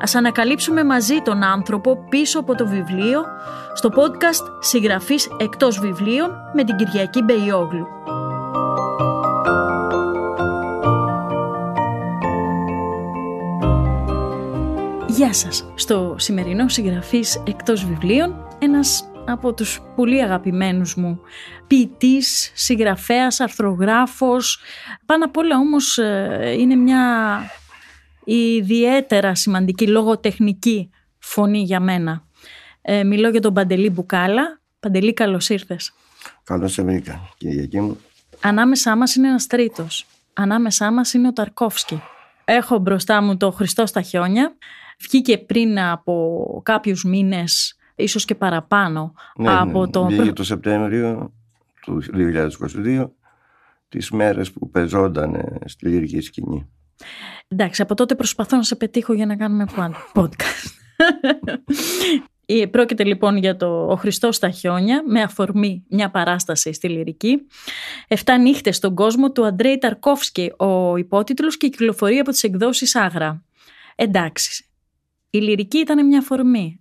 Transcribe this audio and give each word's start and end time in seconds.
Ας 0.00 0.14
ανακαλύψουμε 0.14 0.84
μαζί 0.84 1.20
τον 1.22 1.42
άνθρωπο 1.42 2.04
πίσω 2.08 2.38
από 2.38 2.54
το 2.54 2.66
βιβλίο 2.66 3.24
στο 3.74 3.90
podcast 3.94 4.44
«Συγγραφής 4.60 5.28
εκτός 5.38 5.78
βιβλίων» 5.78 6.30
με 6.54 6.64
την 6.64 6.76
Κυριακή 6.76 7.22
Μπεϊόγλου. 7.22 7.86
Γεια 15.06 15.32
σας! 15.32 15.72
Στο 15.74 16.14
σημερινό 16.18 16.68
«Συγγραφής 16.68 17.42
εκτός 17.46 17.84
βιβλίων» 17.84 18.46
ένας 18.58 19.04
από 19.26 19.54
τους 19.54 19.80
πολύ 19.96 20.22
αγαπημένους 20.22 20.94
μου 20.94 21.20
ποιητής, 21.66 22.52
συγγραφέας, 22.54 23.40
αρθρογράφος. 23.40 24.60
Πάνω 25.06 25.24
απ' 25.24 25.36
όλα 25.36 25.56
όμως 25.56 25.98
ε, 25.98 26.54
είναι 26.58 26.74
μια 26.74 27.42
ιδιαίτερα 28.34 29.34
σημαντική 29.34 29.86
λογοτεχνική 29.88 30.90
φωνή 31.18 31.62
για 31.62 31.80
μένα. 31.80 32.24
Ε, 32.82 33.04
μιλώ 33.04 33.28
για 33.28 33.40
τον 33.40 33.54
Παντελή 33.54 33.90
Μπουκάλα. 33.90 34.60
Παντελή, 34.80 35.12
καλώς 35.12 35.48
ήρθες. 35.48 35.92
Καλώς 36.44 36.72
σε 36.72 36.82
βρήκα, 36.82 37.28
Κυριακή 37.38 37.80
μου. 37.80 37.98
Ανάμεσά 38.40 38.96
μας 38.96 39.14
είναι 39.14 39.28
ένας 39.28 39.46
τρίτος. 39.46 40.06
Ανάμεσά 40.32 40.92
μας 40.92 41.12
είναι 41.12 41.28
ο 41.28 41.32
Ταρκόφσκι. 41.32 42.02
Έχω 42.44 42.78
μπροστά 42.78 43.22
μου 43.22 43.36
το 43.36 43.50
Χριστό 43.50 43.86
στα 43.86 44.00
χιόνια. 44.00 44.56
Βγήκε 45.00 45.38
πριν 45.38 45.80
από 45.80 46.60
κάποιους 46.64 47.04
μήνες, 47.04 47.76
ίσως 47.94 48.24
και 48.24 48.34
παραπάνω, 48.34 49.14
Ναι, 49.36 49.52
από 49.52 49.84
ναι, 49.84 49.90
το... 49.90 50.06
Βγήκε 50.06 50.32
το 50.32 50.44
Σεπτέμβριο 50.44 51.32
του 51.80 52.02
2022, 52.84 53.10
τις 53.88 54.10
μέρες 54.10 54.52
που 54.52 54.70
πεζόταν 54.70 55.34
ε, 55.34 55.58
στη 55.64 55.88
λυρική 55.88 56.20
σκηνή. 56.20 56.68
Εντάξει, 57.48 57.82
από 57.82 57.94
τότε 57.94 58.14
προσπαθώ 58.14 58.56
να 58.56 58.62
σε 58.62 58.76
πετύχω 58.76 59.12
για 59.12 59.26
να 59.26 59.36
κάνουμε 59.36 59.66
podcast. 60.14 60.70
Ε, 62.46 62.66
Πρόκειται 62.66 63.04
λοιπόν 63.04 63.36
για 63.36 63.56
το 63.56 63.86
«Ο 63.90 63.96
Χριστός 63.96 64.36
στα 64.36 64.50
χιόνια» 64.50 65.02
με 65.06 65.22
αφορμή 65.22 65.84
μια 65.88 66.10
παράσταση 66.10 66.72
στη 66.72 66.88
λυρική. 66.88 67.46
«Εφτά 68.08 68.38
νύχτες 68.38 68.76
στον 68.76 68.94
κόσμο» 68.94 69.32
του 69.32 69.46
Αντρέη 69.46 69.78
Ταρκόφσκι, 69.78 70.52
ο 70.56 70.96
υπότιτλος 70.96 71.56
και 71.56 71.68
κυκλοφορεί 71.68 72.18
από 72.18 72.30
τις 72.30 72.42
εκδόσεις 72.42 72.94
Άγρα. 72.94 73.42
Εντάξει, 73.96 74.64
η 75.30 75.38
λυρική 75.38 75.78
ήταν 75.78 76.06
μια 76.06 76.18
αφορμή, 76.18 76.80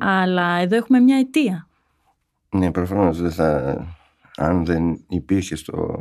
αλλά 0.00 0.56
εδώ 0.56 0.76
έχουμε 0.76 1.00
μια 1.00 1.18
αιτία. 1.18 1.68
Ναι, 2.50 2.70
προφανώς 2.70 3.20
δεν 3.20 3.32
θα... 3.32 3.78
Αν 4.36 4.64
δεν 4.64 5.04
υπήρχε 5.08 5.56
στο 5.56 5.98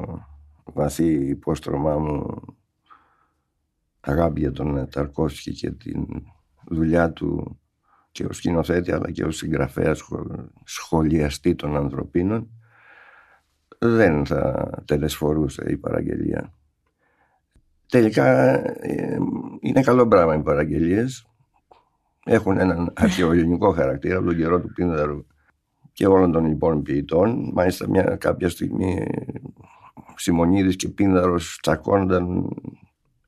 βαθύ 0.64 1.12
υπόστρωμά 1.12 1.98
μου 1.98 2.42
αγάπη 4.10 4.40
για 4.40 4.52
τον 4.52 4.90
Ταρκόφσκι 4.90 5.52
και 5.52 5.72
την 5.72 6.06
δουλειά 6.68 7.12
του 7.12 7.60
και 8.12 8.26
ως 8.26 8.38
σκηνοθέτη 8.38 8.92
αλλά 8.92 9.12
και 9.12 9.24
ως 9.24 9.38
συγγραφέας 9.38 9.98
σχο- 9.98 10.50
σχολιαστή 10.64 11.56
των 11.56 11.76
ανθρωπίνων 11.76 12.50
δεν 13.80 14.26
θα 14.26 14.70
τελεσφορούσε 14.86 15.64
η 15.68 15.78
παραγγελία. 15.78 16.54
Τελικά 17.90 18.54
ε, 18.84 19.18
είναι 19.60 19.82
καλό 19.82 20.08
πράγμα 20.08 20.36
οι 20.36 20.42
παραγγελίες. 20.42 21.28
Έχουν 22.26 22.58
έναν 22.58 22.94
αρχαιοελληνικό 22.96 23.72
χαρακτήρα 23.72 24.18
από 24.18 24.26
τον 24.26 24.36
καιρό 24.36 24.62
του 24.62 24.72
Πίνδαρου 24.74 25.26
και 25.94 26.08
όλων 26.08 26.32
των 26.32 26.46
λοιπόν 26.46 26.82
ποιητών. 26.82 27.52
Μάλιστα 27.54 27.90
μια 27.90 28.04
κάποια 28.04 28.50
στιγμή 28.50 29.08
Σιμονίδης 30.16 30.76
και 30.76 30.90
Πίνδαρος 30.90 31.60
τσακώνονταν 31.62 32.50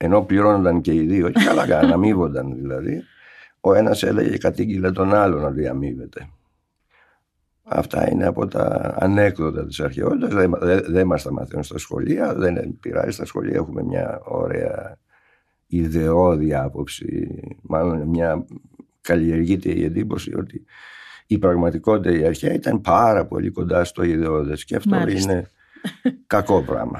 ενώ 0.03 0.21
πληρώνονταν 0.21 0.81
και 0.81 0.93
οι 0.93 1.05
δύο 1.05 1.29
και 1.29 1.43
καλά 1.45 1.67
κάναν, 1.67 1.91
αμείβονταν 1.91 2.55
δηλαδή. 2.55 3.03
Ο 3.59 3.73
ένας 3.73 4.03
έλεγε 4.03 4.29
και 4.29 4.37
κατήγγειλε 4.37 4.91
τον 4.91 5.13
άλλον 5.13 5.45
ότι 5.45 5.67
αμείβεται. 5.67 6.29
Αυτά 7.63 8.11
είναι 8.11 8.25
από 8.25 8.47
τα 8.47 8.95
ανέκδοτα 8.99 9.65
της 9.65 9.79
αρχαιότητας. 9.79 10.33
Δεν, 10.33 10.53
δεν, 10.59 10.83
δεν 10.87 11.07
μας 11.07 11.23
τα 11.23 11.31
μαθαίνουν 11.31 11.63
στα 11.63 11.77
σχολεία, 11.77 12.35
δεν 12.35 12.77
πειράζει. 12.79 13.11
Στα 13.11 13.25
σχολεία 13.25 13.55
έχουμε 13.55 13.83
μια 13.83 14.21
ωραία 14.23 14.97
ιδεώδη 15.67 16.53
άποψη, 16.53 17.39
μάλλον 17.61 18.07
μια 18.07 18.45
καλλιεργείται 19.01 19.69
η 19.69 19.83
εντύπωση 19.83 20.35
ότι 20.35 20.65
η 21.27 21.37
πραγματικότητα 21.37 22.17
η 22.17 22.25
αρχαία 22.25 22.53
ήταν 22.53 22.81
πάρα 22.81 23.25
πολύ 23.25 23.49
κοντά 23.49 23.83
στο 23.83 24.03
ιδεώδες 24.03 24.65
και 24.65 24.75
αυτό 24.75 24.95
Μάλιστα. 24.95 25.31
είναι 25.31 25.49
κακό 26.27 26.61
πράγμα. 26.61 26.99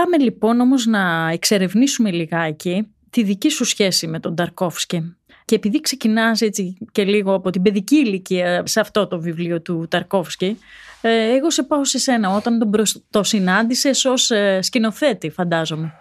Πάμε 0.00 0.18
λοιπόν 0.18 0.60
όμως 0.60 0.86
να 0.86 1.28
εξερευνήσουμε 1.32 2.10
λιγάκι 2.10 2.88
τη 3.10 3.22
δική 3.22 3.48
σου 3.50 3.64
σχέση 3.64 4.06
με 4.06 4.20
τον 4.20 4.34
Ταρκόφσκι. 4.34 5.16
Και 5.44 5.54
επειδή 5.54 5.80
ξεκινάς 5.80 6.40
έτσι 6.40 6.76
και 6.92 7.04
λίγο 7.04 7.34
από 7.34 7.50
την 7.50 7.62
παιδική 7.62 7.96
ηλικία 7.96 8.66
σε 8.66 8.80
αυτό 8.80 9.06
το 9.06 9.20
βιβλίο 9.20 9.62
του 9.62 9.86
Ταρκόφσκι, 9.90 10.58
ε, 11.00 11.36
εγώ 11.36 11.50
σε 11.50 11.62
πάω 11.62 11.84
σε 11.84 11.98
σένα 11.98 12.34
όταν 12.34 12.58
τον 12.58 12.70
προσ... 12.70 13.04
το 13.10 13.22
συνάντησες 13.22 14.04
ως 14.04 14.30
ε, 14.30 14.58
σκηνοθέτη 14.62 15.30
φαντάζομαι. 15.30 15.92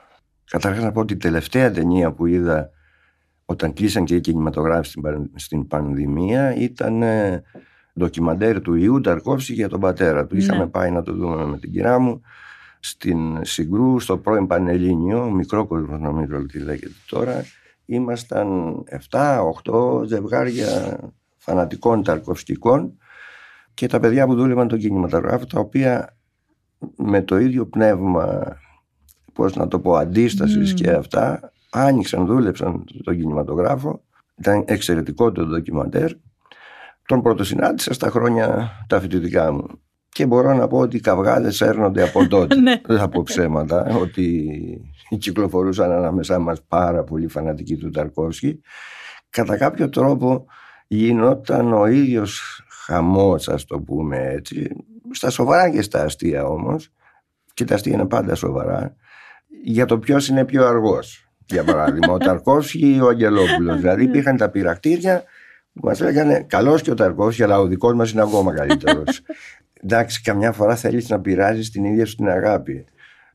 Καταρχάς 0.46 0.84
να 0.84 0.92
πω 0.92 1.00
ότι 1.00 1.14
η 1.14 1.18
τελευταία 1.18 1.72
ταινία 1.72 2.12
που 2.12 2.26
είδα 2.26 2.70
όταν 3.46 3.74
κλείσαν 3.74 4.06
και 4.06 4.16
οι 4.16 4.22
κινηματογράφοι 4.22 4.90
στην, 4.90 5.02
παν- 5.02 5.32
στην 5.36 5.68
πανδημία 5.68 6.56
ήταν 6.56 7.02
ε, 7.02 7.44
ντοκιμαντέρ 8.00 8.62
του 8.62 8.74
Ιού 8.74 9.02
Ταρκόφσκι 9.02 9.54
για 9.54 9.70
τον 9.70 9.80
πατέρα 9.80 10.26
του. 10.26 10.36
Ναι. 10.36 10.44
Είχαμε 10.44 10.68
πάει 10.68 10.92
να 10.92 11.04
το 11.04 11.14
δούμε 11.14 11.46
με 11.46 11.58
την 11.60 11.72
κυρά 11.72 12.00
μου 12.00 12.22
στην 12.86 13.46
Συγκρού, 13.46 14.00
στο 14.00 14.18
πρώην 14.18 14.48
Πανελλήνιο, 14.48 15.30
μικρό 15.30 15.66
κόσμο 15.66 15.98
νομίζω 15.98 16.38
ότι 16.38 16.60
λέγεται 16.60 16.96
τώρα. 17.08 17.46
Ήμασταν 17.86 18.76
7-8 19.10 20.04
ζευγάρια 20.06 21.00
φανατικών 21.38 22.04
ταρκοφσκικών 22.04 22.98
και 23.74 23.88
τα 23.88 24.00
παιδιά 24.00 24.26
που 24.26 24.36
δούλευαν 24.36 24.68
τον 24.68 24.80
κινηματογράφο 24.80 25.46
τα 25.46 25.60
οποία 25.60 26.18
με 26.96 27.22
το 27.22 27.38
ίδιο 27.38 27.66
πνεύμα 27.66 28.58
πώς 29.34 29.56
να 29.56 29.68
το 29.68 29.80
πω 29.80 29.96
αντίστασης 29.96 30.70
Μμμ. 30.70 30.76
και 30.76 30.92
αυτά 30.92 31.52
άνοιξαν, 31.70 32.26
δούλεψαν 32.26 32.84
τον 33.04 33.16
κινηματογράφο 33.16 34.04
ήταν 34.38 34.64
εξαιρετικό 34.68 35.32
το 35.32 35.46
ντοκιμαντέρ 35.46 36.12
τον 37.06 37.22
πρωτοσυνάντησα 37.22 37.94
στα 37.94 38.10
χρόνια 38.10 38.72
τα 38.88 39.00
φοιτητικά 39.00 39.52
μου 39.52 39.68
και 40.14 40.26
μπορώ 40.26 40.54
να 40.54 40.68
πω 40.68 40.78
ότι 40.78 40.96
οι 40.96 41.00
καυγάδες 41.00 41.62
έρνονται 41.62 42.04
από 42.04 42.28
τότε. 42.28 42.56
Ναι. 42.62 42.82
δεν 42.86 42.98
θα 42.98 43.10
πω 43.10 43.24
ψέματα 43.24 43.98
ότι 44.02 44.52
κυκλοφορούσαν 45.18 45.92
ανάμεσά 45.92 46.40
μας 46.40 46.62
πάρα 46.68 47.04
πολύ 47.04 47.28
φανατικοί 47.28 47.76
του 47.76 47.90
Ταρκόφσκι. 47.90 48.62
Κατά 49.30 49.58
κάποιο 49.58 49.90
τρόπο 49.90 50.46
γινόταν 50.88 51.74
ο 51.74 51.86
ίδιος 51.86 52.64
χαμός 52.86 53.48
ας 53.48 53.66
το 53.66 53.80
πούμε 53.80 54.18
έτσι 54.18 54.70
στα 55.12 55.30
σοβαρά 55.30 55.70
και 55.70 55.82
στα 55.82 56.04
αστεία 56.04 56.46
όμως. 56.46 56.90
Και 57.54 57.66
τα 57.66 57.76
αστεία 57.76 57.94
είναι 57.94 58.06
πάντα 58.06 58.36
σοβαρά. 58.36 58.96
Για 59.64 59.86
το 59.86 60.00
ποιος 60.00 60.28
είναι 60.28 60.46
πιο 60.46 60.68
αργός 60.68 61.28
για 61.46 61.64
παράδειγμα 61.64 62.14
ο 62.14 62.18
Ταρκόφσκι 62.28 62.96
ή 62.96 63.02
ο 63.02 63.08
Αγγελόπουλος. 63.08 63.78
Δηλαδή 63.82 64.04
υπήρχαν 64.04 64.38
τα 64.38 64.50
πειρακτήρια 64.50 65.24
που 65.74 65.80
μας 65.84 66.00
λέγανε 66.00 66.46
καλός 66.50 66.82
και 66.82 66.92
ο 66.92 66.94
Ταρκόφσκι 66.94 67.44
αλλά 67.44 67.60
ο 67.60 67.68
δικός 67.68 67.94
μας 67.94 68.12
είναι 68.12 68.22
ακόμα 68.22 68.54
καλύτερος 68.54 69.22
εντάξει 69.84 70.22
καμιά 70.22 70.52
φορά 70.52 70.76
θέλεις 70.76 71.10
να 71.10 71.22
πειράζεις 71.22 71.70
την 71.72 71.84
ίδια 71.86 72.06
σου 72.06 72.16
την 72.16 72.28
αγάπη 72.30 72.86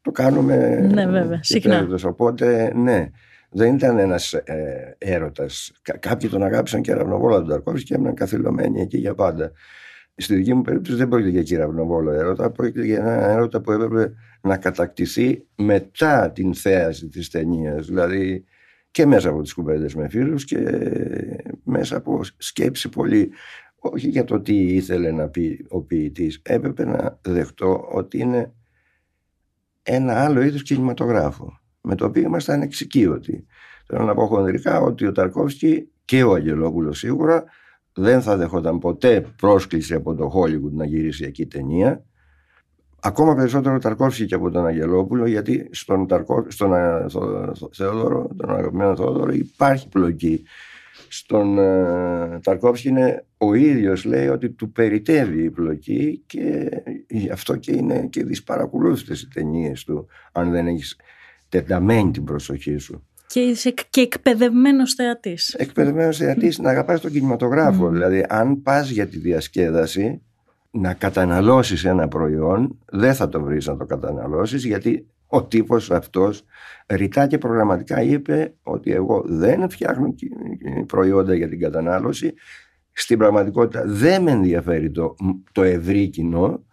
το 0.03 0.11
κάνουμε 0.11 0.57
Ναι, 0.93 1.07
βέβαια, 1.07 1.37
και 1.37 1.43
συχνά. 1.43 1.79
τέλος. 1.79 2.05
οπότε 2.05 2.73
ναι 2.75 3.09
δεν 3.51 3.75
ήταν 3.75 3.99
ένας 3.99 4.33
ε, 4.33 4.97
έρωτας 4.99 5.73
Κα- 5.83 5.97
κάποιοι 5.99 6.29
τον 6.29 6.43
αγάπησαν 6.43 6.83
και 6.83 6.93
ραυνοβόλα 6.95 7.37
τον 7.37 7.49
Ταρκόφσκι 7.49 7.85
και 7.87 7.95
έμειναν 7.95 8.15
καθυλωμένοι 8.15 8.81
εκεί 8.81 8.99
για 8.99 9.15
πάντα 9.15 9.53
στη 10.21 10.35
δική 10.35 10.55
μου 10.55 10.63
περίπτωση 10.63 10.97
δεν 10.97 11.09
πρόκειται 11.09 11.31
για 11.31 11.43
κυραυνοβόλο 11.43 12.11
έρωτα, 12.11 12.51
πρόκειται 12.51 12.85
για 12.85 12.97
ένα 12.99 13.13
έρωτα 13.31 13.61
που 13.61 13.73
έπρεπε 13.73 14.13
να 14.41 14.57
κατακτηθεί 14.57 15.47
μετά 15.57 16.31
την 16.33 16.55
θέαση 16.55 17.09
της 17.09 17.31
ταινίας. 17.31 17.87
Δηλαδή 17.87 18.45
και 18.91 19.07
μέσα 19.07 19.29
από 19.29 19.43
τις 19.43 19.53
κουβέντες 19.53 19.95
με 19.95 20.09
φίλους 20.09 20.45
και 20.45 20.59
μέσα 21.65 21.97
από 21.97 22.21
σκέψη 22.37 22.89
πολύ 22.89 23.31
όχι 23.79 24.09
για 24.09 24.25
το 24.25 24.41
τι 24.41 24.75
ήθελε 24.75 25.11
να 25.11 25.29
πει 25.29 25.67
ο 25.69 25.81
ποιητής 25.81 26.41
έπρεπε 26.45 26.85
να 26.85 27.19
δεχτώ 27.23 27.89
ότι 27.93 28.19
είναι 28.19 28.53
ένα 29.83 30.25
άλλο 30.25 30.43
είδος 30.43 30.63
κινηματογράφου 30.63 31.47
με 31.81 31.95
το 31.95 32.05
οποίο 32.05 32.23
ήμασταν 32.23 32.63
εξοικείωτοι. 32.63 33.47
Θέλω 33.87 34.05
να 34.05 34.15
πω 34.15 34.27
χονδρικά 34.27 34.81
ότι 34.81 35.07
ο 35.07 35.13
Ταρκόφσκι 35.13 35.89
και 36.05 36.23
ο 36.23 36.33
Αγγελόπουλος 36.33 36.99
σίγουρα 36.99 37.45
δεν 37.93 38.23
θα 38.23 38.37
δεχόταν 38.37 38.79
ποτέ 38.79 39.27
πρόσκληση 39.37 39.95
από 39.95 40.15
το 40.15 40.33
Hollywood 40.35 40.73
να 40.73 40.85
γυρίσει 40.85 41.25
εκεί 41.25 41.47
ταινία 41.47 42.05
Ακόμα 43.01 43.35
περισσότερο 43.35 43.79
Ταρκόφσκι 43.79 44.27
και 44.27 44.35
από 44.35 44.51
τον 44.51 44.67
Αγγελόπουλο, 44.67 45.27
γιατί 45.27 45.69
στον, 45.71 46.07
Ταρκό, 46.07 46.47
στον 46.49 46.71
Θεόδωρο, 47.73 48.29
τον 48.37 48.51
αγαπημένο 48.51 48.97
Θεόδωρο, 48.97 49.33
υπάρχει 49.33 49.89
πλοκή. 49.89 50.43
Στον 51.09 51.59
ε, 51.59 52.39
Ταρκόφσκι 52.43 52.89
είναι 52.89 53.25
ο 53.39 53.55
ίδιος 53.55 54.05
λέει 54.05 54.29
ότι 54.29 54.51
του 54.51 54.73
περιτεύει 54.73 55.43
η 55.43 55.51
πλοκή 55.51 56.23
και 56.27 56.69
γι' 57.09 57.31
αυτό 57.31 57.57
και 57.57 57.73
είναι 57.73 58.07
και 58.11 58.25
δυσπαρακολούθητες 58.25 59.23
οι 59.23 59.29
ταινίες 59.29 59.85
του, 59.85 60.07
αν 60.33 60.51
δεν 60.51 60.67
έχεις 60.67 60.97
τεταμένη 61.49 62.11
την 62.11 62.25
προσοχή 62.25 62.77
σου. 62.77 63.03
Και 63.27 63.41
είσαι 63.41 63.75
και 63.91 64.01
εκπαιδευμένος 64.01 64.95
θεατής. 64.95 65.55
Εκπαιδευμένος 65.55 66.17
θεατής 66.17 66.59
να 66.59 66.71
αγαπάς 66.71 67.01
τον 67.01 67.11
κινηματογράφο. 67.11 67.89
Δηλαδή, 67.89 68.25
αν 68.29 68.63
πας 68.63 68.91
για 68.91 69.07
τη 69.07 69.19
διασκέδαση, 69.19 70.23
να 70.71 70.95
καταναλώσεις 70.95 71.85
ένα 71.85 72.09
προϊόν 72.09 72.79
δεν 72.91 73.15
θα 73.15 73.29
το 73.29 73.43
βρεις 73.43 73.67
να 73.67 73.77
το 73.77 73.85
καταναλώσεις 73.85 74.65
γιατί 74.65 75.07
ο 75.29 75.45
τύπος 75.45 75.91
αυτός 75.91 76.45
ρητά 76.87 77.27
και 77.27 77.39
προγραμματικά 77.39 78.03
είπε 78.03 78.55
ότι 78.63 78.93
εγώ 78.93 79.23
δεν 79.27 79.71
φτιάχνω 79.71 80.15
προϊόντα 80.87 81.35
για 81.35 81.49
την 81.49 81.61
κατανάλωση 81.61 82.35
στην 82.93 83.19
πραγματικότητα 83.19 83.83
δεν 83.87 84.23
με 84.23 84.31
ενδιαφέρει 84.31 84.91
το, 84.91 85.15
το 85.53 85.63
ευρύ 85.63 86.09
κοινό 86.09 86.65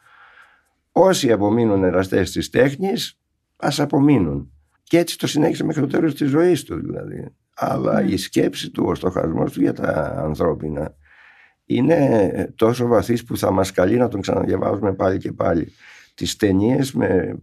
όσοι 0.92 1.32
απομείνουν 1.32 1.84
εραστές 1.84 2.32
της 2.32 2.50
τέχνης 2.50 3.20
ας 3.58 3.80
απομείνουν 3.80 4.52
και 4.84 4.98
έτσι 4.98 5.18
το 5.18 5.28
συνέχισε 5.28 5.64
μέχρι 5.64 5.82
το 5.82 5.88
τέλος 5.88 6.16
της 6.16 6.30
ζωής 6.30 6.64
του 6.64 6.76
δηλαδή 6.76 7.36
αλλά 7.56 8.02
ναι. 8.02 8.12
η 8.12 8.18
σκέψη 8.18 8.70
του, 8.70 8.84
ο 8.88 8.96
στοχασμός 8.96 9.52
του 9.52 9.62
για 9.62 9.74
τα 9.74 10.16
ανθρώπινα 10.18 10.96
είναι 11.66 12.54
τόσο 12.56 12.88
βαθύς 12.88 13.24
που 13.24 13.38
θα 13.38 13.52
μας 13.52 13.72
καλεί 13.72 13.98
να 13.98 14.08
τον 14.08 14.22
ξαναδιαβάζουμε 14.22 14.94
πάλι 14.94 15.18
και 15.18 15.32
πάλι. 15.32 15.72
Τις 16.14 16.36
ταινίες 16.36 16.94
με 16.94 17.38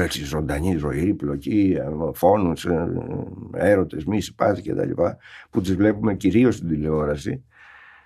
έτσι 0.00 0.24
ζωντανή 0.24 0.76
ζωή, 0.76 1.14
πλοκή, 1.14 1.76
φόνους, 2.14 2.64
ε, 2.64 2.88
έρωτες, 3.54 4.04
μη 4.04 4.20
συμπάθη 4.20 4.62
και 4.62 4.74
τα 4.74 4.84
λοιπά, 4.84 5.16
που 5.50 5.60
τις 5.60 5.74
βλέπουμε 5.74 6.14
κυρίως 6.14 6.54
στην 6.54 6.68
τηλεόραση, 6.68 7.44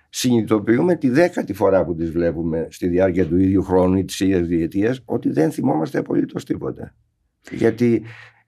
συνειδητοποιούμε 0.09 0.95
τη 0.95 1.09
δέκατη 1.09 1.53
φορά 1.53 1.85
που 1.85 1.95
τις 1.95 2.11
βλέπουμε 2.11 2.67
στη 2.69 2.87
διάρκεια 2.87 3.25
του 3.25 3.37
ίδιου 3.37 3.63
χρόνου 3.63 3.97
ή 3.97 4.05
της 4.05 4.19
ίδιας 4.19 4.47
διετίας 4.47 5.01
ότι 5.05 5.31
δεν 5.31 5.51
θυμόμαστε 5.51 5.97
απολύτως 5.97 6.45
τίποτα. 6.45 6.95
Γιατί 7.51 8.03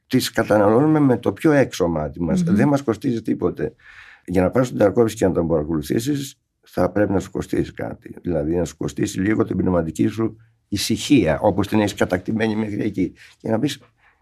τις 0.07 0.31
καταναλώνουμε 0.31 1.00
με 1.00 1.17
το 1.17 1.33
πιο 1.33 1.51
έξω 1.51 1.88
μάτι 1.88 2.21
μας. 2.21 2.43
Δεν 2.43 2.67
μας 2.67 2.81
κοστίζει 2.81 3.21
τίποτε. 3.21 3.75
Για 4.25 4.41
να 4.41 4.50
πας 4.50 4.67
στον 4.67 4.79
Ταρκόβης 4.79 5.13
και 5.13 5.25
να 5.25 5.31
τον 5.31 5.47
παρακολουθήσεις, 5.47 6.41
θα 6.61 6.91
πρέπει 6.91 7.11
να 7.11 7.19
σου 7.19 7.31
κοστίσει 7.31 7.73
κάτι. 7.73 8.15
Δηλαδή 8.21 8.55
να 8.55 8.65
σου 8.65 8.77
κοστίσει 8.77 9.19
λίγο 9.19 9.43
την 9.43 9.57
πνευματική 9.57 10.07
σου 10.07 10.38
ησυχία, 10.67 11.39
όπως 11.39 11.67
την 11.67 11.79
έχεις 11.79 11.93
κατακτημένη 11.93 12.55
μέχρι 12.55 12.83
εκεί. 12.83 13.13
Και 13.37 13.49
να 13.49 13.59
πεις 13.59 13.79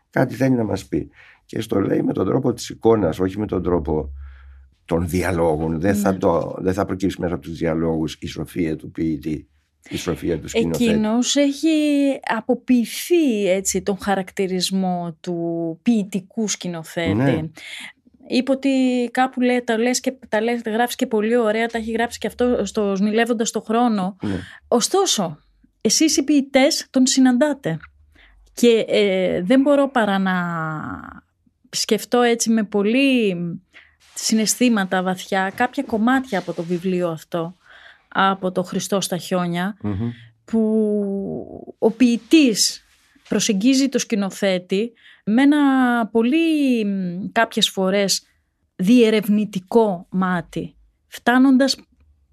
κάτι 0.10 0.34
θέλει 0.34 0.56
να 0.56 0.64
μας 0.64 0.86
πει. 0.86 1.10
Και 1.46 1.62
στο 1.62 1.80
λέει 1.80 2.02
με 2.02 2.14
τον 2.14 2.26
τρόπο 2.26 2.54
της 2.54 2.70
εικόνας, 2.70 3.20
όχι 3.20 3.40
με 3.40 3.46
τον 3.46 3.64
τρόπο 3.64 4.14
των 4.86 5.08
διαλόγων. 5.08 5.80
Δεν, 5.80 5.96
θα, 5.96 6.12
ναι. 6.12 6.18
το, 6.18 6.56
δεν 6.58 6.74
θα 6.74 6.86
προκύψει 6.86 7.22
μέσα 7.22 7.34
από 7.34 7.44
τους 7.44 7.58
διαλόγους 7.58 8.18
η 8.20 8.28
σοφία 8.28 8.76
του 8.76 8.92
ποιητή. 8.92 9.48
Η 9.90 9.98
σοφία 9.98 10.40
του 10.40 10.48
σκηνοθέτη. 10.48 10.90
Εκείνος 10.90 11.36
έχει 11.36 11.70
αποποιηθεί 12.36 13.50
έτσι 13.50 13.82
τον 13.82 13.98
χαρακτηρισμό 14.00 15.18
του 15.20 15.80
ποιητικού 15.82 16.48
σκηνοθέτη. 16.48 17.14
Ναι. 17.14 17.50
Είπε 18.28 18.52
ότι 18.52 18.70
κάπου 19.12 19.42
λέει, 19.42 19.62
τα 19.62 19.78
λες 19.78 20.00
και 20.00 20.14
τα, 20.30 20.42
λες, 20.42 20.62
τα 20.62 20.72
γράφεις 20.72 20.96
και 20.96 21.08
πολύ 21.08 21.38
ωραία, 21.38 21.68
τα 21.68 21.78
έχει 21.78 21.92
γράψει 21.92 22.20
και 22.20 22.28
αυτό 22.28 22.66
στο 22.66 22.96
σμιλεύοντας 22.96 23.52
το 23.52 23.62
χρόνο. 23.62 24.16
Ναι. 24.22 24.40
Ωστόσο, 24.68 25.38
εσείς 25.86 26.18
οι 26.18 26.24
ποιητές 26.24 26.88
τον 26.90 27.06
συναντάτε. 27.06 27.80
Και 28.54 28.86
ε, 28.88 29.42
δεν 29.42 29.62
μπορώ 29.62 29.90
παρά 29.90 30.20
να 30.20 30.34
σκεφτώ 31.70 32.22
έτσι 32.22 32.50
με 32.50 32.64
πολύ 32.64 33.36
συναισθήματα 34.14 35.04
βαθιά 35.04 35.52
κάποια 35.56 35.84
κομμάτια 35.84 36.40
από 36.40 36.54
το 36.54 36.64
βιβλίο 36.64 37.10
αυτό, 37.10 37.56
από 38.08 38.52
το 38.52 38.64
Χριστό 38.64 39.02
στα 39.02 39.18
χιονια 39.18 39.78
που 40.46 41.76
ο 41.80 41.92
ποιητής 41.92 42.86
προσεγγίζει 43.30 43.90
το 43.90 44.00
σκηνοθέτη 44.00 44.94
με 45.26 45.42
ένα 45.42 45.62
πολύ 46.08 46.86
κάποιες 47.32 47.70
φορές 47.70 48.24
διερευνητικό 48.76 50.08
μάτι, 50.10 50.76
φτάνοντας 51.08 51.78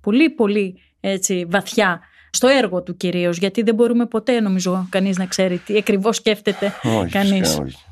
πολύ 0.00 0.30
πολύ 0.30 0.78
έτσι, 1.00 1.44
βαθιά 1.44 2.00
στο 2.34 2.48
έργο 2.48 2.82
του 2.82 2.96
κυρίως, 2.96 3.38
γιατί 3.38 3.62
δεν 3.62 3.74
μπορούμε 3.74 4.06
ποτέ 4.06 4.40
νομίζω 4.40 4.86
κανείς 4.90 5.18
να 5.18 5.26
ξέρει 5.26 5.58
τι 5.58 5.76
ακριβώς 5.76 6.16
σκέφτεται 6.16 6.72
όχι, 6.82 7.10
κανείς. 7.10 7.58
Όχι, 7.58 7.84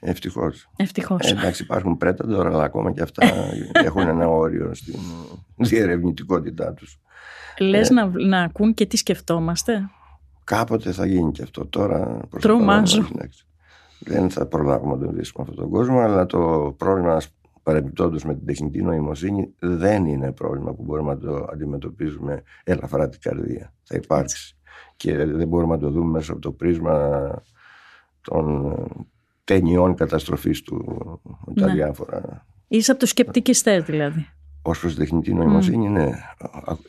ευτυχώς. 0.00 0.68
Ευτυχώς. 0.76 1.26
Ε, 1.26 1.30
εντάξει 1.30 1.62
υπάρχουν 1.62 1.96
πρέτα 1.96 2.26
τώρα, 2.26 2.48
αλλά 2.48 2.64
ακόμα 2.64 2.92
και 2.92 3.02
αυτά 3.02 3.26
έχουν 3.86 4.08
ένα 4.08 4.28
όριο 4.28 4.74
στην 4.74 4.98
διερευνητικότητά 5.56 6.72
τους. 6.72 6.98
Λες 7.58 7.90
ε, 7.90 7.92
να, 7.92 8.06
να 8.06 8.42
ακούν 8.42 8.74
και 8.74 8.86
τι 8.86 8.96
σκεφτόμαστε; 8.96 9.90
Κάποτε 10.44 10.92
θα 10.92 11.06
γίνει 11.06 11.32
και 11.32 11.42
αυτό 11.42 11.66
τώρα. 11.66 12.20
Τρομάζω. 12.40 13.08
Δεν 13.98 14.30
θα 14.30 14.46
προλάβουμε 14.46 14.94
να 14.94 15.00
τον 15.00 15.14
βρίσκουμε 15.14 15.46
αυτόν 15.50 15.64
τον 15.64 15.72
κόσμο, 15.72 16.00
αλλά 16.00 16.26
το 16.26 16.74
πρόβλημα 16.78 17.20
παρεμπιπτόντως 17.68 18.24
με 18.24 18.34
την 18.34 18.46
τεχνητή 18.46 18.82
νοημοσύνη 18.82 19.54
δεν 19.58 20.06
είναι 20.06 20.32
πρόβλημα 20.32 20.74
που 20.74 20.82
μπορούμε 20.82 21.12
να 21.12 21.18
το 21.18 21.46
αντιμετωπίζουμε 21.52 22.42
ελαφρά 22.64 23.08
την 23.08 23.20
καρδία. 23.20 23.74
Θα 23.82 23.96
υπάρξει. 23.96 24.56
Και 24.96 25.16
δεν 25.16 25.48
μπορούμε 25.48 25.74
να 25.74 25.80
το 25.80 25.90
δούμε 25.90 26.10
μέσα 26.10 26.32
από 26.32 26.40
το 26.40 26.52
πρίσμα 26.52 27.30
των 28.20 28.74
ταινιών 29.44 29.94
καταστροφής 29.94 30.62
του 30.62 30.76
με 31.46 31.54
τα 31.54 31.66
ναι. 31.66 31.72
διάφορα. 31.72 32.46
Είσαι 32.68 32.90
από 32.90 33.00
τους 33.00 33.08
σκεπτικιστές 33.08 33.82
δηλαδή. 33.82 34.28
Ω 34.62 34.70
προς 34.70 34.94
τεχνητή 34.94 35.34
νοημοσύνη, 35.34 35.86
mm. 35.88 35.92
ναι. 35.92 36.10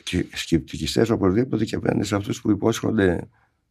Και 0.02 0.26
σκεπτικιστές 0.32 1.10
οπωσδήποτε 1.10 1.64
και 1.64 1.76
απέναντι 1.76 2.04
σε 2.04 2.16
αυτούς 2.16 2.40
που 2.40 2.50
υπόσχονται 2.50 3.28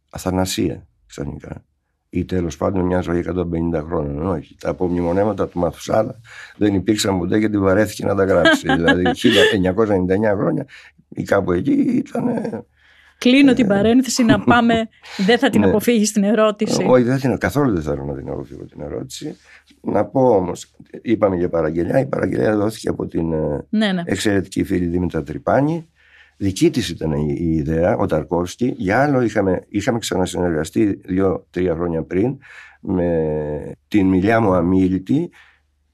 αθανασία 0.10 0.88
ξαφνικά 1.06 1.64
ή 2.10 2.26
τέλος 2.26 2.58
πάντων 2.58 2.86
μια 2.86 3.02
ζωή 3.02 3.26
150 3.28 3.84
χρόνων. 3.86 4.28
Όχι. 4.28 4.56
Τα 4.60 4.70
απομνημονέματα 4.70 5.48
του 5.48 5.60
Μαθουσάλα 5.60 6.20
δεν 6.58 6.74
υπήρξαν 6.74 7.18
ποτέ 7.18 7.38
γιατί 7.38 7.58
βαρέθηκε 7.58 8.06
να 8.06 8.16
τα 8.16 8.24
γράψει. 8.24 8.68
δηλαδή 8.76 9.04
1999 9.04 10.38
χρόνια 10.38 10.66
ή 11.10 11.24
κάπου 11.24 11.52
εκεί 11.52 11.72
ήταν. 11.72 12.26
Κλείνω 13.18 13.54
την 13.54 13.66
ε, 13.66 13.68
παρένθεση 13.68 14.24
να 14.24 14.40
πάμε. 14.40 14.90
δεν 15.28 15.38
θα 15.38 15.50
την 15.50 15.62
ναι. 15.62 15.68
αποφύγεις 15.68 16.12
την 16.12 16.24
ερώτηση. 16.24 16.86
Όχι, 16.88 17.04
δεν 17.04 17.20
την, 17.20 17.38
καθόλου 17.38 17.74
δεν 17.74 17.82
θέλω 17.82 18.04
να 18.04 18.16
την 18.16 18.30
αποφύγω 18.30 18.66
την 18.66 18.82
ερώτηση. 18.82 19.36
Να 19.82 20.06
πω 20.06 20.36
όμως, 20.36 20.76
είπαμε 21.02 21.36
για 21.36 21.50
παραγγελιά. 21.50 22.00
Η 22.00 22.06
παραγγελιά 22.06 22.56
δόθηκε 22.56 22.90
από 22.90 23.08
την 23.08 23.34
ε, 23.34 23.66
ναι, 23.70 23.92
ναι. 23.92 24.04
εξαιρετική 24.06 24.64
φίλη 24.64 24.86
Δήμητρα 24.86 25.24
Τρυπάνη 25.24 25.90
Δική 26.42 26.70
της 26.70 26.90
ήταν 26.90 27.12
η, 27.12 27.36
ιδέα, 27.40 27.98
ο 27.98 28.06
Ταρκόφσκι. 28.06 28.74
Για 28.78 29.04
άλλο 29.04 29.22
είχαμε, 29.22 29.66
είχαμε 29.68 30.00
ξανασυνεργαστεί 30.00 31.02
δύο-τρία 31.06 31.74
χρόνια 31.74 32.04
πριν 32.04 32.38
με 32.80 33.72
την 33.88 34.08
Μιλιά 34.08 34.40
μου 34.40 34.54
Αμήλυτη, 34.54 35.30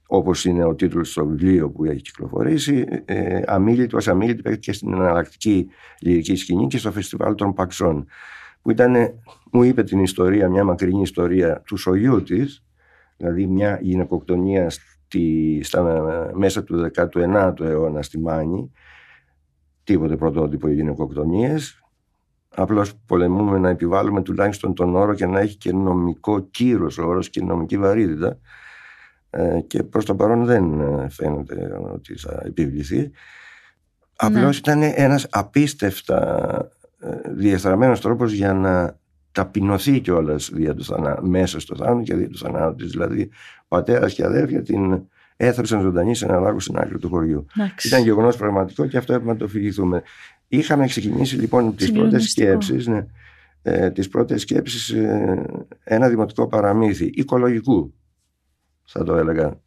όπως 0.06 0.44
είναι 0.44 0.64
ο 0.64 0.74
τίτλος 0.74 1.10
στο 1.10 1.26
βιβλίο 1.26 1.70
που 1.70 1.84
έχει 1.84 2.00
κυκλοφορήσει. 2.00 2.84
Ε, 3.04 3.40
αμήλυτη, 3.46 3.96
ως 3.96 4.08
αμήλυτη 4.08 4.42
παίχτηκε 4.42 4.70
και 4.70 4.76
στην 4.76 4.92
εναλλακτική 4.92 5.68
λυρική 6.00 6.36
σκηνή 6.36 6.66
και 6.66 6.78
στο 6.78 6.92
φεστιβάλ 6.92 7.34
των 7.34 7.52
Παξών. 7.52 8.06
Που 8.62 8.70
ήταν, 8.70 8.94
μου 9.52 9.62
είπε 9.62 9.82
την 9.82 10.02
ιστορία, 10.02 10.48
μια 10.48 10.64
μακρινή 10.64 11.00
ιστορία 11.00 11.62
του 11.66 11.76
σογιού 11.76 12.22
της, 12.22 12.64
δηλαδή 13.16 13.46
μια 13.46 13.78
γυναικοκτονία 13.82 14.70
στη, 14.70 15.60
στα 15.62 16.32
μέσα 16.34 16.64
του 16.64 16.90
19ου 16.94 17.60
αιώνα 17.60 18.02
στη 18.02 18.18
Μάνη 18.18 18.70
τίποτε 19.86 20.16
πρωτότυπο 20.16 20.68
οι 20.68 20.74
γυναικοκτονίες. 20.74 21.80
Απλώς 22.54 22.94
πολεμούμε 23.06 23.58
να 23.58 23.68
επιβάλλουμε 23.68 24.22
τουλάχιστον 24.22 24.74
τον 24.74 24.96
όρο 24.96 25.14
και 25.14 25.26
να 25.26 25.40
έχει 25.40 25.56
και 25.56 25.72
νομικό 25.72 26.40
κύρος 26.40 26.98
ο 26.98 27.06
όρος 27.06 27.30
και 27.30 27.42
νομική 27.42 27.78
βαρύτητα. 27.78 28.38
Ε, 29.30 29.60
και 29.60 29.82
προς 29.82 30.04
το 30.04 30.14
παρόν 30.14 30.44
δεν 30.44 30.80
ε, 30.80 31.08
φαίνεται 31.10 31.78
ότι 31.92 32.18
θα 32.18 32.42
επιβληθεί. 32.44 33.10
Απλώς 34.16 34.42
ναι. 34.42 34.56
ήταν 34.56 34.92
ένας 34.94 35.26
απίστευτα 35.30 36.48
ε, 36.98 37.32
διαστραμμένος 37.32 38.00
τρόπος 38.00 38.32
για 38.32 38.52
να 38.52 38.98
ταπεινωθεί 39.32 40.00
κιόλας 40.00 40.50
μέσα 41.20 41.60
στο 41.60 41.76
θάνατο 41.76 42.02
και 42.02 42.14
δια 42.14 42.28
του 42.28 42.38
θανάτου 42.38 42.74
της. 42.74 42.90
Δηλαδή, 42.90 43.30
πατέρας 43.68 44.14
και 44.14 44.24
αδέρφια 44.24 44.62
την 44.62 45.08
έθρεψαν 45.36 45.80
ζωντανή 45.80 46.14
σε 46.14 46.24
ένα 46.24 46.38
λάγο 46.38 46.60
στην 46.60 46.76
άκρη 46.76 46.98
του 46.98 47.08
χωριού. 47.08 47.46
Ήταν 47.84 48.02
γεγονός 48.02 48.36
πραγματικό 48.36 48.86
και 48.86 48.96
αυτό 48.96 49.12
έπρεπε 49.12 49.32
να 49.32 49.38
το 49.38 49.48
φυγηθούμε. 49.48 50.02
Είχαμε 50.48 50.86
ξεκινήσει 50.86 51.36
λοιπόν 51.36 51.76
τις 51.76 51.92
πρώτες 51.92 52.30
σκέψεις. 52.30 52.86
Ναι, 52.86 53.06
ε, 53.62 53.90
τις 53.90 54.08
πρώτες 54.08 54.40
σκέψεις 54.40 54.90
ε, 54.90 55.66
ένα 55.84 56.08
δημοτικό 56.08 56.46
παραμύθι 56.46 57.10
οικολογικού 57.14 57.94
θα 58.84 59.04
το 59.04 59.16
έλεγα 59.16 59.60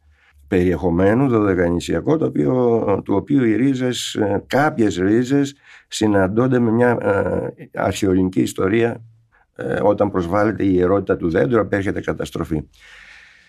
περιεχομένου 0.50 1.28
δωδεκανησιακό 1.28 2.16
το 2.16 2.24
οποίο, 2.24 3.02
του 3.04 3.14
οποίου 3.14 3.44
οι 3.44 3.56
ρίζες, 3.56 4.14
ε, 4.14 4.44
κάποιες 4.46 4.96
ρίζες 4.96 5.54
συναντώνται 5.88 6.58
με 6.58 6.70
μια 6.70 6.98
ε, 7.00 7.68
αρχαιολογική 7.74 8.40
ιστορία 8.40 9.04
ε, 9.56 9.80
όταν 9.82 10.10
προσβάλλεται 10.10 10.64
η 10.64 10.70
ιερότητα 10.72 11.16
του 11.16 11.30
δέντρου 11.30 11.60
απέρχεται 11.60 12.00
καταστροφή. 12.00 12.62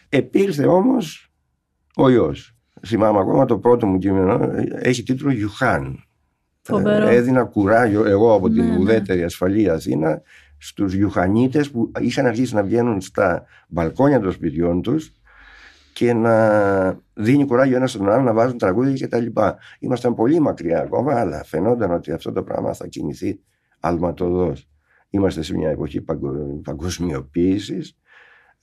Επήλθε 0.09 0.65
όμως 0.65 1.30
ο 1.95 2.09
ιός. 2.09 2.55
Θυμάμαι 2.87 3.19
ακόμα 3.19 3.45
το 3.45 3.57
πρώτο 3.57 3.87
μου 3.87 3.97
κείμενο 3.97 4.49
έχει 4.71 5.03
τίτλο 5.03 5.31
Γιουχάν. 5.31 6.03
Φοβερό. 6.61 7.07
Έδινα 7.07 7.43
κουράγιο 7.43 8.05
εγώ 8.05 8.33
από 8.33 8.49
την 8.49 8.63
Ναι, 8.65 8.71
ναι. 8.71 8.77
ουδέτερη 8.77 9.23
ασφαλή 9.23 9.69
Αθήνα 9.69 10.21
στους 10.57 10.93
Γιουχανίτες 10.93 11.71
που 11.71 11.91
είχαν 11.99 12.25
αρχίσει 12.25 12.53
να 12.55 12.63
βγαίνουν 12.63 13.01
στα 13.01 13.45
μπαλκόνια 13.67 14.19
των 14.19 14.31
σπιτιών 14.31 14.81
τους 14.81 15.11
και 15.93 16.13
να 16.13 16.99
δίνει 17.13 17.45
κουράγιο 17.45 17.75
ένα 17.75 17.87
στον 17.87 18.09
άλλο 18.09 18.21
να 18.23 18.33
βάζουν 18.33 18.57
τραγούδια 18.57 18.93
και 18.93 19.07
τα 19.07 19.19
λοιπά. 19.19 19.57
Ήμασταν 19.79 20.15
πολύ 20.15 20.39
μακριά 20.39 20.81
ακόμα, 20.81 21.19
αλλά 21.19 21.43
φαινόταν 21.43 21.91
ότι 21.91 22.11
αυτό 22.11 22.31
το 22.31 22.43
πράγμα 22.43 22.73
θα 22.73 22.87
κινηθεί 22.87 23.39
αλματοδός. 23.79 24.67
Είμαστε 25.09 25.41
σε 25.41 25.55
μια 25.55 25.69
εποχή 25.69 26.01
παγκο- 26.01 26.61
παγκοσμιοποίησης. 26.63 27.97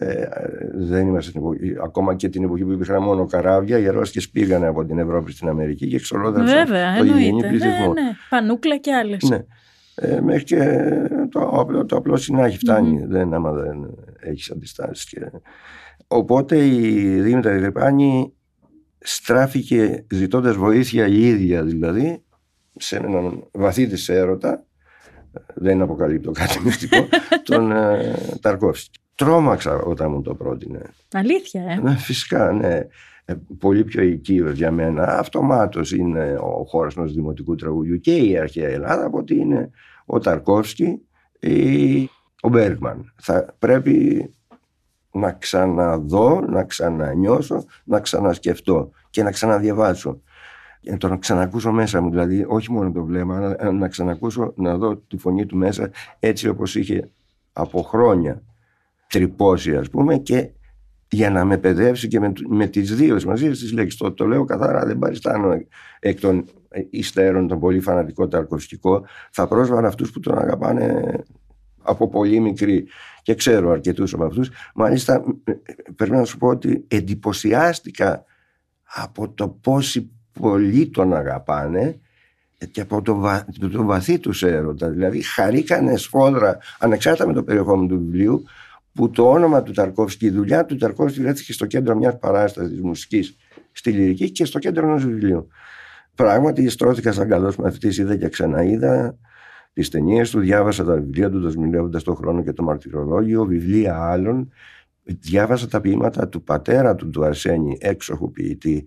Ε, 0.00 0.26
δεν 0.75 1.07
είμαστε 1.07 1.31
στην 1.31 1.40
εποχή, 1.43 1.75
ακόμα 1.83 2.14
και 2.14 2.28
την 2.28 2.45
εποχή 2.45 2.64
που 2.64 2.73
υπήρχαν 2.73 3.02
μόνο 3.02 3.26
καράβια, 3.26 3.78
οι 3.78 3.87
Ρώσικες 3.87 4.28
πήγανε 4.31 4.67
από 4.67 4.85
την 4.85 4.99
Ευρώπη 4.99 5.33
στην 5.33 5.49
Αμερική 5.49 5.88
και 5.88 5.97
εξολόδευσαν 5.97 6.67
Βέβαια, 6.67 6.97
το 6.97 7.05
γηγενή 7.05 7.25
εννοείται. 7.26 7.49
πληθυσμό. 7.49 7.93
Ναι, 7.93 8.02
ναι. 8.02 8.11
Πανούκλα 8.28 8.76
και 8.76 8.93
άλλες. 8.95 9.23
Ναι. 9.28 9.45
Ε, 9.95 10.21
μέχρι 10.21 10.45
και 10.45 10.88
το, 11.31 11.40
απλό- 11.40 11.87
το 11.88 11.97
απλό 11.97 12.17
συνάχη 12.17 12.59
φτάνει, 12.59 13.05
δεν, 13.07 13.35
άμα 13.35 13.52
δεν 13.52 13.90
έχεις 14.21 14.50
αντιστάσεις. 14.50 15.05
Και... 15.05 15.31
Οπότε 16.07 16.67
η 16.67 17.21
Δήμητρα 17.21 17.57
Γρυπάνη 17.57 18.33
στράφηκε 18.99 20.05
ζητώντας 20.11 20.57
βοήθεια 20.57 21.07
η 21.07 21.26
ίδια 21.26 21.64
δηλαδή 21.64 22.23
σε 22.76 22.97
έναν 22.97 23.49
βαθύ 23.52 23.87
της 23.87 24.09
έρωτα 24.09 24.67
δεν 25.54 25.83
αποκαλύπτω 25.83 26.30
κάτι 26.30 26.61
μυστικό 26.64 27.07
τον 27.49 27.73
ε, 27.73 28.14
Ταρκόφσκι. 28.40 28.99
Τρόμαξα 29.14 29.75
όταν 29.75 30.11
μου 30.11 30.23
το 30.23 30.35
πρότεινε. 30.35 30.80
Αλήθεια, 31.12 31.62
ε; 31.62 31.80
Ναι, 31.80 31.97
φυσικά, 31.97 32.52
ναι. 32.52 32.87
Ε, 33.25 33.35
πολύ 33.59 33.85
πιο 33.85 34.02
οικείος 34.02 34.57
για 34.57 34.71
μένα. 34.71 35.18
Αυτομάτως 35.18 35.92
είναι 35.92 36.38
ο 36.40 36.64
χώρος 36.68 36.97
ενός 36.97 37.12
δημοτικού 37.12 37.54
τραγουδιού 37.54 38.00
και 38.00 38.16
η 38.16 38.38
αρχαία 38.38 38.68
Ελλάδα 38.68 39.04
από 39.04 39.18
ότι 39.18 39.35
είναι 39.35 39.71
ο 40.07 40.18
Ταρκόφσκι 40.18 41.00
ή 41.40 42.09
ο 42.40 42.49
Μπέργκμαν. 42.49 43.12
Θα 43.16 43.54
πρέπει 43.59 44.30
να 45.12 45.33
ξαναδώ, 45.33 46.40
να 46.40 46.64
ξανανιώσω, 46.64 47.64
να 47.85 48.00
ξανασκεφτώ 48.00 48.90
και 49.11 49.23
να 49.23 49.30
ξαναδιαβάσω. 49.30 50.23
Και 50.81 50.91
να 50.91 50.97
τον 50.97 51.19
ξανακούσω 51.19 51.73
μέσα 51.73 52.01
μου, 52.01 52.11
δηλαδή 52.11 52.45
όχι 52.49 52.73
μόνο 52.73 52.93
το 52.93 53.05
βλέμμα, 53.05 53.57
αλλά 53.59 53.73
να 53.73 53.89
ξανακούσω, 53.89 54.53
να 54.57 54.77
δω 54.77 54.97
τη 54.97 55.17
φωνή 55.17 55.47
του 55.47 55.57
μέσα 55.57 55.91
έτσι 56.19 56.49
όπως 56.49 56.75
είχε 56.75 57.11
από 57.53 57.83
χρόνια 57.83 58.43
τρυπώσει 59.09 59.77
ας 59.77 59.91
πούμε 59.91 60.19
και 60.19 60.51
για 61.11 61.31
να 61.31 61.45
με 61.45 61.59
παιδεύσει 61.59 62.09
και 62.09 62.21
με, 62.21 62.33
με 62.49 62.67
τις 62.67 62.97
δύο 62.97 63.19
μαζί 63.27 63.51
τις 63.51 63.73
λέξεις. 63.73 64.01
Το, 64.01 64.13
το 64.13 64.27
λέω 64.27 64.45
καθαρά, 64.45 64.87
δεν 64.87 64.99
παριστάνω 64.99 65.57
εκ 65.99 66.21
των 66.21 66.45
υστέρων 66.91 67.49
τον 67.49 67.61
πολύ 67.61 67.81
φανατικό 67.81 68.29
ταρκοσκικό. 68.29 69.05
Θα 69.31 69.49
πρόσβαρα 69.49 69.89
αυτούς 69.89 70.13
που 70.13 70.21
τον 70.21 70.39
αγαπάνε 70.39 71.03
από 71.83 72.09
πολύ 72.09 72.41
μικρή 72.41 72.87
και 73.23 73.35
ξέρω 73.35 73.71
αρκετούς 73.71 74.15
από 74.15 74.25
αυτούς. 74.25 74.51
Μάλιστα 74.75 75.25
πρέπει 75.97 76.13
να 76.13 76.25
σου 76.25 76.39
πω 76.39 76.47
ότι 76.47 76.85
εντυπωσιάστηκα 76.89 78.25
από 78.95 79.31
το 79.31 79.49
πόσοι 79.49 80.11
πολλοί 80.40 80.88
τον 80.88 81.14
αγαπάνε 81.14 82.00
και 82.71 82.80
από 82.80 83.02
το, 83.02 83.14
βα... 83.14 83.47
το 83.73 83.85
βαθύ 83.85 84.18
τους 84.18 84.42
έρωτα. 84.42 84.88
Δηλαδή 84.88 85.23
χαρήκανε 85.23 85.97
σφόδρα 85.97 86.59
ανεξάρτητα 86.78 87.26
με 87.26 87.33
το 87.33 87.42
περιεχόμενο 87.42 87.88
του 87.88 87.99
βιβλίου 87.99 88.45
που 88.92 89.11
το 89.11 89.30
όνομα 89.30 89.62
του 89.62 89.73
Ταρκόφσκι, 89.73 90.26
η 90.26 90.30
δουλειά 90.30 90.64
του 90.64 90.76
Ταρκόφσκι 90.76 91.21
βρέθηκε 91.21 91.52
στο 91.52 91.66
κέντρο 91.66 91.97
μιας 91.97 92.18
παράστασης 92.18 92.71
της 92.71 92.80
μουσικής 92.80 93.37
στη 93.73 93.90
λυρική 93.90 94.30
και 94.30 94.45
στο 94.45 94.59
κέντρο 94.59 94.87
ενός 94.87 95.04
βιβλίου. 95.04 95.49
Πράγματι 96.14 96.68
στρώθηκα 96.68 97.12
σαν 97.12 97.28
καλός 97.28 97.57
μαθητής, 97.57 97.99
είδα 97.99 98.16
και 98.16 98.28
ξαναείδα 98.28 99.18
τις 99.73 99.88
ταινίες 99.88 100.30
του, 100.30 100.40
διάβασα 100.40 100.85
τα 100.85 100.95
βιβλία 100.95 101.30
του 101.30 101.40
δοσμιλεύοντας 101.40 102.02
τον 102.02 102.16
χρόνο 102.16 102.42
και 102.42 102.52
το 102.52 102.62
μαρτυρολόγιο, 102.62 103.45
βιβλία 103.45 103.97
άλλων, 103.97 104.52
διάβασα 105.02 105.68
τα 105.68 105.80
ποίηματα 105.80 106.28
του 106.28 106.42
πατέρα 106.42 106.95
του, 106.95 107.11
του 107.11 107.25
Αρσένη, 107.25 107.78
έξοχου 107.80 108.30
ποιητή, 108.30 108.85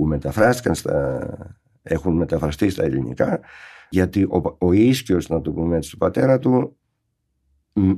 που 0.00 0.06
μεταφράστηκαν 0.06 0.74
στα, 0.74 1.28
έχουν 1.82 2.16
μεταφραστεί 2.16 2.70
στα 2.70 2.84
ελληνικά, 2.84 3.40
γιατί 3.90 4.22
ο, 4.22 4.56
ο 4.58 4.72
ίσκιος, 4.72 5.28
να 5.28 5.40
το 5.40 5.52
πούμε 5.52 5.76
έτσι, 5.76 5.90
του 5.90 5.96
πατέρα 5.96 6.38
του, 6.38 6.76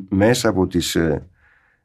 μέσα 0.08 0.48
από, 0.48 0.66
τις, 0.66 0.96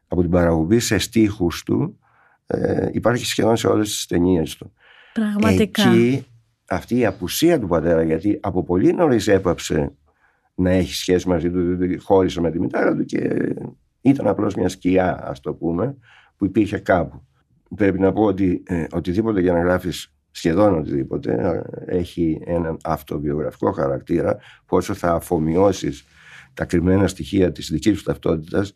από 0.07 0.21
την 0.21 0.29
παραγωγή 0.29 0.79
σε 0.79 0.97
στίχους 0.97 1.63
του, 1.63 2.00
ε, 2.47 2.89
υπάρχει 2.91 3.25
σχεδόν 3.25 3.57
σε 3.57 3.67
όλες 3.67 3.89
τις 3.89 4.05
ταινίες 4.05 4.55
του. 4.55 4.74
Πραγματικά. 5.13 5.89
Εκεί 5.89 6.25
αυτή 6.69 6.97
η 6.97 7.05
απουσία 7.05 7.59
του 7.59 7.67
πατέρα, 7.67 8.03
γιατί 8.03 8.39
από 8.41 8.63
πολύ 8.63 8.93
νωρίς 8.93 9.27
έπαψε 9.27 9.95
να 10.55 10.69
έχει 10.69 10.93
σχέση 10.93 11.27
μαζί 11.27 11.51
του, 11.51 11.62
δηλαδή 11.62 11.97
χώρισε 11.97 12.41
με 12.41 12.51
τη 12.51 12.59
μητέρα 12.59 12.95
του 12.95 13.05
και 13.05 13.53
ήταν 14.01 14.27
απλώς 14.27 14.55
μια 14.55 14.69
σκιά, 14.69 15.27
ας 15.27 15.39
το 15.39 15.53
πούμε, 15.53 15.97
που 16.38 16.45
υπήρχε 16.45 16.77
κάπου. 16.77 17.27
Πρέπει 17.75 18.00
να 18.00 18.12
πω 18.12 18.24
ότι 18.24 18.63
ε, 18.65 18.86
οτιδήποτε 18.91 19.41
για 19.41 19.53
να 19.53 19.59
γράφεις 19.59 20.13
σχεδόν 20.31 20.77
οτιδήποτε 20.77 21.62
έχει 21.86 22.41
έναν 22.45 22.77
αυτοβιογραφικό 22.83 23.71
χαρακτήρα 23.71 24.38
πόσο 24.65 24.93
θα 24.93 25.13
αφομοιώσεις 25.13 26.05
τα 26.53 26.65
κρυμμένα 26.65 27.07
στοιχεία 27.07 27.51
της 27.51 27.69
δικής 27.71 27.97
σου 27.97 28.03
ταυτότητας 28.03 28.75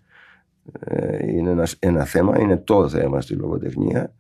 ε, 0.80 1.28
είναι 1.28 1.50
ένας, 1.50 1.76
ένα 1.80 2.06
θέμα, 2.06 2.40
είναι 2.40 2.58
το 2.58 2.90
θέμα 2.90 3.22
στη 3.22 3.34
λογοτεχνία. 3.34 4.14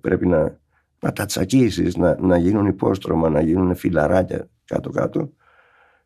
Πρέπει 0.00 0.26
να, 0.26 0.58
να 1.00 1.12
τα 1.12 1.24
τσακίσεις 1.24 1.96
να, 1.96 2.16
να 2.20 2.36
γίνουν 2.36 2.66
υπόστρωμα, 2.66 3.28
να 3.28 3.40
γίνουν 3.40 3.74
φιλαράκια 3.74 4.48
κάτω-κάτω. 4.64 5.32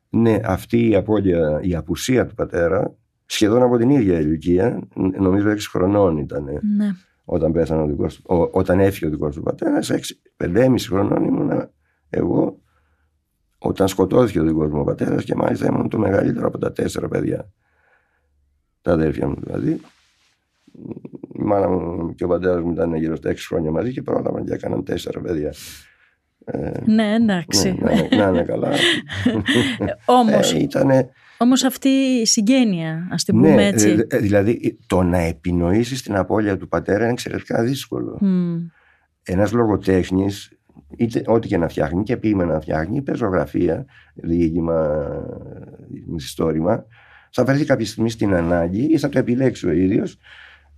Ναι, 0.08 0.40
αυτή 0.44 0.88
η 0.88 0.94
απώλεια, 0.94 1.60
η 1.62 1.74
απουσία 1.74 2.26
του 2.26 2.34
πατέρα 2.34 2.94
σχεδόν 3.26 3.62
από 3.62 3.76
την 3.76 3.90
ίδια 3.90 4.18
ηλικία 4.18 4.88
νομίζω 4.94 5.50
6 5.50 5.56
χρονών 5.70 6.16
ήταν 6.16 6.44
ναι. 6.76 6.90
Όταν 7.30 7.52
πέθανε 7.52 7.82
ο 7.82 7.86
δικός 7.86 8.16
του, 8.16 8.22
ο, 8.26 8.58
όταν 8.58 8.80
έφυγε 8.80 9.06
ο 9.06 9.10
δικός 9.10 9.34
του 9.34 9.42
πατέρας 9.42 9.90
5,5 10.36 10.74
χρονών 10.88 11.24
ήμουν 11.24 11.70
εγώ 12.10 12.60
όταν 13.58 13.88
σκοτώθηκε 13.88 14.40
ο 14.40 14.44
δικός 14.44 14.70
μου 14.70 14.84
πατέρας 14.84 15.24
και 15.24 15.34
μάλιστα 15.34 15.66
ήμουν 15.66 15.88
το 15.88 15.98
μεγαλύτερο 15.98 16.46
από 16.46 16.58
τα 16.58 16.72
τέσσερα 16.72 17.08
παιδιά 17.08 17.52
τα 18.82 18.92
αδέρφια 18.92 19.28
μου 19.28 19.36
δηλαδή. 19.40 19.80
Η 21.34 21.42
μάνα 21.42 21.68
μου 21.68 22.14
και 22.14 22.24
ο 22.24 22.28
πατέρας 22.28 22.62
μου 22.62 22.72
ήταν 22.72 22.94
γύρω 22.94 23.16
στα 23.16 23.30
6 23.30 23.34
χρόνια 23.48 23.70
μαζί 23.70 23.92
και 23.92 24.02
πρόλαβαν 24.02 24.44
και 24.44 24.52
έκαναν 24.52 24.84
τέσσερα 24.84 25.20
παιδιά. 25.20 25.48
ε, 25.48 25.54
ναι, 26.84 27.14
εντάξει. 27.14 27.78
Ναι, 27.80 27.92
ναι, 27.92 28.16
ναι, 28.16 28.30
ναι 28.30 28.42
καλά. 28.42 28.70
Όμως, 30.20 30.52
ε, 30.52 30.58
ήτανε... 30.58 31.10
όμως 31.38 31.64
αυτή 31.64 31.88
η 31.88 32.26
συγγένεια, 32.26 33.08
ας 33.10 33.24
την 33.24 33.34
πούμε 33.34 33.54
ναι, 33.54 33.66
έτσι. 33.66 34.06
Δηλαδή 34.12 34.78
το 34.86 35.02
να 35.02 35.18
επινοήσεις 35.18 36.02
την 36.02 36.16
απώλεια 36.16 36.56
του 36.56 36.68
πατέρα 36.68 37.02
είναι 37.02 37.12
εξαιρετικά 37.12 37.62
δύσκολο. 37.62 38.18
Mm. 38.22 38.70
Ένας 39.22 39.52
λογοτέχνης, 39.52 40.52
είτε 40.96 41.22
ό,τι 41.26 41.48
και 41.48 41.56
να 41.56 41.68
φτιάχνει 41.68 42.02
και 42.02 42.16
ποίημα 42.16 42.44
να 42.44 42.60
φτιάχνει, 42.60 43.02
πεζογραφία, 43.02 43.84
διήγημα, 44.14 45.06
μυθιστόρημα, 46.06 46.84
θα 47.30 47.44
βρεθεί 47.44 47.64
κάποια 47.64 47.86
στιγμή 47.86 48.10
στην 48.10 48.34
ανάγκη 48.34 48.86
ή 48.90 48.98
θα 48.98 49.08
το 49.08 49.18
επιλέξει 49.18 49.66
ο 49.66 49.72
ίδιος 49.72 50.18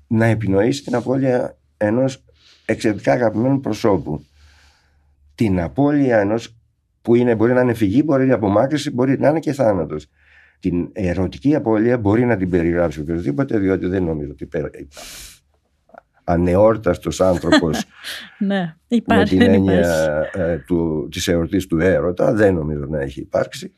να 0.07 0.25
επινοήσει 0.25 0.83
την 0.83 0.95
απώλεια 0.95 1.57
ενός 1.77 2.25
εξαιρετικά 2.67 3.13
αγαπημένου 3.13 3.61
προσώπου 3.61 4.25
την 5.41 5.61
απώλεια 5.61 6.19
ενός 6.19 6.57
που 7.03 7.15
είναι, 7.15 7.35
μπορεί 7.35 7.53
να 7.53 7.61
είναι 7.61 7.75
φυγή, 7.75 8.03
μπορεί 8.05 8.19
να 8.19 8.25
είναι 8.25 8.35
απομάκρυση, 8.35 8.91
μπορεί 8.91 9.19
να 9.19 9.29
είναι 9.29 9.39
και 9.39 9.53
θάνατος. 9.53 10.07
Την 10.61 10.89
ερωτική 10.93 11.55
απώλεια 11.55 11.99
μπορεί 11.99 12.25
να 12.25 12.37
την 12.37 12.51
περιγράψει 12.51 13.01
οποιοδήποτε, 13.01 13.59
διότι 13.59 13.87
δεν 13.87 14.05
νομίζω 14.05 14.31
ότι 14.31 14.47
πέρα... 14.47 14.71
ανεόρταστος 16.25 17.21
άνθρωπος 17.21 17.85
ναι, 18.39 18.75
υπάρχει, 18.89 19.37
με 19.37 19.45
την 19.45 19.55
έννοια 19.55 19.89
ε, 20.33 20.57
του, 20.57 21.09
της 21.11 21.29
εορτής 21.29 21.67
του 21.67 21.79
έρωτα 21.79 22.33
δεν 22.33 22.55
νομίζω 22.55 22.87
να 22.89 23.01
έχει 23.01 23.21
υπάρξει. 23.21 23.75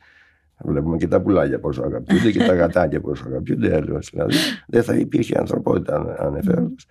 Βλέπουμε 0.64 0.96
και 0.96 1.08
τα 1.08 1.20
πουλάκια 1.20 1.60
πόσο 1.60 1.82
αγαπιούνται 1.82 2.30
και 2.30 2.44
τα 2.44 2.54
γατάκια 2.54 3.00
πόσο 3.00 3.24
αγαπιούνται. 3.26 3.74
Έλεγος, 3.74 4.10
δηλαδή 4.12 4.34
δεν 4.66 4.82
θα 4.82 4.94
υπήρχε 4.94 5.38
ανθρωπότητα 5.38 6.16
ανεφέροντος. 6.18 6.86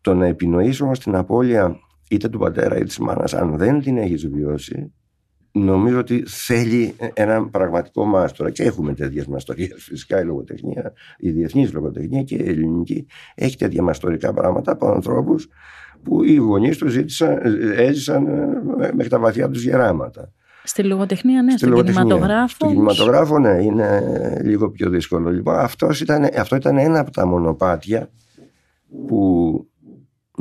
Το 0.00 0.14
να 0.14 0.26
επινοήσει 0.26 0.82
όμως 0.82 0.98
την 0.98 1.14
απώλεια 1.14 1.80
είτε 2.10 2.28
του 2.28 2.38
πατέρα 2.38 2.76
είτε 2.76 2.84
της 2.84 2.98
μάνας 2.98 3.34
αν 3.34 3.56
δεν 3.56 3.80
την 3.80 3.96
έχεις 3.98 4.28
βιώσει 4.28 4.92
νομίζω 5.52 5.98
ότι 5.98 6.22
θέλει 6.26 6.94
έναν 7.14 7.50
πραγματικό 7.50 8.04
μάστορα 8.04 8.50
και 8.50 8.62
έχουμε 8.62 8.94
τέτοιες 8.94 9.26
μαστορίες 9.26 9.84
φυσικά 9.84 10.20
η 10.20 10.24
λογοτεχνία 10.24 10.92
η 11.18 11.30
διεθνής 11.30 11.72
λογοτεχνία 11.72 12.22
και 12.22 12.34
η 12.34 12.48
ελληνική 12.48 13.06
έχει 13.34 13.56
τέτοια 13.56 13.82
μαστορικά 13.82 14.32
πράγματα 14.32 14.72
από 14.72 14.90
ανθρώπους 14.90 15.48
που 16.02 16.24
οι 16.24 16.34
γονείς 16.34 16.78
τους 16.78 16.92
ζήτησαν, 16.92 17.38
έζησαν 17.76 18.24
μέχρι 18.76 19.08
τα 19.08 19.18
βαθιά 19.18 19.50
τους 19.50 19.62
γεράματα 19.62 20.32
Στη 20.62 20.82
λογοτεχνία, 20.82 21.42
ναι, 21.42 21.50
Στη 21.50 21.58
στον 21.58 21.70
λογοτεχνία. 21.70 22.02
κινηματογράφο. 22.02 22.48
Στον 22.48 22.68
όμως. 22.68 22.96
κινηματογράφο, 22.96 23.38
ναι, 23.38 23.62
είναι 23.62 24.02
λίγο 24.44 24.70
πιο 24.70 24.90
δύσκολο. 24.90 25.30
Λοιπόν, 25.30 25.54
αυτός 25.58 26.00
ήταν, 26.00 26.28
αυτό 26.36 26.56
ήταν 26.56 26.78
ένα 26.78 27.00
από 27.00 27.10
τα 27.10 27.26
μονοπάτια 27.26 28.10
που 29.06 29.69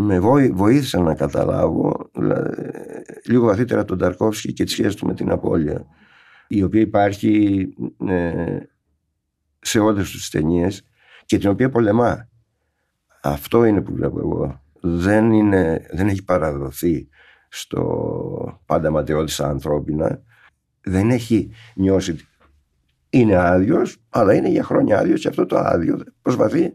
με 0.01 0.19
βοή- 0.19 0.53
βοήθησαν 0.53 1.03
να 1.03 1.15
καταλάβω 1.15 2.09
δηλαδή, 2.13 2.71
λίγο 3.25 3.45
βαθύτερα 3.45 3.85
τον 3.85 3.97
Ταρκόφσκι 3.97 4.53
και 4.53 4.63
τη 4.63 4.71
σχέση 4.71 4.97
του 4.97 5.05
με 5.05 5.13
την 5.13 5.31
απώλεια 5.31 5.85
η 6.47 6.63
οποία 6.63 6.81
υπάρχει 6.81 7.67
ε, 8.07 8.57
σε 9.59 9.79
όλες 9.79 10.11
τις 10.11 10.29
ταινίες 10.29 10.83
και 11.25 11.37
την 11.37 11.49
οποία 11.49 11.69
πολεμά. 11.69 12.29
Αυτό 13.21 13.65
είναι 13.65 13.81
που 13.81 13.93
βλέπω 13.93 14.19
εγώ. 14.19 14.63
Δεν, 14.81 15.31
είναι, 15.31 15.87
δεν 15.91 16.07
έχει 16.07 16.23
παραδοθεί 16.23 17.09
στο 17.49 18.61
πάντα 18.65 18.91
ματαιώδης 18.91 19.39
ανθρώπινα. 19.39 20.21
Δεν 20.81 21.09
έχει 21.09 21.51
νιώσει 21.75 22.11
ότι 22.11 22.27
είναι 23.09 23.35
άδειος, 23.35 23.97
αλλά 24.09 24.33
είναι 24.33 24.49
για 24.49 24.63
χρόνια 24.63 24.99
άδειος 24.99 25.21
και 25.21 25.27
αυτό 25.27 25.45
το 25.45 25.57
άδειο 25.57 26.03
προσπαθεί 26.21 26.73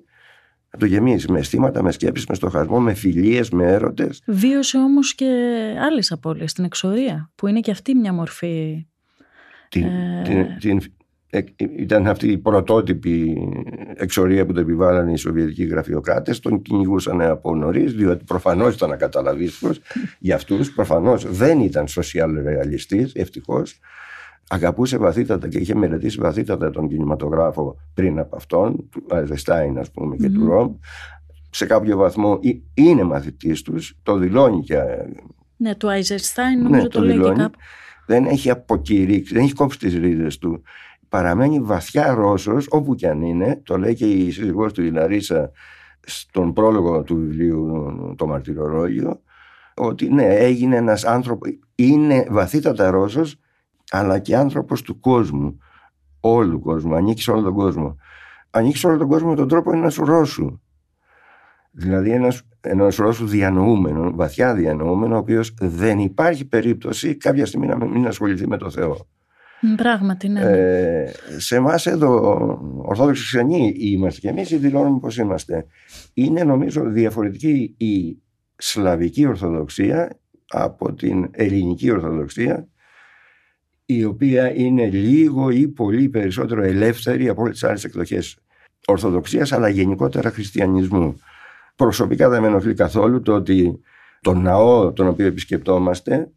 να 0.75 0.81
το 0.81 0.87
γεμίσει 0.87 1.33
με 1.33 1.39
αισθήματα, 1.39 1.83
με 1.83 1.93
σκέψεις, 1.93 2.27
με 2.27 2.35
στοχασμό, 2.35 2.81
με 2.81 2.95
φιλίες, 2.95 3.51
με 3.51 3.65
έρωτες. 3.65 4.23
Βίωσε 4.27 4.79
όμως 4.79 5.15
και 5.15 5.27
άλλες 5.91 6.13
απώλειες 6.13 6.51
στην 6.51 6.65
εξορία, 6.65 7.31
που 7.35 7.47
είναι 7.47 7.61
και 7.61 7.71
αυτή 7.71 7.95
μια 7.95 8.13
μορφή. 8.13 8.87
Την, 9.69 9.85
Ε. 9.85 10.23
την, 10.25 10.59
την, 10.59 10.81
ε, 11.31 11.41
ήταν 11.77 12.07
αυτή 12.07 12.29
η 12.29 12.39
πρωτότυπη 12.39 13.37
εξορία 13.95 14.47
που 14.47 14.53
το 14.53 14.61
επιβάλλανε 14.61 15.13
οι 15.13 15.17
Σοβιετικοί 15.17 15.65
γραφειοκράτες 15.65 16.41
τον 16.41 16.63
κυνηγούσαν 16.63 17.21
από 17.21 17.55
νωρίς, 17.55 17.93
διότι 17.93 18.25
προφανώς 18.25 18.75
ήταν 18.75 18.93
ακαταλαβίστικος 18.93 19.81
για 20.19 20.35
αυτούς 20.35 20.73
προφανώς 20.73 21.27
δεν 21.31 21.61
ήταν 21.61 21.87
social 21.89 22.29
realistής 22.29 23.11
ευτυχώς 23.15 23.79
αγαπούσε 24.49 24.97
βαθύτατα 24.97 25.49
και 25.49 25.59
είχε 25.59 25.75
μελετήσει 25.75 26.21
βαθύτατα 26.21 26.71
τον 26.71 26.89
κινηματογράφο 26.89 27.77
πριν 27.95 28.19
από 28.19 28.37
αυτόν 28.37 28.89
του 28.91 29.07
Αϊζεστάιν 29.11 29.79
ας 29.79 29.91
πούμε 29.91 30.17
και 30.17 30.29
του 30.31 30.47
Ρομ 30.47 30.75
σε 31.51 31.67
κάποιο 31.67 31.97
βαθμό 31.97 32.41
ε- 32.43 32.83
είναι 32.83 33.03
μαθητής 33.03 33.63
τους 33.63 33.99
το 34.03 34.17
δηλώνει 34.17 34.63
και 34.63 34.77
Ναι, 35.57 35.75
του 35.75 35.89
Άιζερστάιν 35.89 36.63
νομίζω 36.63 36.83
ναι, 36.83 36.89
το, 36.89 37.01
λέει 37.01 37.11
και 37.13 37.19
δηλώνει. 37.19 37.39
κάπου. 37.39 37.59
Δεν 38.07 38.25
έχει 38.25 38.51
αποκηρύξει, 38.51 39.35
δεν 39.35 39.43
έχει 39.43 39.53
κόψει 39.53 39.79
τις 39.79 39.95
ρίζες 39.95 40.39
του. 40.39 40.63
Παραμένει 41.09 41.61
βαθιά 41.61 42.15
Ρώσος, 42.15 42.67
όπου 42.71 42.95
κι 42.95 43.07
αν 43.07 43.23
είναι, 43.23 43.61
το 43.65 43.79
λέει 43.79 43.95
και 43.95 44.07
η 44.07 44.31
σύζυγός 44.31 44.73
του 44.73 44.83
η 44.83 44.91
Λαρίσα 44.91 45.51
στον 46.01 46.53
πρόλογο 46.53 47.03
του 47.03 47.17
βιβλίου 47.17 47.85
το 48.17 48.27
μαρτυρολόγιο, 48.27 49.21
ότι 49.75 50.09
ναι, 50.09 50.35
έγινε 50.35 50.77
ένας 50.77 51.05
άνθρωπος, 51.05 51.59
είναι 51.75 52.27
βαθύτατα 52.31 52.91
Ρώσος, 52.91 53.37
αλλά 53.95 54.19
και 54.19 54.37
άνθρωπος 54.37 54.83
του 54.83 55.01
κόσμου, 55.01 55.59
όλου 56.21 56.51
του 56.51 56.61
κόσμου, 56.61 56.95
ανήκεις 56.95 57.25
σε 57.25 57.31
όλο 57.31 57.43
τον 57.43 57.55
κόσμο. 57.55 57.97
Ανήκεις 58.51 58.81
σε 58.81 58.87
όλο 58.87 58.99
τον 58.99 59.09
κόσμο 59.09 59.29
με 59.29 59.37
τον 59.37 59.49
τρόπο 59.49 59.73
ενός 59.73 59.97
Ρώσου. 59.97 60.61
Δηλαδή 61.71 62.11
ένας, 62.11 62.43
ενός 62.61 62.97
Ρώσου 62.97 63.27
διανοούμενο, 63.27 64.11
βαθιά 64.15 64.55
διανοούμενο, 64.55 65.15
ο 65.15 65.19
οποίος 65.19 65.55
δεν 65.61 65.99
υπάρχει 65.99 66.45
περίπτωση 66.45 67.17
κάποια 67.17 67.47
στιγμή 67.47 67.67
να 67.67 67.77
μην 67.77 68.07
ασχοληθεί 68.07 68.47
με 68.47 68.57
το 68.57 68.71
Θεό. 68.71 69.07
Μ, 69.61 69.75
Πράγματι, 69.75 70.29
ναι. 70.29 70.41
Ε, 70.41 71.13
σε 71.37 71.57
εμάς 71.57 71.87
εδώ, 71.87 72.11
Ορθόδοξοι 72.83 73.21
Χριστιανοί 73.21 73.75
είμαστε 73.79 74.21
και 74.21 74.29
εμείς 74.29 74.51
ή 74.51 74.57
δηλώνουμε 74.57 74.99
πως 74.99 75.17
είμαστε. 75.17 75.67
Είναι 76.15 76.45
νομίζω 76.45 76.83
διαφορετική 76.85 77.75
η 77.77 78.23
Σλαβική 78.57 79.27
Ορθοδοξία 79.27 80.19
από 80.49 80.95
την 80.95 81.29
Ελληνική 81.31 81.91
Ορθοδοξία 81.91 82.69
η 83.87 84.05
οποία 84.05 84.55
είναι 84.55 84.87
λίγο 84.87 85.51
ή 85.51 85.69
πολύ 85.69 86.09
περισσότερο 86.09 86.63
ελεύθερη 86.63 87.29
από 87.29 87.43
όλες 87.43 87.53
τις 87.53 87.65
άλλες 87.65 87.85
εκδοχές 87.85 88.39
Ορθοδοξίας 88.87 89.53
αλλά 89.53 89.69
γενικότερα 89.69 90.31
Χριστιανισμού. 90.31 91.21
Προσωπικά 91.77 92.29
δεν 92.29 92.41
με 92.41 92.47
ενοχλεί 92.47 92.75
καθόλου 92.75 93.23
το 93.23 93.35
ότι 93.35 93.81
τον 94.21 94.43
ναό 94.43 94.93
τον 94.93 95.09
οποίο 95.09 95.27
επισκεπτόμαστε 95.27 96.29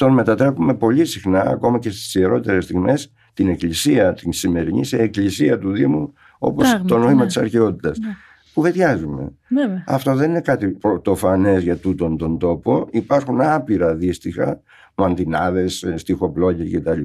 τον 0.00 0.12
μετατρέπουμε 0.12 0.74
πολύ 0.74 1.04
συχνά, 1.04 1.40
ακόμα 1.40 1.78
και 1.78 1.90
στις 1.90 2.14
ιερότερες 2.14 2.64
στιγμές, 2.64 3.12
την 3.34 3.48
εκκλησία, 3.48 4.12
την 4.12 4.32
σημερινή, 4.32 4.84
σε 4.84 4.96
εκκλησία 4.96 5.58
του 5.58 5.72
Δήμου, 5.72 6.12
όπως 6.38 6.62
Πράγματι, 6.62 6.88
το 6.88 6.98
νόημα 6.98 7.20
ναι. 7.20 7.26
της 7.26 7.36
αρχαιότητας. 7.36 7.98
Ναι. 7.98 8.08
Κουβεντιάζουμε. 8.54 9.32
Βέβαια. 9.48 9.84
Αυτό 9.86 10.14
δεν 10.14 10.30
είναι 10.30 10.40
κάτι 10.40 10.68
πρωτοφανές 10.68 11.62
για 11.62 11.76
τούτον 11.76 12.16
τον 12.16 12.38
τόπο. 12.38 12.88
Υπάρχουν 12.90 13.40
άπειρα 13.40 13.94
δύστιχα, 13.94 14.60
μαντινάδες, 15.00 15.82
ε, 15.82 15.96
στιχοπλόγια 15.96 16.78
κτλ. 16.80 17.00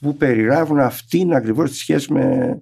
που 0.00 0.16
περιγράφουν 0.16 0.78
αυτήν 0.78 1.34
ακριβώς 1.34 1.70
τη 1.70 1.76
σχέση 1.76 2.12
με, 2.12 2.60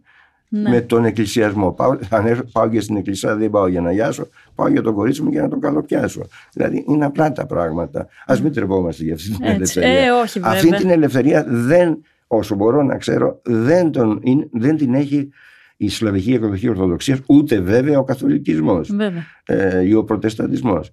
Ναι. 0.48 0.68
με 0.70 0.81
τον 0.81 1.05
εκκλησιασμό. 1.05 1.72
Πάω, 1.72 1.96
αν 2.11 2.26
έρθω- 2.26 2.44
πάω 2.53 2.68
και 2.68 2.81
στην 2.81 2.96
εκκλησία 2.96 3.37
δεν 3.37 3.50
πάω 3.50 3.66
για 3.68 3.81
να 3.81 3.92
γιάσω, 3.92 4.29
πάω 4.55 4.68
για 4.68 4.83
τον 4.83 4.94
κορίτσι 4.94 5.22
μου 5.22 5.31
για 5.31 5.42
να 5.42 5.48
τον 5.48 5.61
καλοπιάσω. 5.61 6.20
Δηλαδή 6.53 6.85
είναι 6.88 7.05
απλά 7.05 7.33
τα 7.33 7.46
πράγματα. 7.46 8.00
Α 8.26 8.37
μην 8.42 8.53
τρεπόμαστε 8.53 9.05
για 9.05 9.14
αυτή 9.14 9.26
την 9.31 9.37
Έτσι. 9.44 9.55
ελευθερία. 9.55 9.88
Ε, 10.05 10.11
όχι, 10.11 10.40
αυτή 10.42 10.62
βέβαια. 10.64 10.79
την 10.81 10.90
ελευθερία 10.90 11.44
δεν, 11.48 12.03
όσο 12.26 12.55
μπορώ 12.55 12.83
να 12.83 12.96
ξέρω, 12.96 13.40
δεν, 13.42 13.90
τον, 13.90 14.20
είναι- 14.22 14.48
δεν 14.53 14.76
την 14.76 14.94
έχει 14.94 15.29
η 15.76 15.88
Σλαβική 15.88 16.33
Εκδοχή 16.33 16.68
Ορθοδοξίας, 16.68 17.18
ούτε 17.26 17.61
βέβαια 17.61 17.98
ο 17.98 18.05
Καθολικισμός 18.05 18.90
Βέβαια. 18.94 19.22
ε, 19.44 19.85
ή 19.85 19.94
ο 19.94 20.05
Προτεσταντισμός. 20.05 20.90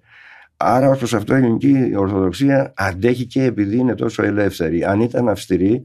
Άρα 0.60 0.88
ως 0.90 0.98
προς 0.98 1.14
αυτό 1.14 1.34
η 1.34 1.38
ελληνική 1.38 1.92
Ορθοδοξία 1.96 2.72
αντέχει 2.76 3.26
και 3.26 3.42
επειδή 3.42 3.76
είναι 3.76 3.94
τόσο 3.94 4.22
ελεύθερη. 4.22 4.84
Αν 4.84 5.00
ήταν 5.00 5.28
αυστηρή, 5.28 5.82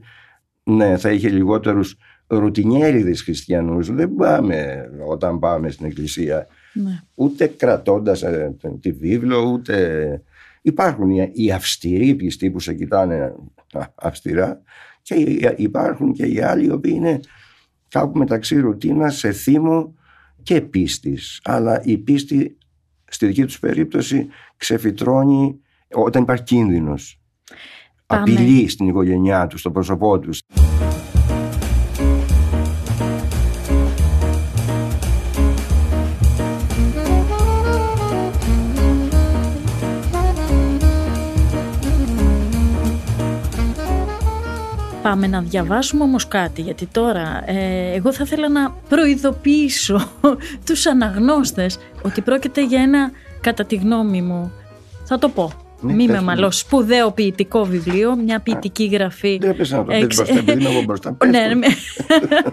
ναι, 0.64 0.96
θα 0.96 1.10
είχε 1.10 1.28
λιγότερους 1.28 1.96
ρουτινιέριδες 2.26 3.22
χριστιανούς. 3.22 3.90
Δεν 3.94 4.14
πάμε 4.14 4.88
όταν 5.08 5.38
πάμε 5.38 5.70
στην 5.70 5.86
εκκλησία 5.86 6.46
Ναι. 6.72 7.00
ούτε 7.14 7.46
κρατώντας 7.46 8.22
ε, 8.22 8.54
τη 8.80 8.92
βίβλο 8.92 9.40
ούτε... 9.52 10.22
Υπάρχουν 10.62 11.10
οι, 11.10 11.30
οι 11.32 11.52
αυστηροί 11.52 12.14
πιστοί 12.14 12.50
που 12.50 12.60
σε 12.60 12.74
κοιτάνε 12.74 13.34
α, 13.72 13.84
αυστηρά 13.94 14.62
και 15.02 15.14
οι- 15.14 15.54
υπάρχουν 15.56 16.12
και 16.12 16.26
οι 16.26 16.40
άλλοι 16.40 16.64
οι 16.66 16.70
οποίοι 16.70 16.92
είναι 16.96 17.20
κάπου 17.88 18.18
μεταξύ 18.18 18.60
ρουτίνας, 18.60 19.16
σε 19.16 19.32
θύμο 19.32 19.94
και 20.42 20.60
πίστης. 20.60 21.40
Αλλά 21.44 21.80
η 21.84 21.98
πίστη 21.98 22.56
στη 23.08 23.26
δική 23.26 23.44
τους 23.44 23.58
περίπτωση 23.58 24.28
ξεφυτρώνει 24.64 25.60
όταν 25.94 26.22
υπάρχει 26.22 26.42
κίνδυνος. 26.42 27.20
Πάμε. 28.06 28.22
Απειλή 28.22 28.68
στην 28.68 28.88
οικογένειά 28.88 29.46
τους, 29.46 29.60
στο 29.60 29.70
πρόσωπό 29.70 30.18
τους. 30.18 30.40
Πάμε 45.02 45.26
να 45.26 45.40
διαβάσουμε 45.40 46.02
όμως 46.02 46.28
κάτι, 46.28 46.60
γιατί 46.60 46.86
τώρα 46.86 47.42
ε, 47.50 47.92
εγώ 47.94 48.12
θα 48.12 48.22
ήθελα 48.26 48.48
να 48.48 48.70
προειδοποιήσω 48.88 50.10
τους 50.66 50.86
αναγνώστες 50.86 51.78
ότι 52.02 52.20
πρόκειται 52.20 52.64
για 52.64 52.80
ένα, 52.82 53.10
κατά 53.44 53.64
τη 53.64 53.76
γνώμη 53.76 54.22
μου, 54.22 54.52
θα 55.04 55.18
το 55.18 55.28
πω, 55.28 55.52
Ναι, 55.80 55.92
μη 55.92 56.04
πες 56.06 56.14
με 56.14 56.18
μου. 56.20 56.24
μαλώ, 56.26 56.50
σπουδαίο 56.50 57.10
ποιητικό 57.10 57.64
βιβλίο, 57.64 58.16
μια 58.16 58.40
ποιητική 58.40 58.84
γραφή. 58.86 59.38
Δεν 59.40 59.50
έπεσε 59.50 59.76
να 59.76 59.84
το 59.84 59.92
πεις 59.92 60.02
Εξ- 60.02 60.16
μπροστά, 60.16 60.38
επειδή 60.38 60.60
είμαι 60.60 60.70
εγώ 60.70 60.82
μπροστά. 60.82 61.12
Πες 61.18 61.30
Ναι, 61.30 61.48
το. 61.48 61.54
ναι. 61.54 61.66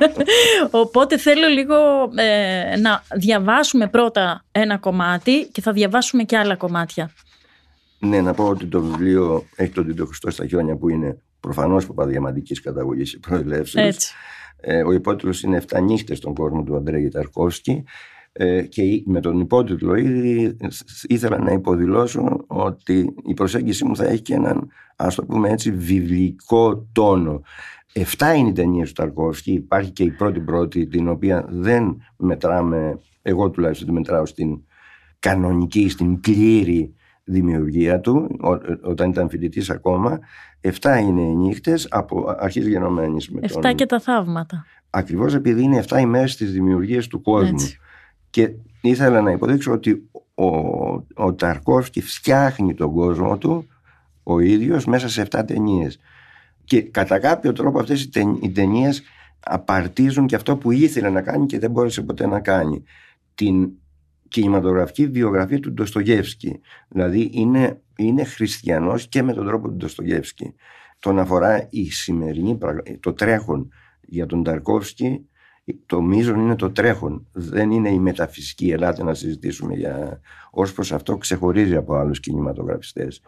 Οπότε 0.72 1.18
θέλω 1.18 1.48
λίγο 1.48 1.76
ε, 2.16 2.78
να 2.80 3.04
διαβάσουμε 3.16 3.88
πρώτα 3.88 4.44
ένα 4.52 4.78
κομμάτι 4.78 5.48
και 5.52 5.62
θα 5.62 5.72
διαβάσουμε 5.72 6.24
και 6.24 6.38
άλλα 6.38 6.56
κομμάτια. 6.56 7.12
Ναι, 8.00 8.22
να 8.22 8.34
πω 8.34 8.44
ότι 8.48 8.66
το 8.66 8.82
βιβλίο 8.82 9.46
έχει 9.56 9.72
τον 9.72 9.86
τίτλο 9.88 10.06
Χριστός 10.06 10.34
στα 10.34 10.48
χιόνια 10.48 10.76
που 10.76 10.90
είναι 10.90 11.18
προφανώς 11.40 11.86
παπαδιαμαντική 11.88 12.62
καταγωγής 12.62 13.12
και 13.12 13.18
προελεύσεω. 13.28 13.86
Έτσι. 13.86 14.14
Ε, 14.64 14.84
ο 14.84 14.92
υπότιτλος 14.92 15.42
είναι 15.44 15.64
7 15.74 15.82
νύχτες 15.82 16.18
στον 16.18 16.34
κόσμο 16.36 16.64
του 16.64 16.76
Αντρέγη 16.76 17.10
Ταρκόφσκι. 17.10 17.84
Ε, 18.34 18.62
και 18.62 18.82
με 19.06 19.20
τον 19.20 19.40
υπότιτλο 19.40 19.96
ήδη 19.96 20.58
ήθελα 21.08 21.38
να 21.38 21.52
υποδηλώσω 21.52 22.44
ότι 22.48 23.14
η 23.26 23.34
προσέγγιση 23.34 23.86
μου 23.86 23.96
θα 23.96 24.06
έχει 24.06 24.22
και 24.22 24.34
έναν 24.34 24.68
ας 24.96 25.16
το 25.16 25.26
πούμε 25.26 25.50
έτσι 25.50 25.72
βιβλικό 25.72 26.88
τόνο. 26.92 27.42
Εφτά 27.94 28.34
είναι 28.34 28.50
οι 28.50 28.54
ταινίες 28.54 28.88
του 28.88 29.02
Ταρκόφσκι, 29.02 29.52
υπάρχει 29.52 29.92
και 29.92 30.04
η 30.04 30.12
πρώτη 30.12 30.40
πρώτη 30.40 30.88
την 30.88 31.08
οποία 31.08 31.46
δεν 31.50 32.02
μετράμε, 32.18 33.00
εγώ 33.22 33.50
τουλάχιστον 33.50 33.88
τη 33.88 33.94
μετράω 33.94 34.26
στην 34.26 34.62
κανονική, 35.20 35.90
στην 35.90 36.20
πλήρη 36.20 36.94
δημιουργία 37.24 38.00
του, 38.00 38.38
ό- 38.42 38.90
όταν 38.90 39.10
ήταν 39.10 39.30
φοιτητής 39.30 39.70
ακόμα. 39.70 40.20
Εφτά 40.62 40.98
είναι 41.00 41.22
οι 41.22 41.36
νύχτες 41.36 41.88
από 41.90 42.36
αρχής 42.40 42.68
γενομένης. 42.68 43.30
Με 43.30 43.40
Εφτά 43.44 43.60
τον... 43.60 43.76
και 43.76 43.86
τα 43.86 44.00
θαύματα. 44.00 44.66
Ακριβώς 44.90 45.34
επειδή 45.34 45.64
είναι 45.64 45.84
7 45.88 45.98
ημέρες 46.00 46.36
της 46.36 46.52
δημιουργίας 46.52 47.08
του 47.08 47.22
κόσμου. 47.22 47.48
Έτσι. 47.50 47.80
Και 48.32 48.54
ήθελα 48.82 49.22
να 49.22 49.32
υποδείξω 49.32 49.72
ότι 49.72 50.10
ο, 50.36 50.46
ο 51.14 51.34
Ταρκόφσκι 51.36 52.02
φτιάχνει 52.02 52.74
τον 52.74 52.94
κόσμο 52.94 53.38
του 53.38 53.68
ο 54.24 54.40
ίδιος 54.40 54.86
μέσα 54.86 55.10
σε 55.10 55.28
7 55.32 55.44
ταινίες. 55.48 56.00
Και 56.64 56.82
κατά 56.82 57.20
κάποιο 57.20 57.54
τρόπο 57.54 57.80
αυτές 57.80 58.10
οι 58.42 58.52
ταινίες 58.52 59.04
απαρτίζουν 59.40 60.26
και 60.26 60.36
αυτό 60.36 60.58
που 60.58 60.72
ήθελε 60.72 61.10
να 61.10 61.22
κάνει 61.22 61.46
και 61.46 61.60
δεν 61.60 61.72
μπόρεσε 61.72 62.02
ποτέ 62.02 62.28
να 62.28 62.40
κάνει. 62.40 62.84
Την 63.36 63.72
κινηματογραφική 64.28 65.08
βιογραφία 65.08 65.60
του 65.60 65.74
Ντοστογεύσκη. 65.74 66.60
Δηλαδή 66.88 67.30
είναι, 67.34 67.82
είναι 67.98 68.24
χριστιανός 68.24 69.08
και 69.08 69.24
με 69.24 69.34
τον 69.34 69.46
τρόπο 69.46 69.68
του 69.68 69.76
Ντοστογεύσκη. 69.76 70.54
Τον 71.00 71.20
αφορά 71.20 71.68
η 71.70 71.92
σημερινή, 71.92 72.58
το 73.00 73.14
τρέχον 73.14 73.72
για 74.02 74.26
τον 74.26 74.44
Ταρκόφσκι 74.44 75.26
το 75.86 76.02
μείζον 76.02 76.40
είναι 76.40 76.56
το 76.56 76.72
τρέχον. 76.72 77.28
Δεν 77.32 77.72
είναι 77.72 77.90
η 77.90 78.00
μεταφυσική. 78.00 78.70
Ελάτε 78.70 79.04
να 79.04 79.14
συζητήσουμε 79.14 79.74
για... 79.74 80.22
Ως 80.52 80.74
προς 80.74 80.92
αυτό 80.92 81.18
ξεχωρίζει 81.18 81.76
από 81.76 81.96
άλλους 81.96 82.20
κινηματογραφιστές. 82.20 83.22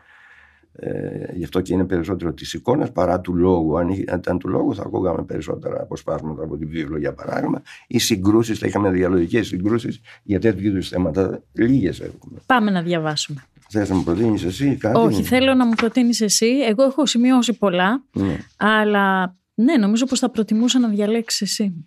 Ε, 0.76 1.34
γι' 1.34 1.44
αυτό 1.44 1.62
και 1.62 1.74
είναι 1.74 1.86
περισσότερο 1.86 2.34
της 2.34 2.54
εικόνας 2.54 2.92
παρά 2.92 3.20
του 3.20 3.36
λόγου. 3.36 3.78
Αν 3.78 3.90
ήταν 3.90 4.38
του 4.40 4.50
λόγου, 4.50 4.76
θα 4.76 4.82
ακούγαμε 4.82 5.24
περισσότερα 5.24 5.82
αποσπάσματα 5.82 6.44
από 6.44 6.58
την 6.58 6.70
βίβλο, 6.70 6.98
για 6.98 7.14
παράδειγμα, 7.14 7.62
ή 7.88 8.00
συγκρούσεις, 8.00 8.60
θα 8.60 8.68
είχαμε 8.68 8.90
διαλογικές 8.90 9.48
συγκρούσεις 9.48 10.02
για 10.24 10.40
τέτοιου 10.40 10.68
είδους 10.68 10.90
θέματα. 10.90 11.44
Λίγες 11.54 12.00
έχουμε. 12.00 12.40
Πάμε 12.46 12.72
να 12.72 12.82
διαβάσουμε. 12.82 13.44
Θες 13.70 13.90
να 13.90 13.96
μου 13.96 14.04
προτείνεις 14.04 14.44
εσύ 14.44 14.76
κάτι. 14.76 15.00
Όχι, 15.00 15.24
θέλω 15.24 15.54
να 15.54 15.66
μου 15.66 15.74
προτείνεις 15.74 16.22
εσύ. 16.22 16.46
Εγώ 16.46 16.84
έχω 16.84 17.06
σημειώσει 17.06 17.58
πολλά, 17.58 18.04
ναι. 18.14 18.38
αλλά 18.58 19.36
ναι, 19.54 19.78
νομίζω 19.78 20.06
πως 20.06 20.20
θα 20.20 20.30
προτιμούσα 20.30 20.80
να 20.80 20.88
διαλέξεις 20.88 21.42
εσύ. 21.42 21.86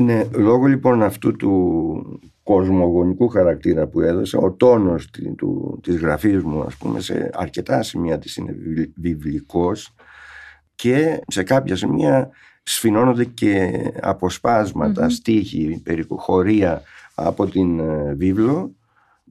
Ναι, 0.00 0.24
λόγω 0.32 0.66
λοιπόν 0.66 1.02
αυτού 1.02 1.36
του 1.36 2.20
κοσμογονικού 2.42 3.28
χαρακτήρα 3.28 3.86
που 3.86 4.00
έδωσα, 4.00 4.38
ο 4.38 4.52
τόνος 4.52 5.10
του, 5.36 5.80
της 5.82 5.96
γραφής 5.96 6.42
μου 6.42 6.62
ας 6.62 6.76
πούμε 6.76 7.00
σε 7.00 7.30
αρκετά 7.32 7.82
σημεία 7.82 8.18
της 8.18 8.36
είναι 8.36 8.56
βιβλικός 8.96 9.94
και 10.74 11.20
σε 11.26 11.42
κάποια 11.42 11.76
σημεία 11.76 12.30
σφινώνονται 12.62 13.24
και 13.24 13.70
αποσπάσματα, 14.00 15.06
mm-hmm. 15.06 15.12
στίχη, 15.12 15.82
χωρία 16.08 16.82
από 17.14 17.46
την 17.46 17.80
ε, 17.80 18.14
βίβλο 18.14 18.74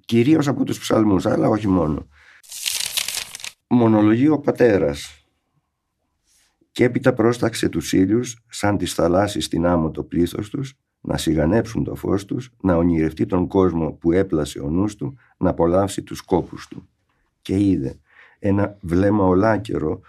κυρίως 0.06 0.48
από 0.48 0.64
τους 0.64 0.80
ψαλμούς 0.80 1.26
αλλά 1.26 1.48
όχι 1.48 1.68
μόνο. 1.68 2.08
Μονολογεί 3.68 4.28
ο 4.28 4.40
πατέρας 4.40 5.21
και 6.72 6.84
έπειτα 6.84 7.14
πρόσταξε 7.14 7.70
τους 7.70 7.94
ήλιους 7.94 8.44
σαν 8.50 8.78
τις 8.78 8.94
θαλάσσης 8.94 9.46
στην 9.46 9.66
άμμο 9.66 9.92
το 9.92 10.04
πλήθος 10.04 10.50
τους, 10.50 10.74
να 11.02 11.18
σιγανέψουν 11.18 11.84
το 11.84 11.96
φως 11.96 12.26
τους, 12.26 12.52
να 12.62 12.76
ονειρευτεί 12.76 13.26
τον 13.26 13.48
κόσμο 13.48 13.92
που 13.92 14.12
έπλασε 14.12 14.60
ο 14.60 14.70
νους 14.70 14.96
του, 14.96 15.18
να 15.38 15.50
απολαύσει 15.50 16.04
τους 16.04 16.22
κόπους 16.22 16.68
του. 16.68 16.90
Και 17.42 17.60
είδε 17.60 18.00
ένα 18.40 18.78
βλέμμα 18.82 19.24
ολάκερο, 19.24 20.02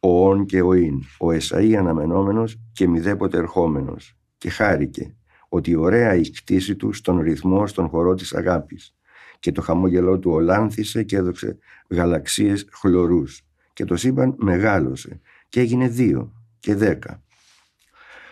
ο 0.00 0.28
όν 0.28 0.44
και 0.44 0.62
ο 0.62 0.72
ίν, 0.72 1.02
ο 1.18 1.26
Εσαΐ 1.26 1.74
αναμενόμενος 1.74 2.60
και 2.72 2.88
μηδέποτε 2.88 3.38
ερχόμενος. 3.38 4.16
Και 4.38 4.50
χάρηκε 4.50 5.14
ότι 5.48 5.74
ωραία 5.74 6.14
η 6.14 6.30
κτήση 6.30 6.76
του 6.76 6.92
στον 6.92 7.20
ρυθμό, 7.20 7.66
στον 7.66 7.88
χορό 7.88 8.14
της 8.14 8.34
αγάπης. 8.34 8.94
Και 9.38 9.52
το 9.52 9.62
χαμόγελό 9.62 10.18
του 10.18 10.30
ολάνθησε 10.30 11.02
και 11.02 11.16
έδωξε 11.16 11.58
γαλαξίες 11.88 12.66
χλωρούς. 12.72 13.42
Και 13.72 13.84
το 13.84 13.96
σύμπαν 13.96 14.34
μεγάλωσε 14.38 15.20
και 15.50 15.60
έγινε 15.60 15.88
δύο 15.88 16.32
και 16.58 16.74
δέκα. 16.74 17.22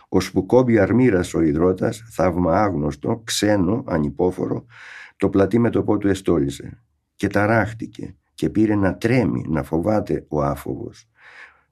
Ο 0.09 0.21
σπουκόμπι 0.21 0.79
αρμύρας 0.79 1.35
ο 1.35 1.41
υδρότας, 1.41 2.03
θαύμα 2.11 2.63
άγνωστο, 2.63 3.23
ξένο, 3.25 3.85
ανυπόφορο, 3.87 4.67
το 5.17 5.29
πλατή 5.29 5.59
με 5.59 5.71
το 5.71 5.83
πό 5.83 5.99
του 5.99 6.09
εστόλισε 6.09 6.83
και 7.15 7.27
ταράχτηκε 7.27 8.17
και 8.35 8.51
πήρε 8.51 8.75
να 8.75 8.97
τρέμει, 8.97 9.45
να 9.49 9.63
φοβάται 9.63 10.27
ο 10.29 10.43
άφοβος. 10.43 11.09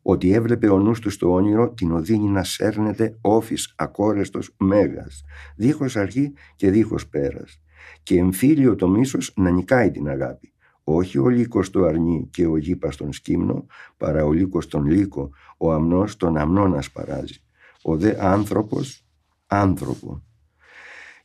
Ότι 0.02 0.32
έβλεπε 0.32 0.68
ο 0.68 0.78
νους 0.78 1.00
του 1.00 1.10
στο 1.10 1.32
όνειρο 1.32 1.70
την 1.72 1.92
οδύνη 1.92 2.28
να 2.28 2.44
σέρνεται 2.44 3.18
όφης 3.20 3.74
ακόρεστος 3.76 4.54
μέγας, 4.58 5.24
δίχως 5.56 5.96
αρχή 5.96 6.32
και 6.56 6.70
δίχως 6.70 7.08
πέρας 7.08 7.60
και 8.02 8.18
εμφύλιο 8.18 8.74
το 8.74 8.88
μίσος 8.88 9.32
να 9.36 9.50
νικάει 9.50 9.90
την 9.90 10.08
αγάπη 10.08 10.52
όχι 10.88 11.18
ο 11.18 11.28
λύκος 11.28 11.70
το 11.70 11.84
αρνεί 11.84 12.28
και 12.30 12.46
ο 12.46 12.56
γήπας 12.56 12.96
τον 12.96 13.12
σκύμνο, 13.12 13.66
παρά 13.96 14.24
ο 14.24 14.32
λύκος 14.32 14.66
τον 14.66 14.84
λύκο, 14.84 15.30
ο 15.56 15.72
αμνός 15.72 16.16
τον 16.16 16.36
αμνό 16.36 16.68
να 16.68 16.82
σπαράζει. 16.82 17.40
Ο 17.82 17.96
δε 17.96 18.14
άνθρωπος, 18.18 19.06
άνθρωπο. 19.46 20.22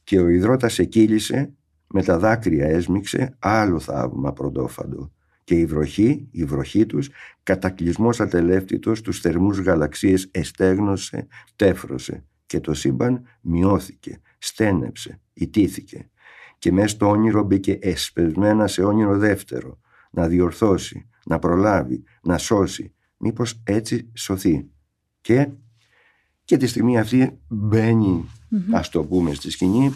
Και 0.03 0.19
ο 0.19 0.27
υδρότας 0.27 0.79
εκύλησε, 0.79 1.53
με 1.87 2.03
τα 2.03 2.19
δάκρυα 2.19 2.65
έσμιξε, 2.65 3.35
άλλο 3.39 3.79
θαύμα 3.79 4.33
πρωτόφαντο. 4.33 5.11
Και 5.43 5.55
η 5.55 5.65
βροχή, 5.65 6.27
η 6.31 6.43
βροχή 6.43 6.85
τους, 6.85 7.09
κατακλυσμός 7.43 8.19
ατελεύτητος 8.19 9.01
τους 9.01 9.19
θερμούς 9.19 9.59
γαλαξίες 9.59 10.29
εστέγνωσε, 10.31 11.27
τέφρωσε 11.55 12.25
και 12.45 12.59
το 12.59 12.73
σύμπαν 12.73 13.23
μειώθηκε, 13.41 14.21
στένεψε, 14.37 15.21
ιτήθηκε 15.33 16.09
και 16.61 16.71
μέσα 16.71 16.87
στο 16.87 17.09
όνειρο 17.09 17.43
μπήκε 17.43 17.77
εσπεσμένα 17.81 18.67
σε 18.67 18.83
όνειρο 18.83 19.17
δεύτερο, 19.17 19.79
να 20.11 20.27
διορθώσει, 20.27 21.09
να 21.25 21.39
προλάβει, 21.39 22.03
να 22.21 22.37
σώσει, 22.37 22.93
μήπως 23.17 23.61
έτσι 23.63 24.11
σωθεί. 24.15 24.69
Και, 25.21 25.49
και 26.43 26.57
τη 26.57 26.67
στιγμή 26.67 26.99
αυτή 26.99 27.39
μπαίνει, 27.47 28.25
mm-hmm. 28.51 28.73
ας 28.73 28.89
το 28.89 29.03
πούμε, 29.03 29.33
στη 29.33 29.51
σκηνή 29.51 29.93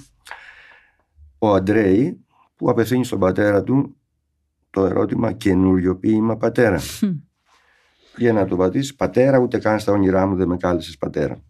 ο 1.38 1.54
Αντρέη 1.54 2.26
που 2.56 2.70
απευθύνει 2.70 3.06
στον 3.06 3.20
πατέρα 3.20 3.64
του 3.64 3.98
το 4.70 4.86
ερώτημα 4.86 5.32
καινούριο 5.32 5.98
ποίημα 5.98 6.38
πατέρα; 6.38 6.80
Για 8.18 8.34
να 8.34 8.46
το 8.46 8.56
πατήσεις 8.56 8.96
πατέρα 8.96 9.40
ούτε 9.40 9.58
καν 9.58 9.80
στα 9.80 9.92
όνειρά 9.92 10.26
μου 10.26 10.36
δεν 10.36 10.48
με 10.48 10.58
κάλεσες 10.58 10.98
πατέρα 10.98 11.44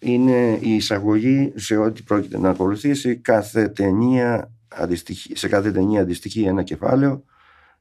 είναι 0.00 0.58
η 0.60 0.74
εισαγωγή 0.74 1.52
σε 1.56 1.76
ό,τι 1.76 2.02
πρόκειται 2.02 2.38
να 2.38 2.48
ακολουθήσει. 2.48 3.16
Κάθε 3.16 3.68
ταινία 3.68 4.50
αντιστοιχεί, 4.68 5.36
σε 5.36 5.48
κάθε 5.48 5.72
ταινία 5.72 6.00
αντιστοιχεί 6.00 6.42
ένα 6.42 6.62
κεφάλαιο 6.62 7.24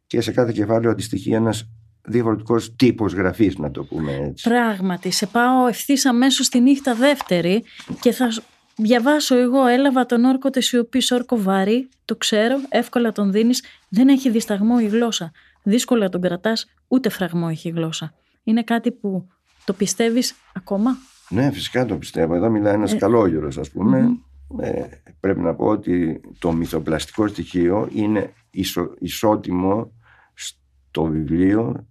και 0.08 0.22
σε 0.22 0.32
κάθε 0.32 0.52
κεφάλαιο 0.52 0.92
αντιστοιχεί 0.92 1.32
ένας 1.32 1.70
διαφορετικός 2.02 2.76
τύπος 2.76 3.14
γραφής 3.14 3.58
να 3.58 3.72
το 3.72 3.84
πούμε 3.84 4.16
έτσι. 4.16 4.50
Πράγματι, 4.50 5.12
σε 5.12 5.26
πάω 5.26 5.68
ευθύς 5.68 6.06
αμέσως 6.06 6.46
στη 6.46 6.60
νύχτα 6.60 6.96
δεύτερη 6.96 7.64
και 8.00 8.12
θα 8.12 8.28
διαβάσω 8.76 9.38
εγώ 9.38 9.66
έλαβα 9.66 10.06
τον 10.06 10.24
όρκο 10.24 10.50
τεσιωπή 10.50 11.02
όρκο 11.10 11.42
βαρύ, 11.42 11.90
το 12.06 12.16
ξέρω, 12.16 12.56
εύκολα 12.70 13.12
τον 13.12 13.32
δίνεις, 13.32 13.64
δεν 13.90 14.08
έχει 14.08 14.30
δισταγμό 14.30 14.78
η 14.82 14.86
γλώσσα. 14.86 15.32
Δύσκολα 15.64 16.10
τον 16.10 16.22
κρατάς, 16.22 16.66
ούτε 16.88 17.10
φραγμό 17.10 17.48
έχει 17.52 17.68
η 17.68 17.72
γλώσσα. 17.72 18.14
Είναι 18.44 18.64
κάτι 18.64 18.92
που 18.92 19.28
το 19.66 19.74
πιστεύεις 19.74 20.36
ακόμα; 20.54 20.98
Ναι, 21.30 21.52
φυσικά 21.52 21.86
το 21.86 21.98
πιστεύω. 21.98 22.36
Εδώ 22.36 22.50
μιλάει 22.50 22.74
ένας 22.74 22.94
ε... 22.94 22.98
καλόγερος 22.98 23.58
ας 23.58 23.70
πουμε 23.70 24.20
Ε, 24.60 24.84
πρέπει 25.20 25.40
να 25.40 25.56
πω 25.56 25.66
ότι 25.66 26.22
το 26.40 26.52
μυθοπλαστικό 26.52 27.28
στοιχείο 27.28 27.88
είναι 27.94 28.34
ισο, 28.52 28.94
ισότιμο 29.00 29.92
στο 30.34 31.04
βιβλίο, 31.04 31.88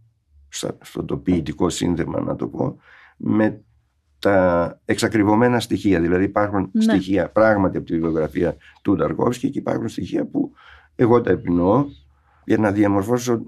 στο 0.80 1.04
το 1.04 1.16
ποιητικό 1.16 1.68
σύνδεμα 1.68 2.20
να 2.20 2.36
το 2.36 2.46
πω, 2.46 2.76
με 3.16 3.62
τα 4.18 4.80
εξακριβωμένα 4.84 5.60
στοιχεία. 5.60 6.00
Δηλαδή 6.00 6.24
υπάρχουν 6.24 6.70
ναι. 6.72 6.82
στοιχεία 6.82 7.30
πράγματι 7.30 7.76
από 7.76 7.86
τη 7.86 7.92
βιβλιογραφία 7.92 8.56
του 8.82 8.96
Νταρκόφσκι 8.96 9.50
και 9.50 9.58
υπάρχουν 9.58 9.88
στοιχεία 9.88 10.26
που 10.26 10.52
εγώ 10.96 11.20
τα 11.20 11.30
επινοώ 11.30 11.84
για 12.44 12.58
να 12.58 12.72
διαμορφώσω, 12.72 13.42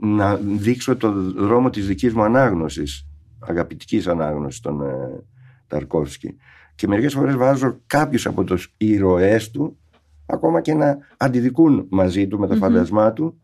να 0.00 0.36
δείξω 0.36 0.96
το 0.96 1.12
δρόμο 1.32 1.70
της 1.70 1.86
δικής 1.86 2.14
μου 2.14 2.22
ανάγνωσης 2.22 3.07
αγαπητικής 3.38 4.06
ανάγνωσης 4.06 4.60
των 4.60 4.82
ε, 4.82 5.24
Ταρκόφσκι. 5.66 6.36
Και 6.74 6.86
μερικές 6.86 7.14
φορές 7.14 7.36
βάζω 7.36 7.80
κάποιους 7.86 8.26
από 8.26 8.44
τους 8.44 8.74
ήρωές 8.76 9.50
του 9.50 9.78
ακόμα 10.26 10.60
και 10.60 10.74
να 10.74 10.98
αντιδικούν 11.16 11.86
μαζί 11.88 12.28
του 12.28 12.38
με 12.38 12.46
τα 12.46 12.54
mm 12.54 12.58
φαντασμά 12.58 13.12
του 13.12 13.40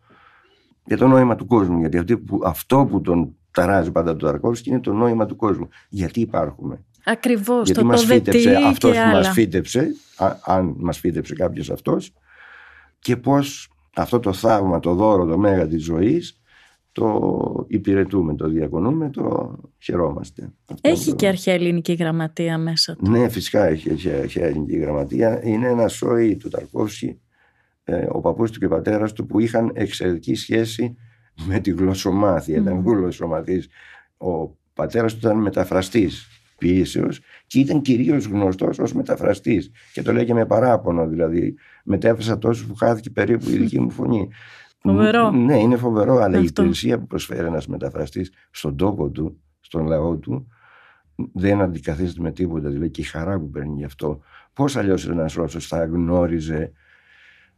για 0.84 0.96
το 0.96 1.06
νόημα 1.06 1.34
του 1.34 1.46
κόσμου. 1.46 1.78
Γιατί 1.78 1.98
αυτό 1.98 2.18
που, 2.18 2.40
αυτό 2.44 2.86
που 2.90 3.00
τον 3.00 3.34
ταράζει 3.50 3.90
πάντα 3.90 4.16
τον 4.16 4.30
Ταρκόφσκι 4.30 4.70
είναι 4.70 4.80
το 4.80 4.92
νόημα 4.92 5.26
του 5.26 5.36
κόσμου. 5.36 5.68
Γιατί 5.88 6.20
υπάρχουμε. 6.20 6.84
Ακριβώς, 7.04 7.64
Γιατί 7.64 7.80
το 7.80 7.86
μας 7.86 8.04
φύτεψε 8.04 8.56
αυτός 8.66 8.96
που 8.96 9.08
μας 9.12 9.28
φύτεψε, 9.28 9.94
αν 10.44 10.74
μας 10.78 10.98
φύτεψε 10.98 11.34
κάποιος 11.34 11.70
αυτός 11.70 12.12
και 12.98 13.16
πώς 13.16 13.72
αυτό 13.94 14.20
το 14.20 14.32
θαύμα, 14.32 14.80
το 14.80 14.94
δώρο, 14.94 15.24
το 15.26 15.38
μέγα 15.38 15.66
της 15.66 15.84
ζωής 15.84 16.40
το 16.94 17.66
υπηρετούμε, 17.68 18.34
το 18.34 18.48
διακονούμε, 18.48 19.10
το 19.10 19.54
χαιρόμαστε. 19.78 20.52
Έχει 20.80 21.10
το... 21.10 21.16
και 21.16 21.26
αρχαία 21.26 21.54
ελληνική 21.54 21.92
γραμματεία 21.92 22.58
μέσα 22.58 22.96
του. 22.96 23.10
Ναι, 23.10 23.28
φυσικά 23.28 23.64
έχει, 23.64 23.88
έχει 23.88 24.10
αρχαία 24.10 24.46
ελληνική 24.46 24.76
γραμματεία. 24.76 25.44
Είναι 25.44 25.68
ένα 25.68 25.88
σόι 25.88 26.36
του 26.36 26.48
Ταρκόφσκι, 26.48 27.20
ε, 27.84 28.06
ο 28.08 28.20
παππούς 28.20 28.50
του 28.50 28.58
και 28.58 28.64
ο 28.64 28.68
πατέρας 28.68 29.12
του 29.12 29.26
που 29.26 29.40
είχαν 29.40 29.70
εξαιρετική 29.74 30.34
σχέση 30.34 30.96
με 31.46 31.58
τη 31.58 31.70
γλωσσομάθεια. 31.70 32.58
Mm. 32.58 32.60
Ήταν 32.60 32.82
γλωσσομαθής. 32.84 33.68
Ο 34.16 34.56
πατέρας 34.74 35.12
του 35.12 35.18
ήταν 35.22 35.38
μεταφραστής 35.38 36.28
ποιήσεως 36.58 37.20
και 37.46 37.60
ήταν 37.60 37.82
κυρίως 37.82 38.26
γνωστός 38.26 38.78
ως 38.78 38.92
μεταφραστής 38.92 39.70
και 39.92 40.02
το 40.02 40.12
λέει 40.12 40.24
και 40.24 40.34
με 40.34 40.46
παράπονο 40.46 41.06
δηλαδή 41.08 41.54
μετέφρασα 41.84 42.38
τόσο 42.38 42.66
που 42.66 42.74
χάθηκε 42.74 43.10
περίπου 43.10 43.50
η 43.50 43.56
δική 43.56 43.80
μου 43.80 43.90
φωνή 43.90 44.28
Φοβερό. 44.88 45.30
Ναι, 45.30 45.58
είναι 45.58 45.76
φοβερό, 45.76 46.16
αλλά 46.16 46.36
η 46.36 46.44
Αυτό. 46.44 46.62
υπηρεσία 46.62 46.98
που 46.98 47.06
προσφέρει 47.06 47.46
ένας 47.46 47.66
μεταφραστής 47.66 48.32
στον 48.50 48.76
τόπο 48.76 49.08
του, 49.10 49.40
στον 49.60 49.86
λαό 49.86 50.16
του, 50.16 50.46
δεν 51.32 51.60
αντικαθίζεται 51.60 52.20
με 52.20 52.30
τίποτα. 52.32 52.68
Δηλαδή 52.68 52.90
και 52.90 53.00
η 53.00 53.04
χαρά 53.04 53.38
που 53.38 53.50
παίρνει 53.50 53.74
γι' 53.76 53.84
αυτό. 53.84 54.20
Πώς 54.52 54.76
αλλιώς 54.76 55.08
ένας 55.08 55.34
Ρώσος 55.34 55.66
θα 55.66 55.84
γνώριζε 55.84 56.72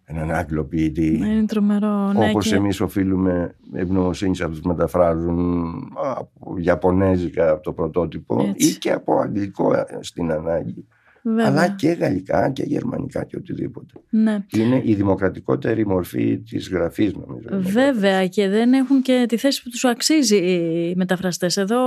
έναν 0.05 0.31
Άγγλο 0.31 0.65
ποιητή; 0.65 1.07
Είναι 1.17 1.47
τρομερό. 1.47 2.13
Ναι, 2.13 2.29
Όπως 2.31 2.49
και- 2.49 2.55
εμείς 2.55 2.81
οφείλουμε 2.81 3.55
ευγνωμοσύνη 3.73 4.37
σε 4.37 4.45
αυτούς 4.45 4.61
που 4.61 4.69
μεταφράζουν 4.69 5.75
από 6.17 6.57
Ιαπωνέζικα 6.59 7.51
από 7.51 7.63
το 7.63 7.73
πρωτότυπο 7.73 8.45
Έτσι. 8.49 8.69
ή 8.69 8.75
και 8.79 8.93
από 8.93 9.19
Αγγλικό 9.21 9.75
ε, 9.75 9.85
στην 10.01 10.31
ανάγκη. 10.33 10.87
Βέβαια. 11.29 11.47
Αλλά 11.47 11.69
και 11.69 11.89
Γαλλικά 11.89 12.51
και 12.51 12.63
Γερμανικά 12.63 13.25
και 13.25 13.37
οτιδήποτε. 13.37 13.93
Ναι. 14.11 14.45
Είναι 14.53 14.81
η 14.85 14.95
δημοκρατικότερη 14.95 15.87
μορφή 15.87 16.39
της 16.39 16.69
γραφής 16.69 17.13
νομίζω. 17.15 17.49
Βέβαια 17.51 18.27
και 18.27 18.49
δεν 18.49 18.73
έχουν 18.73 19.03
και 19.03 19.25
τη 19.29 19.37
θέση 19.37 19.63
που 19.63 19.71
τους 19.71 19.85
αξίζει 19.85 20.37
οι 20.37 20.95
μεταφραστές. 20.97 21.57
Εδώ 21.57 21.79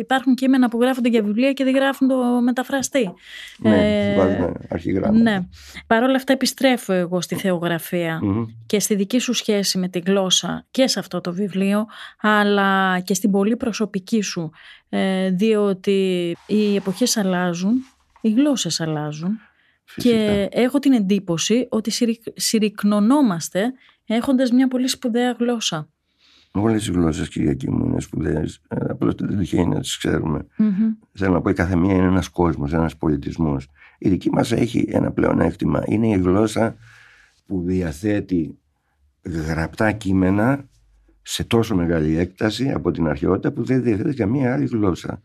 υπάρχουν 0.00 0.34
κείμενα 0.34 0.68
που 0.68 0.80
γράφονται 0.80 1.08
για 1.08 1.22
βιβλία 1.22 1.52
και 1.52 1.64
δεν 1.64 1.74
γράφουν 1.74 2.08
το 2.08 2.16
μεταφραστή. 2.42 3.12
Ναι, 3.58 4.10
Ε, 4.10 4.16
βάζουμε 4.16 4.52
αρχιγράμματα. 4.68 5.22
Ναι. 5.22 5.46
Παρ' 5.86 6.02
όλα 6.02 6.16
αυτά 6.16 6.32
επιστρέφω 6.32 6.92
εγώ 6.92 7.20
στη 7.20 7.34
θεογραφία 7.34 8.18
Μμμ. 8.22 8.44
και 8.66 8.80
στη 8.80 8.94
δική 8.94 9.18
σου 9.18 9.32
σχέση 9.32 9.78
με 9.78 9.88
τη 9.88 9.98
γλώσσα 9.98 10.66
και 10.70 10.86
σε 10.86 10.98
αυτό 10.98 11.20
το 11.20 11.32
βιβλίο 11.32 11.86
αλλά 12.20 13.00
και 13.00 13.14
στην 13.14 13.30
πολύ 13.30 13.56
προσωπική 13.56 14.20
σου 14.22 14.50
ε, 14.88 15.30
διότι 15.30 16.36
οι 16.46 16.76
εποχές 16.76 17.16
αλλάζουν, 17.16 17.84
οι 18.20 18.30
γλώσσες 18.30 18.80
αλλάζουν 18.80 19.38
Φυσικά. 19.84 20.14
και 20.16 20.48
έχω 20.50 20.78
την 20.78 20.92
εντύπωση 20.92 21.66
ότι 21.70 21.90
συρρικ- 21.90 22.28
συρρυκνωνόμαστε 22.40 23.72
έχοντας 24.06 24.50
μια 24.50 24.68
πολύ 24.68 24.88
σπουδαία 24.88 25.32
γλώσσα. 25.38 25.88
Όλες 26.52 26.86
οι 26.86 26.92
γλώσσες 26.92 27.28
Κυριακή 27.28 27.70
μου 27.70 27.84
είναι 27.86 28.00
σπουδαίες. 28.00 28.60
Ε, 28.68 28.76
Απλώς 28.88 29.14
δεν 29.14 29.38
τυχαίνει 29.38 29.74
να 29.74 29.80
τις 29.80 29.96
ξέρουμε. 29.98 30.46
Μμμ. 30.56 30.92
Θέλω 31.12 31.32
να 31.32 31.40
πω 31.40 31.50
η 31.50 31.52
κάθε 31.52 31.76
μία 31.76 31.94
είναι 31.94 32.06
ένας 32.06 32.28
κόσμος, 32.28 32.72
ένας 32.72 32.96
πολιτισμός. 32.96 33.68
Η 33.98 34.08
δική 34.08 34.30
μας 34.30 34.52
έχει 34.52 34.88
ένα 34.90 35.10
πλεονέκτημα. 35.12 35.82
Είναι 35.86 36.08
η 36.08 36.16
γλώσσα 36.18 36.76
που 37.46 37.62
διαθέτει 37.66 38.58
γραπτά 39.22 39.92
κείμενα 39.92 40.68
σε 41.22 41.44
τόσο 41.44 41.74
μεγάλη 41.74 42.16
έκταση 42.18 42.70
από 42.70 42.90
την 42.90 43.06
αρχαιότητα 43.08 43.52
που 43.52 43.64
δεν 43.64 43.82
διαθέτει 43.82 44.14
καμία 44.14 44.52
άλλη 44.54 44.64
γλώσσα. 44.66 45.22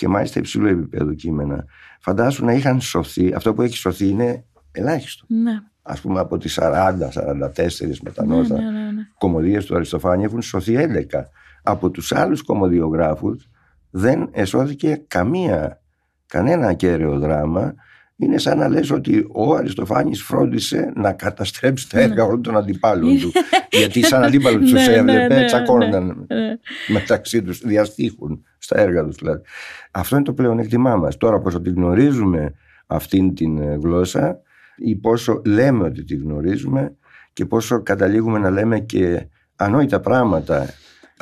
Και 0.00 0.08
μάλιστα 0.08 0.38
υψηλού 0.38 0.66
επίπεδου 0.66 1.14
κείμενα. 1.14 1.64
Φαντάσου 2.00 2.44
να 2.44 2.52
είχαν 2.52 2.80
σωθεί, 2.80 3.34
αυτό 3.34 3.54
που 3.54 3.62
έχει 3.62 3.76
σωθεί 3.76 4.08
είναι 4.08 4.44
ελάχιστο. 4.72 5.24
Ναι. 5.28 5.60
Ας 5.82 6.00
πούμε 6.00 6.20
από 6.20 6.38
τις 6.38 6.58
40-44 6.60 7.96
μετανόστα 8.02 8.54
Ναι, 8.54 8.64
ναι, 8.64 8.70
ναι, 8.70 8.90
ναι. 8.90 9.02
κομμωδίες 9.18 9.64
του 9.64 9.74
Αριστοφάνη 9.74 10.24
έχουν 10.24 10.42
σωθεί 10.42 10.76
11. 10.76 11.22
Από 11.62 11.90
τους 11.90 12.12
άλλους 12.12 12.42
κομμωδιογράφους 12.42 13.48
δεν 13.90 14.28
εσώθηκε 14.32 15.04
καμία, 15.08 15.82
κανένα 16.26 16.66
ακέραιο 16.66 17.18
δράμα. 17.18 17.74
Είναι 18.22 18.38
σαν 18.38 18.58
να 18.58 18.68
λες 18.68 18.90
ότι 18.90 19.26
ο 19.32 19.54
Αριστοφάνης 19.54 20.22
φρόντισε 20.22 20.92
να 20.94 21.12
καταστρέψει 21.12 21.90
τα 21.90 22.00
έργα 22.00 22.24
όλων 22.24 22.42
των 22.42 22.56
αντιπάλων 22.56 23.18
του. 23.18 23.32
Γιατί 23.78 24.04
σαν 24.04 24.24
αντίπαλος 24.24 24.60
τους 24.60 24.72
Ναι, 24.72 24.86
ναι, 24.86 24.94
έβλεπε, 24.94 25.34
ναι, 25.34 25.44
τσακώνονταν 25.44 26.26
ναι. 26.28 26.58
μεταξύ 26.88 27.42
τους, 27.42 27.60
διαστήχουν 27.60 28.44
στα 28.58 28.80
έργα 28.80 29.04
τους 29.04 29.16
δηλαδή. 29.16 29.42
Αυτό 29.90 30.16
είναι 30.16 30.24
το 30.24 30.32
πλεονέκτημά 30.32 30.96
μας. 30.96 31.16
Τώρα 31.16 31.40
πως 31.40 31.54
ότι 31.54 31.70
γνωρίζουμε 31.70 32.54
αυτήν 32.86 33.34
την 33.34 33.58
ε, 33.58 33.78
γλώσσα 33.82 34.40
ή 34.76 34.96
πόσο 34.96 35.42
λέμε 35.44 35.84
ότι 35.84 36.04
τη 36.04 36.16
γνωρίζουμε 36.16 36.96
και 37.32 37.46
πόσο 37.46 37.82
καταλήγουμε 37.82 38.38
να 38.38 38.50
λέμε 38.50 38.80
και 38.80 39.28
ανόητα 39.56 40.00
πράγματα 40.00 40.66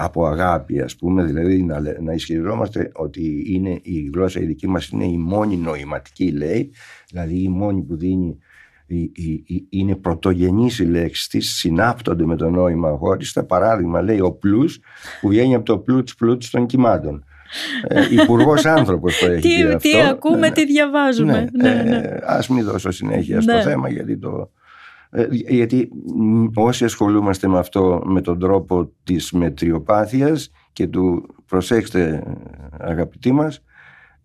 από 0.01 0.27
αγάπη 0.27 0.81
ας 0.81 0.97
πούμε 0.97 1.25
δηλαδή 1.25 1.63
να, 1.63 1.81
λέ- 1.81 2.01
να 2.01 2.13
ισχυριζόμαστε 2.13 2.91
ότι 2.95 3.45
είναι 3.47 3.79
η 3.83 4.11
γλώσσα 4.15 4.41
η 4.41 4.45
δική 4.45 4.69
μας 4.69 4.89
είναι 4.89 5.05
η 5.05 5.17
μόνη 5.19 5.57
νοηματική 5.57 6.31
λέει 6.33 6.71
δηλαδή 7.11 7.43
η 7.43 7.49
μόνη 7.49 7.83
που 7.83 7.97
δίνει 7.97 8.39
η, 8.87 8.99
η- 9.01 9.43
η- 9.47 9.67
είναι 9.71 9.95
πρωτογενής 9.97 10.79
η 10.79 10.85
λέξη 10.85 11.29
της, 11.29 11.57
συνάπτονται 11.57 12.25
με 12.25 12.37
το 12.37 12.51
νόημα 12.51 12.97
χώριστα. 12.97 13.45
Παράδειγμα 13.45 14.03
λέει 14.03 14.21
ο 14.21 14.33
πλούς 14.33 14.81
που 15.21 15.29
βγαίνει 15.29 15.55
από 15.55 15.65
το 15.65 15.79
πλούτς 15.79 16.15
πλούτς 16.15 16.51
των 16.51 16.67
κυμάτων. 16.67 17.25
Ε, 17.89 18.07
Υπουργός 18.23 18.65
άνθρωπος 18.77 19.19
το 19.19 19.27
έχει 19.27 19.41
Τι, 19.41 19.49
πει 19.49 19.63
αυτό. 19.63 19.79
τι 19.79 20.01
ακούμε, 20.01 20.39
Ναι, 20.39 20.51
τι 20.51 20.67
διαβάζουμε. 20.67 21.49
ναι, 21.53 21.73
Ναι, 21.75 21.83
ναι. 21.83 21.97
ε, 21.97 22.19
ας 22.27 22.49
μην 22.49 22.65
δώσω 22.65 22.91
συνέχεια 22.91 23.37
Ναι. 23.37 23.43
στο 23.43 23.61
θέμα 23.61 23.89
γιατί 23.91 24.19
το... 24.19 24.51
ε, 25.11 25.27
γιατί 25.31 25.89
μ, 26.17 26.47
όσοι 26.55 26.85
ασχολούμαστε 26.85 27.49
με 27.49 27.59
αυτό 27.59 28.03
με 28.05 28.21
τον 28.21 28.39
τρόπο 28.39 28.93
της 29.05 29.33
μετριοπάθειας 29.33 30.51
και 30.73 30.87
του 30.87 31.35
προσέξτε 31.47 32.23
αγαπητοί 32.79 33.33
μας 33.33 33.63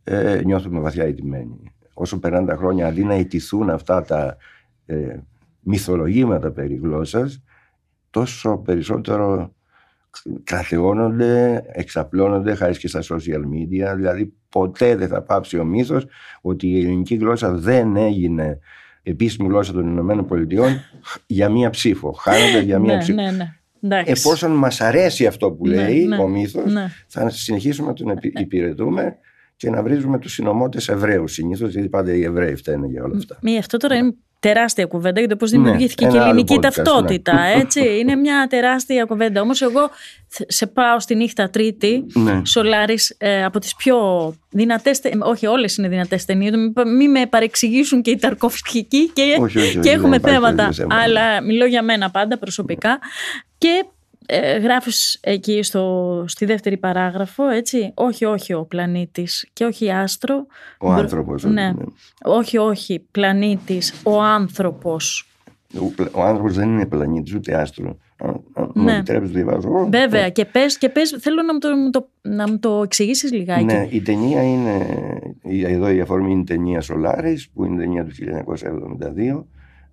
ε, 0.03 0.41
νιώθουμε 0.45 0.79
βαθιά 0.79 1.07
ιτημένοι. 1.07 1.59
Όσο 1.93 2.19
περνάνε 2.19 2.45
τα 2.45 2.55
χρόνια 2.55 2.87
αντί 2.87 3.03
να 3.03 3.15
ιτηθούν 3.15 3.69
αυτά 3.69 4.01
τα 4.01 4.37
ε, 4.85 5.17
μυθολογήματα 5.59 6.51
περί 6.51 6.75
γλώσσας 6.75 7.43
τόσο 8.09 8.57
περισσότερο 8.57 9.53
κρατεώνονται, 10.43 11.63
εξαπλώνονται 11.67 12.55
χάρη 12.55 12.77
και 12.77 12.87
στα 12.87 13.01
social 13.01 13.41
media. 13.41 13.95
Δηλαδή 13.95 14.33
ποτέ 14.49 14.95
δεν 14.95 15.07
θα 15.07 15.21
πάψει 15.21 15.57
ο 15.59 15.63
μύθος 15.63 16.05
ότι 16.41 16.67
η 16.67 16.79
ελληνική 16.79 17.15
γλώσσα 17.15 17.51
δεν 17.53 17.95
έγινε 17.95 18.59
επίσημη 19.03 19.47
γλώσσα 19.47 19.73
των 19.73 19.87
Ηνωμένων 19.87 20.25
Πολιτειών 20.25 20.79
για 21.25 21.49
μία 21.49 21.69
ψήφο. 21.69 22.11
Χάνονται 22.11 22.59
για 22.61 22.79
μία 22.79 22.93
ναι, 22.93 22.99
ψήφο. 23.01 23.21
ναι, 23.21 23.31
ναι. 23.31 23.47
Εντάξει. 23.81 24.11
Εφόσον 24.11 24.51
μας 24.51 24.81
αρέσει 24.81 25.25
αυτό 25.25 25.51
που 25.51 25.67
Ναι, 25.67 25.75
λέει 25.75 26.05
ναι, 26.05 26.17
ο 26.17 26.27
μύθος, 26.27 26.71
ναι. 26.71 26.87
θα 27.07 27.29
συνεχίσουμε 27.29 27.87
να 27.87 27.93
τον 27.93 28.09
επι- 28.09 28.39
υπηρετούμε 28.45 29.15
και 29.55 29.69
να 29.69 29.83
βρίζουμε 29.83 30.19
τους 30.19 30.33
συνωμότες 30.33 30.87
Εβραίους 30.89 31.33
συνήθως, 31.33 31.71
γιατί 31.73 31.89
πάντα 31.89 32.13
οι 32.13 32.23
Εβραίοι 32.23 32.55
φταίνε 32.55 32.87
για 32.87 33.03
όλα 33.03 33.17
αυτά. 33.17 33.37
Μη, 33.41 33.57
αυτό 33.57 33.77
τώρα 33.77 33.95
είναι 33.95 34.15
τεράστια 34.47 34.85
κουβέντα 34.85 35.19
για 35.19 35.29
το 35.29 35.35
πώς 35.35 35.51
Ναι, 35.51 35.57
δημιουργήθηκε 35.57 36.05
και 36.05 36.11
η 36.11 36.13
ένα 36.15 36.21
άλλο 36.23 36.31
ελληνική 36.31 36.55
podcast, 36.57 36.61
ταυτότητα. 36.61 37.33
ναι. 37.33 37.53
Έτσι. 37.61 37.97
Είναι 37.99 38.15
μια 38.15 38.47
τεράστια 38.49 39.03
κουβέντα. 39.05 39.41
Όμως, 39.41 39.61
εγώ 39.61 39.89
θ- 40.27 40.51
σε 40.51 40.67
πάω 40.67 40.99
στη 40.99 41.15
νύχτα 41.15 41.49
Τρίτη. 41.49 42.05
Ναι. 42.13 42.41
Σολάρης 42.45 43.15
ε, 43.17 43.43
από 43.43 43.59
τις 43.59 43.75
πιο 43.75 43.97
δυνατές. 44.49 45.01
Όχι, 45.19 45.47
όλες 45.47 45.77
είναι 45.77 45.87
δυνατές 45.87 46.25
ταινίες. 46.25 46.51
Μην 46.55 46.73
μη 46.95 47.07
με 47.07 47.25
παρεξηγήσουν 47.25 48.01
και 48.01 48.11
οι 48.11 48.15
Ταρκοφσκικοί 48.17 49.09
και, 49.13 49.21
Όχι, 49.39 49.41
όχι, 49.41 49.57
όχι, 49.57 49.73
και 49.73 49.79
δεν 49.81 49.93
έχουμε 49.93 50.15
υπάρχει 50.15 50.35
θέματα. 50.39 50.55
τέτοιο 50.55 50.73
θέμα. 50.73 50.95
Αλλά 51.01 51.41
μιλώ 51.41 51.65
για 51.65 51.83
μένα 51.83 52.09
πάντα 52.11 52.37
προσωπικά. 52.37 52.99
Και 53.57 53.85
ε, 54.25 54.57
γράφεις 54.57 55.19
εκεί 55.21 55.63
στο, 55.63 56.23
στη 56.27 56.45
δεύτερη 56.45 56.77
παράγραφο, 56.77 57.47
έτσι, 57.47 57.91
όχι, 57.93 58.25
όχι 58.25 58.53
ο 58.53 58.65
πλανήτης 58.65 59.47
και 59.53 59.65
όχι 59.65 59.91
άστρο. 59.91 60.45
Ο 60.79 60.91
άνθρωπος. 60.91 61.43
Ναι. 61.43 61.51
ναι. 61.51 61.73
Όχι, 62.23 62.57
όχι, 62.57 63.05
πλανήτης, 63.11 63.93
ο 64.03 64.21
άνθρωπος. 64.21 65.27
Ο, 65.79 65.85
πλα- 65.95 66.09
ο 66.13 66.21
άνθρωπος 66.23 66.53
δεν 66.53 66.69
είναι 66.69 66.85
πλανήτης 66.85 67.33
ούτε 67.35 67.55
άστρο. 67.55 67.97
Αν, 68.17 68.41
αν 68.53 68.71
μου 68.75 68.83
Ναι. 68.83 68.95
επιτρέπεις 68.95 69.27
το 69.31 69.35
διαβάζω. 69.35 69.67
εγώ. 69.67 69.87
Βέβαια, 69.91 70.29
και 70.29 70.45
πες, 70.45 70.77
και 70.77 70.89
πες 70.89 71.15
θέλω 71.19 71.41
να 71.41 71.53
μου 71.53 71.59
το, 71.59 71.75
μου 71.75 71.89
το, 71.89 72.09
να 72.21 72.49
μου 72.49 72.59
το 72.59 72.81
εξηγήσεις 72.83 73.31
λιγάκι. 73.31 73.63
Ναι, 73.63 73.87
η 73.89 74.01
ταινία 74.01 74.43
είναι, 74.43 74.87
η- 75.41 75.63
εδώ 75.65 75.89
η 75.89 75.99
αφορμή 76.01 76.31
είναι 76.31 76.41
η 76.41 76.43
ταινία 76.43 76.81
Σολάρης 76.81 77.49
που 77.49 77.65
είναι 77.65 77.77
ταινία 77.77 78.05
του 78.05 78.11
1972 79.39 79.43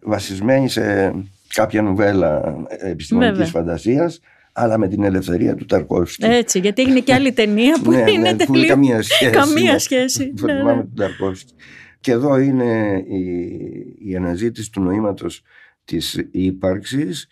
βασισμένη 0.02 0.68
σε 0.68 1.14
κάποια 1.54 1.82
νουβέλα 1.82 2.56
επιστημονικής 2.78 3.36
Βέβαια. 3.38 3.50
φαντασίας 3.52 4.20
αλλά 4.52 4.78
με 4.78 4.88
την 4.88 5.02
ελευθερία 5.04 5.54
του 5.54 5.64
Ταρκόφσκι. 5.64 6.24
Έτσι, 6.26 6.58
γιατί 6.58 6.82
έγινε 6.82 7.00
και 7.00 7.14
άλλη 7.14 7.32
ταινία 7.32 7.78
που 7.84 7.90
Ναι, 7.92 8.10
είναι 8.10 8.32
ναι, 8.32 8.44
που 8.44 8.52
τελείως... 8.52 8.68
καμία 8.68 9.02
σχέση. 9.02 9.30
Καμία 9.40 9.72
με- 9.72 9.78
σχέση. 9.78 10.28
που 10.28 10.46
Ναι, 10.46 10.52
θυμάμαι 10.52 10.72
ναι. 10.74 10.82
τον 10.82 10.94
Ταρκόφσκι. 10.94 11.54
Και 12.00 12.10
εδώ 12.12 12.38
είναι 12.38 13.02
η, 13.08 14.10
η 14.10 14.16
αναζήτηση 14.16 14.70
του 14.72 14.80
νοήματος 14.82 15.42
της 15.84 16.28
ύπαρξης 16.30 17.26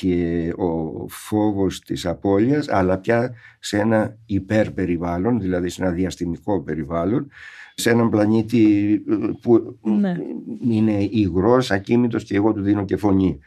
και 0.00 0.52
ο 0.56 1.08
φόβος 1.08 1.80
της 1.80 2.06
απώλειας 2.06 2.68
αλλά 2.68 2.98
πια 2.98 3.32
σε 3.60 3.78
ένα 3.78 4.16
υπερπεριβάλλον, 4.26 5.40
δηλαδή 5.40 5.68
σε 5.68 5.82
ένα 5.82 5.92
διαστημικό 5.92 6.62
περιβάλλον 6.62 7.28
σε 7.74 7.90
έναν 7.90 8.08
πλανήτη 8.08 8.92
ε, 9.08 9.14
που 9.42 9.78
Ναι. 9.82 10.16
είναι 10.62 10.92
υγρός, 11.10 11.70
ακίνητος 11.70 12.24
και 12.24 12.36
εγώ 12.36 12.52
του 12.52 12.62
δίνω 12.62 12.84
και 12.84 12.96
φωνή. 12.96 13.38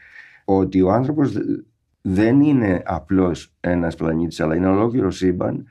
Ότι 0.44 0.82
ο 0.82 0.90
άνθρωπος 0.92 1.32
δε- 1.32 1.40
δεν 2.00 2.40
είναι 2.40 2.82
απλώς 2.84 3.54
ένας 3.60 3.94
πλανήτης 3.94 4.40
αλλά 4.40 4.56
είναι 4.56 4.66
ολόκληρο 4.68 5.10
σύμπαν 5.10 5.66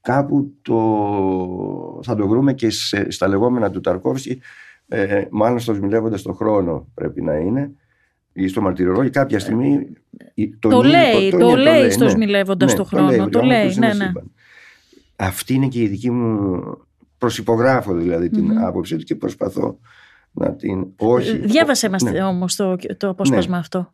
κάπου 0.00 0.52
το, 0.62 2.00
θα 2.02 2.14
το 2.16 2.28
βρούμε 2.28 2.52
και 2.54 2.70
σε- 2.70 3.10
στα 3.10 3.28
λεγόμενα 3.28 3.70
του 3.70 3.80
Ταρκόφσκι 3.80 4.40
ε, 4.88 5.22
μάλλον 5.30 5.58
στο 5.58 5.74
σμιλεύοντας 5.74 6.22
τον 6.22 6.34
χρόνο 6.34 6.88
πρέπει 6.94 7.22
να 7.22 7.36
είναι 7.36 7.72
ή 8.42 8.48
στο 8.48 8.60
μαρτυρολόγιο 8.60 9.10
κάποια 9.10 9.38
στιγμή 9.38 9.86
η- 10.34 10.56
Το 10.58 10.82
νι- 10.82 10.90
λέει, 10.90 11.30
το 11.30 11.48
νι- 11.48 11.56
λέει 11.58 11.90
στο 11.90 12.04
ναι. 12.04 12.10
σμιλεύοντας 12.10 12.70
Ναι, 12.70 12.76
τον 12.76 12.86
χρόνο, 12.86 13.22
ότι 13.22 13.30
το 13.30 13.38
ο 13.38 13.42
λέει, 13.42 13.56
άνθρωπος 13.56 13.76
είναι 13.76 13.86
ναι, 13.86 13.94
ναι. 13.94 14.04
σύμπαν. 14.04 14.30
Αυτή 15.16 15.54
είναι 15.54 15.68
και 15.68 15.82
η 15.82 15.86
δική 15.88 16.10
μου 16.10 16.60
προσυπογράφω 17.18 17.94
δηλαδή 17.94 18.28
την 18.30 18.44
Μμμ. 18.44 18.58
άποψή 18.64 18.96
του 18.96 19.04
και 19.04 19.14
προσπαθώ 19.14 19.78
να 20.32 20.54
την 20.54 20.86
όχι. 20.96 21.36
Διάβασε 21.38 21.88
μας 21.88 22.02
Ναι. 22.02 22.22
όμως 22.24 22.56
το, 22.56 22.76
το 22.96 23.08
απόσπασμα 23.08 23.56
αυτό. 23.58 23.92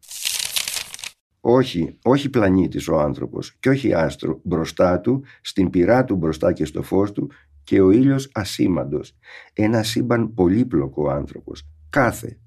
όχι, 1.40 1.98
όχι 2.02 2.28
πλανήτης 2.30 2.88
ο 2.88 3.00
άνθρωπος 3.00 3.56
και 3.60 3.68
όχι 3.68 3.94
άστρο 3.94 4.40
μπροστά 4.42 5.00
του, 5.00 5.24
στην 5.40 5.70
πυρά 5.70 6.04
του 6.04 6.16
μπροστά 6.16 6.52
και 6.52 6.64
στο 6.64 6.82
φως 6.82 7.12
του 7.12 7.30
και 7.64 7.80
ο 7.80 7.90
ήλιος 7.90 8.30
ασήμαντος. 8.34 9.16
Ένα 9.52 9.82
σύμπαν 9.82 10.34
πολύπλοκο 10.34 11.02
ο 11.02 11.10
άνθρωπος, 11.10 11.62
κάθε. 11.90 12.38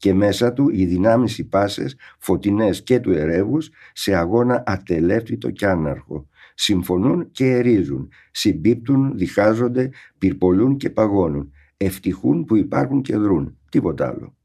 Και 0.00 0.14
μέσα 0.14 0.52
του 0.52 0.68
οι 0.72 0.84
δυνάμεις 0.84 1.38
οι 1.38 1.44
πάσες, 1.44 1.96
φωτεινές 2.18 2.82
και 2.82 3.00
του 3.00 3.10
ερεύους, 3.10 3.70
σε 3.92 4.14
αγώνα 4.14 4.62
ατελεύτητο 4.66 5.50
και 5.50 5.66
άναρχο. 5.66 6.28
Συμφωνούν 6.54 7.30
και 7.30 7.50
ερίζουν, 7.50 8.08
συμπίπτουν, 8.30 9.16
διχάζονται, 9.16 9.90
πυρπολούν 10.18 10.76
και 10.76 10.90
παγώνουν. 10.90 11.52
Ευτυχούν 11.76 12.44
που 12.44 12.56
υπάρχουν 12.56 13.02
και 13.02 13.16
δρούν, 13.16 13.58
τίποτα 13.70 14.08
άλλο. 14.08 14.36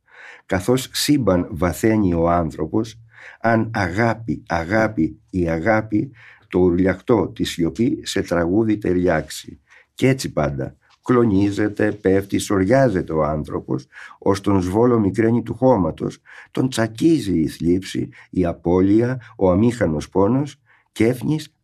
Καθώς 0.45 0.89
σύμπαν 0.91 1.47
βαθαίνει 1.51 2.13
ο 2.13 2.29
άνθρωπος, 2.29 3.01
αν 3.39 3.71
αγάπη, 3.73 4.43
αγάπη, 4.47 5.19
η 5.29 5.49
αγάπη, 5.49 6.11
το 6.47 6.59
ουρλιαχτό 6.59 7.27
τη 7.27 7.43
σιωπή 7.43 7.99
σε 8.03 8.21
τραγούδι 8.21 8.77
ταιριάξει. 8.77 9.61
Και 9.93 10.07
έτσι 10.07 10.31
πάντα. 10.31 10.77
Κλονίζεται, 11.05 11.91
πέφτει, 11.91 12.37
σοριάζεται 12.37 13.13
ο 13.13 13.23
άνθρωπος, 13.23 13.87
ως 14.19 14.41
τον 14.41 14.61
σβόλο 14.61 14.99
μικραίνει 14.99 15.43
του 15.43 15.53
χώματος, 15.53 16.21
τον 16.51 16.69
τσακίζει 16.69 17.39
η 17.39 17.47
θλίψη, 17.47 18.09
η 18.29 18.45
απώλεια, 18.45 19.21
ο 19.37 19.51
αμήχανος 19.51 20.09
πόνος 20.09 20.59
και 20.95 21.15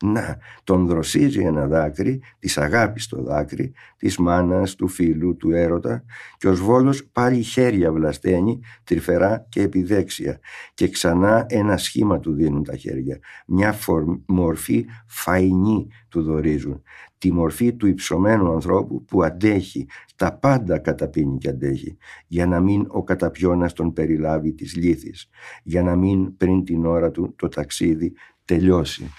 να 0.04 0.38
τον 0.64 0.88
δροσίζει 0.88 1.40
ένα 1.40 1.68
δάκρυ 1.68 2.22
της 2.40 2.58
αγάπης 2.58 3.08
το 3.08 3.24
δάκρυ 3.24 3.74
της 3.98 4.18
μάνας, 4.18 4.76
του 4.76 4.88
φίλου, 4.88 5.36
του 5.36 5.52
έρωτα 5.52 6.04
και 6.38 6.48
ο 6.48 6.54
Σβόλος 6.54 7.06
πάλι 7.06 7.42
χέρια 7.42 7.92
βλασταίνει 7.92 8.60
τρυφερά 8.84 9.46
και 9.50 9.62
επιδέξια. 9.62 10.40
Και 10.74 10.90
ξανά 10.90 11.46
ένα 11.50 11.78
σχήμα 11.78 12.20
του 12.20 12.34
δίνουν 12.34 12.64
τα 12.64 12.76
χέρια. 12.76 13.20
Μια 13.48 13.76
μορφή 14.26 14.86
φαϊνή 15.08 15.88
του 16.10 16.22
δορίζουν. 16.24 16.82
Τη 17.18 17.32
μορφή 17.32 17.74
του 17.74 17.88
υψωμένου 17.88 18.52
ανθρώπου 18.52 19.06
που 19.06 19.24
αντέχει 19.24 19.88
τα 20.16 20.34
πάντα 20.34 20.78
καταπίνει 20.78 21.38
και 21.38 21.50
αντέχει. 21.50 21.98
Για 22.28 22.46
να 22.46 22.60
μην 22.60 22.86
ο 22.88 23.04
καταπιώνας 23.04 23.74
τον 23.74 23.94
περιλάβει 23.94 24.54
της 24.54 24.76
λύθης. 24.76 25.30
Για 25.64 25.84
να 25.84 25.96
μην 25.96 26.38
πριν 26.38 26.64
την 26.64 26.86
ώρα 26.86 27.12
του 27.12 27.36
το 27.36 27.48
ταξίδι 27.48 28.14
τελειώσει. 28.52 29.12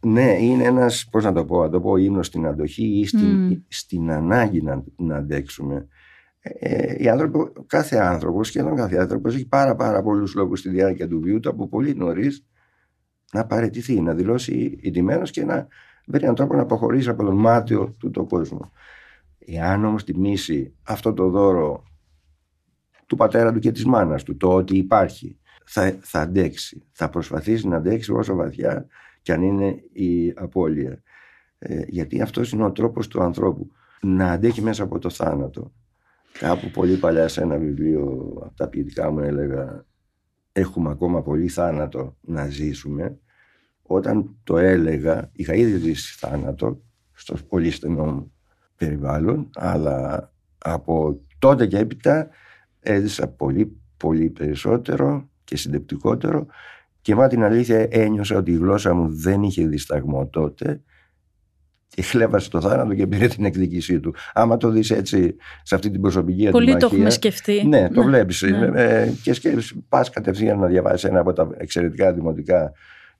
Ναι, 0.00 0.36
είναι 0.40 0.64
ένας, 0.64 1.08
πώς 1.10 1.24
να 1.24 1.32
το 1.32 1.44
πω, 1.44 1.62
να 1.62 1.68
το 1.68 1.80
πω 1.80 1.96
ύμνος 1.96 2.26
στην 2.26 2.46
αντοχή 2.46 2.84
ή 2.84 3.06
στην, 3.06 3.64
στην 3.68 4.10
ανάγκη 4.10 4.62
να, 4.62 4.84
να 4.96 5.16
αντέξουμε. 5.16 5.88
Ε, 6.40 6.94
οι 7.02 7.08
άνθρωποι, 7.08 7.52
κάθε 7.66 7.96
άνθρωπος, 7.96 8.46
σχεδόν 8.46 8.76
κάθε 8.76 8.96
άνθρωπος, 8.96 9.34
έχει 9.34 9.46
πάρα, 9.46 9.74
πάρα 9.74 10.02
πολλούς 10.02 10.34
λόγους 10.34 10.58
στη 10.58 10.68
διάρκεια 10.68 11.08
του 11.08 11.20
βίου 11.20 11.40
του 11.40 11.48
από 11.48 11.68
πολύ 11.68 11.94
νωρίς 11.94 12.46
να 13.32 13.46
παραιτηθεί, 13.46 14.00
να 14.00 14.14
δηλώσει 14.14 14.78
ηττημένος 14.82 15.30
και 15.30 15.44
να 15.44 15.66
βρει 16.06 16.22
έναν 16.22 16.34
τρόπο 16.34 16.54
να 16.54 16.62
αποχωρήσει 16.62 17.08
από 17.08 17.24
τον 17.24 17.36
μάτιο 17.36 17.94
του 17.98 18.10
το 18.10 18.24
κόσμο. 18.24 18.72
Εάν 19.38 19.84
όμως 19.84 20.04
τιμήσει 20.04 20.74
αυτό 20.82 21.12
το 21.12 21.28
δώρο 21.28 21.84
του 23.06 23.16
πατέρα 23.16 23.52
του 23.52 23.58
και 23.58 23.72
της 23.72 23.84
μάνας 23.84 24.22
του, 24.22 24.36
το 24.36 24.54
ότι 24.54 24.76
υπάρχει, 24.76 25.38
θα, 25.66 25.98
θα 26.00 26.20
αντέξει. 26.20 26.82
Θα 26.92 27.08
προσπαθήσει 27.08 27.68
να 27.68 27.76
αντέξει 27.76 28.12
όσο 28.12 28.34
βαθιά 28.34 28.86
και 29.22 29.32
αν 29.32 29.42
είναι 29.42 29.82
η 29.92 30.32
απώλεια. 30.36 31.02
Ε, 31.58 31.82
γιατί 31.86 32.20
αυτός 32.20 32.52
είναι 32.52 32.64
ο 32.64 32.72
τρόπος 32.72 33.08
του 33.08 33.22
ανθρώπου. 33.22 33.70
Να 34.00 34.32
αντέχει 34.32 34.62
μέσα 34.62 34.82
από 34.82 34.98
το 34.98 35.10
θάνατο. 35.10 35.72
Κάπου 36.38 36.70
πολύ 36.70 36.96
παλιά 36.96 37.28
σε 37.28 37.42
ένα 37.42 37.58
βιβλίο 37.58 38.32
από 38.40 38.56
τα 38.56 38.68
ποιητικά 38.68 39.10
μου 39.10 39.18
έλεγα 39.18 39.84
έχουμε 40.52 40.90
ακόμα 40.90 41.22
πολύ 41.22 41.48
θάνατο 41.48 42.16
να 42.20 42.48
ζήσουμε. 42.48 43.18
Όταν 43.82 44.36
το 44.44 44.58
έλεγα, 44.58 45.30
είχα 45.32 45.54
ήδη 45.54 45.78
ζήσει 45.78 46.16
θάνατο 46.18 46.82
στο 47.12 47.34
πολύ 47.48 47.70
στενό 47.70 48.04
μου 48.04 48.32
περιβάλλον, 48.76 49.50
αλλά 49.54 50.32
από 50.58 51.20
τότε 51.38 51.66
και 51.66 51.78
έπειτα 51.78 52.28
έζησα 52.80 53.28
πολύ 53.28 53.80
πολύ 53.96 54.30
περισσότερο 54.30 55.28
και 55.46 55.56
συντεπτικότερο 55.56 56.46
και 57.00 57.14
μα 57.14 57.26
την 57.26 57.42
αλήθεια 57.42 57.86
ένιωσα 57.90 58.36
ότι 58.36 58.50
η 58.52 58.56
γλώσσα 58.56 58.94
μου 58.94 59.08
δεν 59.08 59.42
είχε 59.42 59.66
δισταγμό 59.66 60.26
τότε 60.26 60.80
και 61.88 62.02
χλέβασε 62.02 62.50
το 62.50 62.60
θάνατο 62.60 62.94
και 62.94 63.06
πήρε 63.06 63.26
την 63.26 63.44
εκδίκησή 63.44 64.00
του. 64.00 64.14
Άμα 64.32 64.56
το 64.56 64.68
δεις 64.70 64.90
έτσι 64.90 65.36
σε 65.62 65.74
αυτή 65.74 65.90
την 65.90 66.00
προσωπική 66.00 66.48
Πολύ 66.50 66.52
Πολύ 66.52 66.76
το 66.76 66.88
έχουμε 66.92 67.10
σκεφτεί. 67.10 67.66
Ναι, 67.66 67.88
το 67.88 68.00
ναι. 68.00 68.06
βλέπεις. 68.06 68.42
Ναι. 68.42 68.82
Ε, 68.82 69.12
και 69.22 69.32
σκέφτεσαι, 69.32 69.74
πας 69.88 70.10
κατευθείαν 70.10 70.58
να 70.58 70.66
διαβάσεις 70.66 71.04
ένα 71.04 71.20
από 71.20 71.32
τα 71.32 71.48
εξαιρετικά 71.56 72.12
δημοτικά 72.12 72.72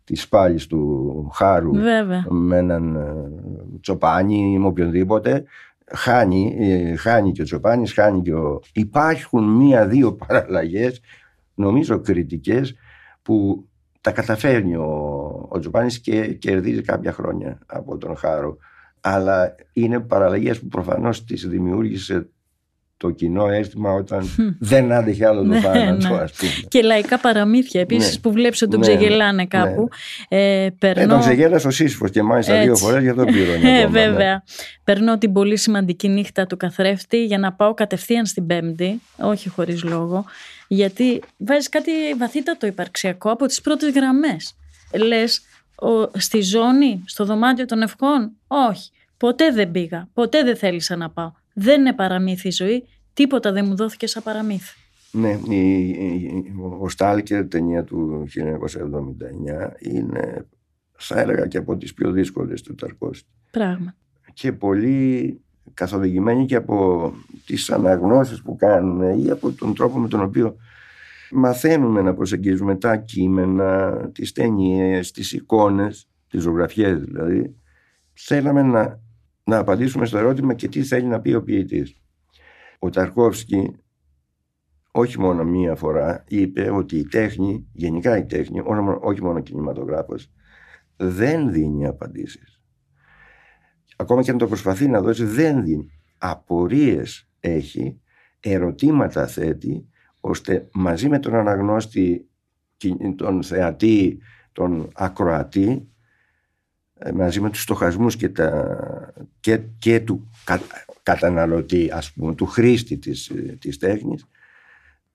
της 0.04 0.28
πάλης 0.28 0.66
του 0.66 1.30
Χάρου 1.34 1.72
Βέβαια. 1.72 2.26
με 2.28 2.56
έναν 2.56 2.96
ε, 2.96 3.80
τσοπάνι 3.80 4.52
ή 4.52 4.58
με 4.58 4.66
οποιονδήποτε 4.66 5.44
χάνει, 5.92 6.56
ε, 6.60 6.96
χάνει 6.96 7.32
και 7.32 7.40
ο 7.40 7.44
Τσοπάνης, 7.44 7.92
χάνει 7.92 8.22
και 8.22 8.34
ο... 8.34 8.60
Υπάρχουν 8.72 9.44
μία-δύο 9.44 10.12
παραλλαγές 10.12 11.00
νομίζω 11.56 12.00
κριτικές 12.00 12.74
που 13.22 13.66
τα 14.00 14.12
καταφέρνει 14.12 14.76
ο, 14.76 15.48
ο 15.48 15.58
Τζοπάνης 15.58 15.98
και 15.98 16.26
κερδίζει 16.26 16.82
κάποια 16.82 17.12
χρόνια 17.12 17.58
από 17.66 17.98
τον 17.98 18.16
Χάρο. 18.16 18.56
Αλλά 19.00 19.54
είναι 19.72 20.00
παραλλαγές 20.00 20.60
που 20.60 20.66
προφανώς 20.66 21.24
τις 21.24 21.48
δημιούργησε 21.48 22.28
το 22.96 23.10
κοινό 23.10 23.48
αίσθημα 23.48 23.92
όταν 23.92 24.28
δεν 24.58 24.92
άντεχε 24.92 25.26
άλλο 25.26 25.40
το 25.40 25.46
ναι, 25.46 25.60
θάνατο, 25.60 26.08
ναι. 26.08 26.16
πούμε. 26.16 26.28
Και 26.68 26.82
λαϊκά 26.82 27.18
παραμύθια 27.18 27.80
επίσης 27.80 28.14
ναι. 28.14 28.20
που 28.20 28.32
βλέπεις 28.32 28.62
ότι 28.62 28.70
τον 28.70 28.80
ναι, 28.80 28.86
ξεγελάνε 28.86 29.46
κάπου. 29.46 29.88
Ε, 30.28 30.68
περνώ... 30.78 31.02
ε, 31.02 31.06
τον 31.06 31.20
ξεγέλασε 31.20 31.66
ο 31.66 31.70
Σύσυφος 31.70 32.10
και 32.10 32.22
μάλιστα 32.22 32.62
δύο 32.62 32.76
φορές 32.76 33.02
για 33.02 33.14
τον 33.14 33.26
πλήρωνε. 33.26 33.80
Ε, 33.80 33.86
βέβαια. 33.86 34.42
Περνώ 34.84 35.18
την 35.18 35.32
πολύ 35.32 35.56
σημαντική 35.56 36.08
νύχτα 36.08 36.46
του 36.46 36.56
καθρέφτη 36.56 37.24
για 37.24 37.38
να 37.38 37.52
πάω 37.52 37.74
κατευθείαν 37.74 38.26
στην 38.26 38.46
Πέμπτη, 38.46 39.00
όχι 39.16 39.48
χωρίς 39.48 39.84
λόγο, 39.84 40.24
γιατί 40.68 41.22
βάζεις 41.36 41.68
κάτι 41.68 41.90
βαθύτατο 42.18 42.66
υπαρξιακό 42.66 43.30
από 43.30 43.46
τις 43.46 43.60
πρώτες 43.60 43.90
γραμμές. 43.90 44.56
Λες, 44.94 45.42
ο, 45.74 46.18
στη 46.18 46.40
ζώνη, 46.40 47.02
στο 47.06 47.24
δωμάτιο 47.24 47.64
των 47.64 47.82
ευχών, 47.82 48.32
όχι. 48.46 48.90
Ποτέ 49.16 49.52
δεν 49.52 49.70
πήγα, 49.70 50.08
ποτέ 50.12 50.42
δεν 50.42 50.56
θέλησα 50.56 50.96
να 50.96 51.10
πάω. 51.10 51.32
Δεν 51.54 51.80
είναι 51.80 51.92
παραμύθι 51.92 52.48
η 52.48 52.50
ζωή, 52.50 52.88
τίποτα 53.12 53.52
δεν 53.52 53.64
μου 53.66 53.76
δόθηκε 53.76 54.06
σαν 54.06 54.22
παραμύθι. 54.22 54.74
Ναι, 55.10 55.38
η, 55.48 55.88
η, 55.88 56.54
ο 56.80 56.88
Στάλκερ 56.88 57.48
ταινία 57.48 57.84
του 57.84 58.26
1979 58.34 59.70
είναι 59.78 60.46
θα 60.96 61.20
έλεγα 61.20 61.46
και 61.46 61.58
από 61.58 61.76
τις 61.76 61.94
πιο 61.94 62.10
δύσκολες 62.10 62.62
του 62.62 62.74
Ταρκώστη. 62.74 63.28
Πράγμα. 63.50 63.94
Και 64.32 64.52
πολύ 64.52 65.40
καθοδηγημένοι 65.74 66.46
και 66.46 66.56
από 66.56 67.12
τις 67.46 67.70
αναγνώσεις 67.70 68.42
που 68.42 68.56
κάνουμε 68.56 69.14
ή 69.14 69.30
από 69.30 69.52
τον 69.52 69.74
τρόπο 69.74 69.98
με 69.98 70.08
τον 70.08 70.20
οποίο 70.20 70.56
μαθαίνουμε 71.30 72.02
να 72.02 72.14
προσεγγίζουμε 72.14 72.76
τα 72.76 72.96
κείμενα, 72.96 73.96
τις 74.12 74.32
ταινίες, 74.32 75.10
τις 75.10 75.32
εικόνες, 75.32 76.08
τις 76.28 76.42
ζωγραφιές 76.42 77.00
δηλαδή. 77.00 77.56
Θέλαμε 78.12 78.62
να, 78.62 79.00
να 79.44 79.58
απαντήσουμε 79.58 80.06
στο 80.06 80.18
ερώτημα 80.18 80.54
και 80.54 80.68
τι 80.68 80.82
θέλει 80.82 81.06
να 81.06 81.20
πει 81.20 81.34
ο 81.34 81.42
ποιητής. 81.42 82.00
Ο 82.78 82.90
Ταρκόφσκι 82.90 83.76
όχι 84.90 85.20
μόνο 85.20 85.44
μία 85.44 85.74
φορά 85.74 86.24
είπε 86.28 86.70
ότι 86.70 86.96
η 86.98 87.06
τέχνη, 87.06 87.66
γενικά 87.72 88.18
η 88.18 88.24
τέχνη, 88.24 88.60
όχι 89.00 89.22
μόνο 89.22 89.38
ο 89.38 89.42
κινηματογράφος, 89.42 90.30
δεν 90.96 91.52
δίνει 91.52 91.86
απαντήσεις 91.86 92.55
ακόμα 93.96 94.22
και 94.22 94.30
αν 94.30 94.38
το 94.38 94.46
προσπαθεί 94.46 94.88
να 94.88 95.00
δώσει 95.00 95.24
δεν 95.24 95.64
δίνει. 95.64 95.90
Απορίες 96.18 97.28
έχει, 97.40 98.00
ερωτήματα 98.40 99.26
θέτει, 99.26 99.88
ώστε 100.20 100.68
μαζί 100.72 101.08
με 101.08 101.18
τον 101.18 101.34
αναγνώστη, 101.34 102.28
τον 103.16 103.42
θεατή, 103.42 104.18
τον 104.52 104.90
ακροατή, 104.94 105.88
ε, 106.98 107.12
μαζί 107.12 107.40
με 107.40 107.50
τους 107.50 107.62
στοχασμούς 107.62 108.16
και, 108.16 108.28
τα, 108.28 108.78
και, 109.40 109.60
και 109.78 110.00
του 110.00 110.30
καταναλωτή, 111.02 111.90
ας 111.92 112.12
πούμε, 112.12 112.34
του 112.34 112.46
χρήστη 112.46 112.98
της, 112.98 113.32
της 113.58 113.78
τέχνης, 113.78 114.26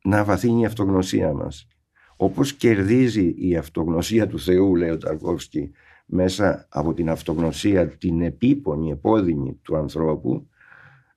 να 0.04 0.24
βαθύνει 0.24 0.62
η 0.62 0.66
αυτογνωσία 0.66 1.34
μας. 1.34 1.68
Όπως 2.16 2.54
κερδίζει 2.54 3.34
η 3.38 3.56
αυτογνωσία 3.56 4.28
του 4.28 4.40
Θεού, 4.40 4.76
λέει 4.76 4.90
ο 4.90 4.98
Ταρκόφσκι, 4.98 5.72
μέσα 6.14 6.66
από 6.70 6.94
την 6.94 7.10
αυτογνωσία, 7.10 7.88
την 7.88 8.22
επίπονη, 8.22 8.92
επώδυνη 8.92 9.60
του 9.62 9.78
ανθρώπου, 9.78 10.48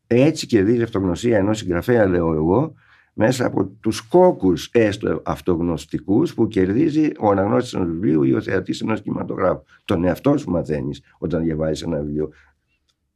έτσι 0.06 0.46
κερδίζει 0.46 0.82
αυτογνωσία 0.82 1.38
ενός 1.38 1.58
συγγραφέα, 1.58 2.06
λέω 2.06 2.34
εγώ, 2.34 2.74
μέσα 3.12 3.46
από 3.46 3.66
τους 3.66 4.00
κόκκους 4.00 4.70
έστω 4.72 5.22
αυτογνωστικούς 5.24 6.34
που 6.34 6.48
κερδίζει 6.48 7.10
ο 7.18 7.30
αναγνώστης 7.30 7.74
ενός 7.74 7.88
βιβλίου 7.88 8.22
ή 8.22 8.34
ο 8.34 8.40
θεατής 8.40 8.80
ενός 8.80 9.02
κινηματογράφου. 9.02 9.62
Τον 9.84 10.04
εαυτό 10.04 10.36
σου 10.36 10.50
μαθαίνεις 10.50 11.02
όταν 11.18 11.42
διαβάζεις 11.42 11.82
ένα 11.82 11.98
βιβλίο. 11.98 12.32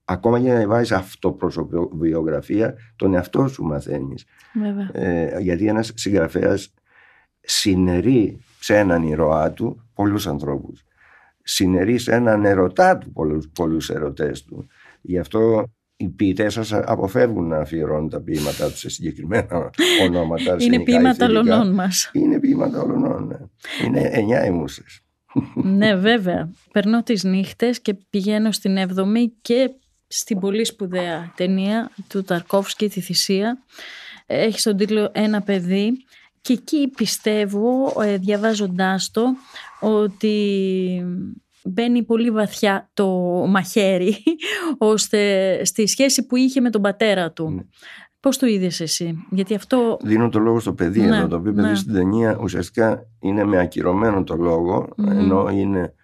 Ακόμα 0.04 0.40
και 0.40 0.48
να 0.48 0.56
διαβάζεις 0.56 0.92
αυτοπροσωπιογραφία, 0.92 2.74
τον 2.96 3.14
εαυτό 3.14 3.48
σου 3.48 3.64
μαθαίνεις. 3.64 4.24
Ε, 4.92 5.38
γιατί 5.40 5.66
ένας 5.66 5.92
συγγραφέας 5.94 6.74
συνερεί 7.40 8.38
σε 8.60 8.76
έναν 8.76 9.02
ηρωά 9.02 9.52
του 9.52 9.88
πολλούς 9.94 10.26
ανθρώπους. 10.26 10.82
Συνερείς 11.50 12.02
σε 12.02 12.12
έναν 12.12 12.44
ερωτά 12.44 12.98
του 12.98 13.12
πολλούς, 13.12 13.48
πολλούς 13.54 13.90
ερωτές 13.90 14.44
του. 14.44 14.66
Γι' 15.00 15.18
αυτό 15.18 15.64
οι 15.96 16.08
ποιητές 16.08 16.52
σας 16.52 16.72
αποφεύγουν 16.72 17.48
να 17.48 17.58
αφιερώνουν 17.58 18.08
τα 18.08 18.20
ποίηματά 18.20 18.70
τους 18.70 18.78
σε 18.78 18.88
συγκεκριμένα 18.88 19.70
ονόματα. 20.06 20.56
Είναι 20.58 20.80
ποίηματα 20.80 21.26
όλων 21.26 21.74
μας. 21.74 22.10
Είναι 22.12 22.40
ποίηματα 22.40 22.80
όλων. 22.80 23.26
Ναι. 23.26 23.36
Είναι 23.86 24.08
εννιά 24.12 24.46
ημούσε. 24.46 24.82
ναι, 25.54 25.96
βέβαια. 26.08 26.52
Περνώ 26.72 27.02
τις 27.02 27.24
νύχτες 27.24 27.80
και 27.80 27.94
πηγαίνω 28.10 28.52
στην 28.52 28.76
7η 28.78 29.26
και 29.42 29.70
στην 30.06 30.38
πολύ 30.38 30.64
σπουδαία 30.64 31.32
ταινία 31.36 31.90
του 32.08 32.22
Ταρκόφσκι, 32.22 32.88
τη 32.88 33.00
Θησία. 33.00 33.58
Έχει 34.26 34.62
τον 34.62 34.76
τίτλο 34.76 35.10
Ένα 35.14 35.42
παιδί 35.42 35.92
και 36.48 36.54
εκεί 36.54 36.90
πιστεύω, 36.96 37.92
ε, 38.02 38.16
διαβάζοντάς 38.16 39.10
το, 39.10 39.22
ότι 39.80 41.06
μπαίνει 41.64 42.02
πολύ 42.02 42.30
βαθιά 42.30 42.90
το 42.94 43.08
μαχαίρι 43.48 44.16
ώστε 44.78 45.64
στη 45.64 45.86
σχέση 45.86 46.26
που 46.26 46.36
είχε 46.36 46.60
με 46.60 46.70
τον 46.70 46.82
πατέρα 46.82 47.32
του. 47.32 47.50
Ναι. 47.50 47.62
Πώς 48.20 48.38
το 48.38 48.46
είδες 48.46 48.80
εσύ, 48.80 49.26
γιατί 49.30 49.54
αυτό... 49.54 49.98
Δίνω 50.02 50.28
το 50.28 50.38
λόγο 50.38 50.60
στο 50.60 50.72
παιδί 50.72 51.00
ναι, 51.00 51.16
εδώ, 51.16 51.28
το 51.28 51.36
οποίο 51.36 51.52
παιδί 51.52 51.68
ναι. 51.68 51.74
στην 51.74 51.92
ταινία 51.92 52.38
ουσιαστικά 52.40 53.06
είναι 53.20 53.44
με 53.44 53.58
ακυρωμένο 53.58 54.24
το 54.24 54.36
λόγο, 54.36 54.88
ενώ 54.96 55.48
είναι 55.48 55.94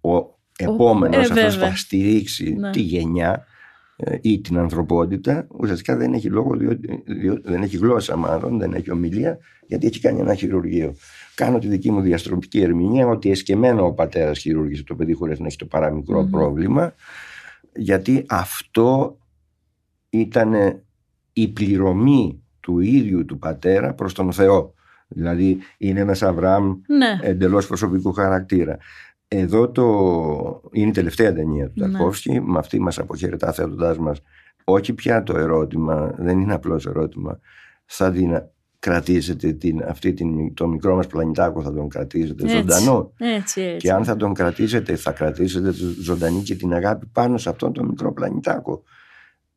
ο 0.00 0.38
επόμενος 0.58 1.30
ο, 1.30 1.34
ε, 1.34 1.40
αυτός 1.40 1.54
που 1.54 1.64
θα 1.64 1.76
στηρίξει 1.76 2.54
ναι. 2.54 2.70
τη 2.70 2.80
γενιά 2.80 3.32
ε, 3.32 3.51
ή 4.20 4.40
την 4.40 4.58
ανθρωπότητα, 4.58 5.46
ουσιαστικά 5.56 5.96
δεν 5.96 6.12
έχει 6.12 6.28
λόγο, 6.28 6.56
διότι, 6.56 7.02
δεν 7.44 7.62
έχει 7.62 7.76
γλώσσα 7.76 8.16
μάλλον, 8.16 8.58
δεν 8.58 8.72
έχει 8.72 8.90
ομιλία, 8.90 9.38
γιατί 9.66 9.86
έχει 9.86 10.00
κάνει 10.00 10.20
ένα 10.20 10.34
χειρουργείο. 10.34 10.94
Κάνω 11.34 11.58
τη 11.58 11.68
δική 11.68 11.90
μου 11.90 12.00
διαστροπική 12.00 12.60
ερμηνεία 12.60 13.06
ότι 13.06 13.30
εσκεμμένο 13.30 13.86
ο 13.86 13.92
πατέρας 13.92 14.38
χειρούργησε 14.38 14.84
το 14.84 14.94
παιδί 14.94 15.12
χωρίς 15.12 15.38
να 15.38 15.46
έχει 15.46 15.56
το 15.56 15.66
παραμικρο 15.66 16.28
πρόβλημα, 16.30 16.94
γιατί 17.74 18.24
αυτό 18.28 19.18
ήταν 20.10 20.82
η 21.32 21.48
πληρωμή 21.48 22.42
του 22.60 22.80
ίδιου 22.80 23.24
του 23.24 23.38
πατέρα 23.38 23.94
προς 23.94 24.14
τον 24.14 24.32
Θεό. 24.32 24.74
Δηλαδή 25.08 25.58
είναι 25.78 26.00
ένας 26.00 26.22
Αβραάμ 26.22 26.80
ναι. 26.86 27.18
εντελώς 27.22 27.66
προσωπικού 27.66 28.12
χαρακτήρα. 28.12 28.78
Εδώ 29.34 29.70
το... 29.70 29.82
είναι 30.72 30.88
η 30.88 30.92
τελευταία 30.92 31.32
ταινία 31.32 31.70
του 31.70 31.86
ναι. 31.86 32.40
Με 32.40 32.58
αυτή 32.58 32.80
μας 32.80 32.98
αποχαιρετά 32.98 33.52
θέτοντάς 33.52 33.98
μας 33.98 34.22
όχι 34.64 34.92
πια 34.92 35.22
το 35.22 35.38
ερώτημα, 35.38 36.14
δεν 36.18 36.40
είναι 36.40 36.54
απλώς 36.54 36.86
ερώτημα. 36.86 37.40
Θα 37.84 38.10
την 38.10 38.42
κρατήσετε 38.78 39.52
την, 39.52 39.82
αυτή 39.88 40.12
την, 40.12 40.54
το 40.54 40.68
μικρό 40.68 40.94
μας 40.94 41.06
πλανητάκο 41.06 41.62
θα 41.62 41.72
τον 41.72 41.88
κρατήσετε 41.88 42.42
έτσι, 42.42 42.56
ζωντανό; 42.56 43.12
Έτσι, 43.18 43.60
έτσι. 43.60 43.76
Και 43.76 43.92
αν 43.92 44.04
θα 44.04 44.16
τον 44.16 44.34
κρατήσετε 44.34 44.96
θα 44.96 45.12
κρατήσετε 45.12 45.72
ζωντανή 46.02 46.42
και 46.42 46.54
την 46.54 46.72
αγάπη 46.72 47.06
πάνω 47.06 47.38
σε 47.38 47.48
αυτόν 47.48 47.72
τον 47.72 47.86
μικρό 47.86 48.12
πλανητάκο. 48.12 48.82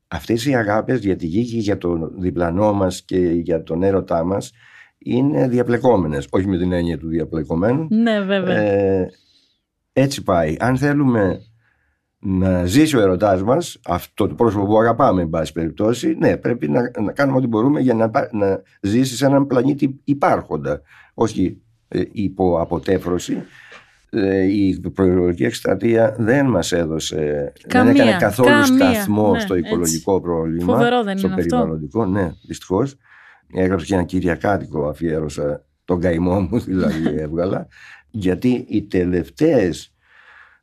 Αυτές 0.08 0.46
οι 0.46 0.56
αγάπες 0.56 1.00
για 1.00 1.16
τη 1.16 1.26
γη 1.26 1.46
και 1.46 1.58
για 1.58 1.78
τον 1.78 2.12
διπλανό 2.20 2.74
μας 2.74 3.02
και 3.02 3.18
για 3.18 3.64
τον 3.64 3.84
έρωτά 3.84 4.24
μας 4.24 4.52
είναι 4.98 5.48
διαπλεκόμενες. 5.48 6.28
Όχι 6.32 6.48
με 6.48 6.58
την 6.58 6.72
έννοια 6.72 6.98
του 6.98 7.08
διαπλεκομένου. 7.08 7.88
Ναι 7.90 8.22
βέβαια. 8.22 8.58
Ε, 8.58 9.10
έτσι 9.98 10.24
πάει. 10.24 10.56
Αν 10.60 10.78
θέλουμε 10.78 11.40
να 12.20 12.66
ζήσει 12.66 12.98
ο 12.98 13.00
ερωτάς 13.02 13.44
μας, 13.44 13.80
αυτό 13.86 14.28
το 14.28 14.34
πρόσωπο 14.34 14.66
που 14.66 14.80
αγαπάμε, 14.80 15.22
εν 15.22 15.30
πάση 15.30 15.52
περιπτώσει, 15.52 16.16
ναι, 16.20 16.38
πρέπει 16.38 16.70
να, 16.70 16.92
να 17.02 17.12
κάνουμε 17.12 17.38
ό,τι 17.38 17.48
μπορούμε 17.48 17.80
για 17.80 17.94
να, 17.94 18.12
να 18.32 18.62
ζήσει 18.82 19.16
σε 19.16 19.26
έναν 19.26 19.48
πλανήτη 19.48 20.02
υπάρχοντα, 20.04 20.82
όχι 21.14 21.62
ε, 21.88 22.02
υπό 22.12 22.62
αποτέφρωση. 22.62 23.44
Ε, 24.10 24.44
η 24.44 24.80
προεκλογική 24.94 25.44
εκστρατεία 25.44 26.16
δεν 26.18 26.46
μας 26.46 26.72
έδωσε, 26.72 27.54
καμία, 27.68 27.94
δεν 27.94 28.02
έκανε 28.02 28.18
καθόλου 28.20 28.50
καμία, 28.50 28.66
σταθμό 28.66 29.32
ναι, 29.32 29.40
στο 29.40 29.56
οικολογικό 29.56 30.12
έτσι. 30.12 30.24
πρόβλημα, 30.24 30.74
Φοβερό 30.74 31.04
δεν 31.04 31.18
στο 31.18 31.28
είναι 31.28 31.36
περιβαλλοντικό. 31.36 32.02
Αυτό. 32.02 32.12
Ναι, 32.12 32.32
δυστυχώς. 32.48 32.96
Έγραψε 33.54 33.86
και 33.86 33.94
ένα 33.94 34.04
κυριακάτικο 34.04 34.88
αφιέρωσα 34.88 35.66
τον 35.86 36.00
καημό 36.00 36.40
μου, 36.40 36.60
δηλαδή 36.70 37.16
έβγαλα 37.18 37.68
γιατί 38.16 38.66
οι 38.68 38.84
τελευταίες 38.84 39.94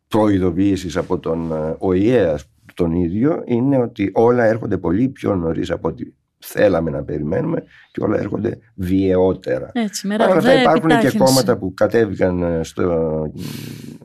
προειδοποιήσεις 0.09 0.97
από 0.97 1.19
τον 1.19 1.53
ε, 1.53 1.77
ΟΗΕ 1.79 2.35
τον 2.75 2.93
ίδιο 2.93 3.43
είναι 3.47 3.79
ότι 3.79 4.11
όλα 4.15 4.45
έρχονται 4.45 4.79
πολύ 4.79 5.09
πιο 5.09 5.35
νωρίς 5.35 5.71
από 5.71 5.89
ό,τι 5.89 6.05
θέλαμε 6.39 6.91
να 6.91 7.03
περιμένουμε 7.03 7.63
και 7.93 8.03
όλα 8.03 8.19
έρχονται 8.19 8.59
βιαιότερα. 8.75 9.71
Έτσι, 9.73 10.07
με 10.07 10.17
Παρ' 10.17 10.37
αυτά 10.37 10.61
υπάρχουν 10.61 10.99
και 11.01 11.19
κόμματα 11.19 11.57
που 11.57 11.75
κατέβηκαν 11.75 12.43
ε, 12.43 12.63
στο 12.63 13.33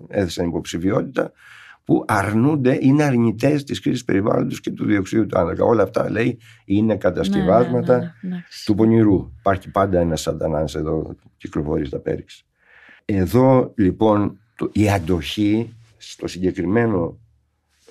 έθεσαν 0.08 0.48
υποψηφιότητα 0.48 1.32
που 1.84 2.06
αρνούνται, 2.08 2.78
είναι 2.82 3.04
αρνητές 3.04 3.64
της 3.64 3.80
κρίση 3.80 4.06
περιβάλλοντος 4.06 4.60
και 4.62 4.72
του 4.72 4.86
διοξείδου 4.86 5.26
του 5.26 5.38
άνθρακα. 5.40 5.64
Όλα 5.64 5.84
αυτά 5.84 6.10
λέει 6.10 6.40
είναι 6.66 6.96
κατασκευάσματα 6.96 7.98
ναι, 7.98 8.12
ναι, 8.22 8.36
ναι, 8.36 8.44
του 8.66 8.76
πονηρού. 8.76 9.32
Υπάρχει 9.40 9.72
πάντα 9.72 10.00
ένας 10.00 10.22
σαντανά 10.22 10.66
εδώ, 10.76 11.16
κυκλοφορεί 11.38 11.86
στα 11.86 12.00
πέριξη. 12.00 12.47
Εδώ 13.10 13.74
λοιπόν 13.76 14.40
το, 14.56 14.70
η 14.74 14.90
αντοχή 14.90 15.74
στο 15.98 16.28
συγκεκριμένο 16.28 17.20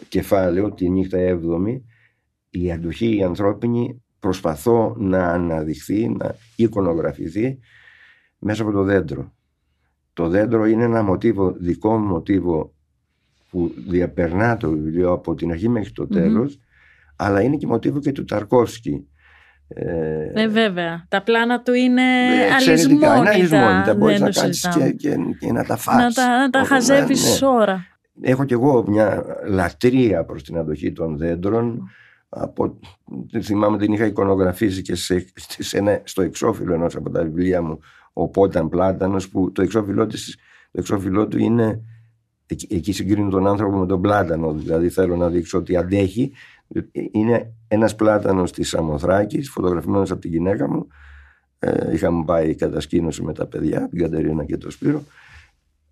κεφάλαιο, 0.08 0.72
τη 0.72 0.90
νύχτα 0.90 1.18
έβδομη, 1.18 1.84
η 2.50 2.72
αντοχή 2.72 3.16
η 3.16 3.22
ανθρώπινη 3.22 4.02
προσπαθώ 4.18 4.96
να 4.98 5.26
αναδειχθεί, 5.28 6.08
να 6.08 6.34
εικονογραφηθεί 6.56 7.58
μέσα 8.38 8.62
από 8.62 8.72
το 8.72 8.82
δέντρο. 8.82 9.32
Το 10.12 10.28
δέντρο 10.28 10.66
είναι 10.66 10.84
ένα 10.84 11.02
μοτίβο, 11.02 11.52
δικό 11.52 11.98
μου 11.98 12.06
μοτίβο 12.06 12.74
που 13.50 13.74
διαπερνά 13.88 14.56
το 14.56 14.70
βιβλίο 14.70 15.12
από 15.12 15.34
την 15.34 15.50
αρχή 15.50 15.68
μέχρι 15.68 15.92
το 15.92 16.06
τελος 16.06 16.58
αλλά 17.16 17.42
είναι 17.42 17.56
και 17.56 17.66
μοτίβο 17.66 17.98
και 18.00 18.12
του 18.12 18.24
Ταρκόφσκι 18.24 19.08
ε, 19.68 20.42
ε, 20.42 20.48
βέβαια. 20.48 21.06
Τα 21.08 21.22
πλάνα 21.22 21.62
του 21.62 21.72
είναι 21.72 22.02
ε, 22.02 22.50
αλυσμόνιτα. 22.50 23.16
Είναι 23.16 23.28
αλυσμόνιτα. 23.28 23.94
Μπορείς 23.94 24.20
να 24.20 24.30
κάτσεις 24.30 24.68
και, 24.68 24.90
και, 24.90 25.16
και, 25.40 25.52
να 25.52 25.64
τα 25.64 25.76
φας. 25.76 25.96
Να 25.96 26.12
τα, 26.12 26.38
να 26.38 26.50
τα 26.50 26.64
χαζεύεις 26.64 27.40
ναι. 27.40 27.48
ώρα. 27.48 27.86
Έχω 28.20 28.44
κι 28.44 28.52
εγώ 28.52 28.84
μια 28.88 29.24
λατρεία 29.46 30.24
προς 30.24 30.42
την 30.42 30.56
αντοχή 30.58 30.92
των 30.92 31.16
δέντρων. 31.16 31.90
Από, 32.28 32.78
θυμάμαι 33.42 33.78
την 33.78 33.92
είχα 33.92 34.06
εικονογραφήσει 34.06 34.82
και 34.82 34.94
σε, 34.94 35.26
σε 35.58 35.78
ένα, 35.78 36.00
στο 36.04 36.22
εξώφυλλο 36.22 36.74
ενός 36.74 36.96
από 36.96 37.10
τα 37.10 37.22
βιβλία 37.22 37.62
μου 37.62 37.80
ο 38.12 38.28
Πόταν 38.28 38.68
Πλάτανος 38.68 39.28
που 39.28 39.52
το 39.52 39.62
εξώφυλλό, 39.62 40.06
της, 40.06 40.36
το 40.70 40.78
εξώφυλλό 40.80 41.28
του 41.28 41.38
είναι 41.38 41.80
εκεί, 42.46 42.66
εκεί 42.70 42.92
συγκρίνει 42.92 43.30
τον 43.30 43.46
άνθρωπο 43.46 43.76
με 43.76 43.86
τον 43.86 44.00
Πλάτανο 44.00 44.52
δηλαδή 44.52 44.88
θέλω 44.88 45.16
να 45.16 45.28
δείξω 45.28 45.58
ότι 45.58 45.76
αντέχει 45.76 46.32
είναι 46.92 47.52
ένας 47.68 47.94
πλάτανος 47.94 48.52
της 48.52 48.68
Σαμοθράκης 48.68 49.50
φωτογραφημένος 49.50 50.10
από 50.10 50.20
την 50.20 50.30
γυναίκα 50.30 50.68
μου. 50.68 50.86
Ε, 51.58 51.92
είχαμε 51.92 52.24
πάει 52.24 52.54
κατασκήνωση 52.54 53.22
με 53.22 53.32
τα 53.32 53.46
παιδιά 53.46 53.88
την 53.88 53.98
Κατερίνα 53.98 54.44
και 54.44 54.56
τον 54.56 54.70
Σπύρο. 54.70 55.02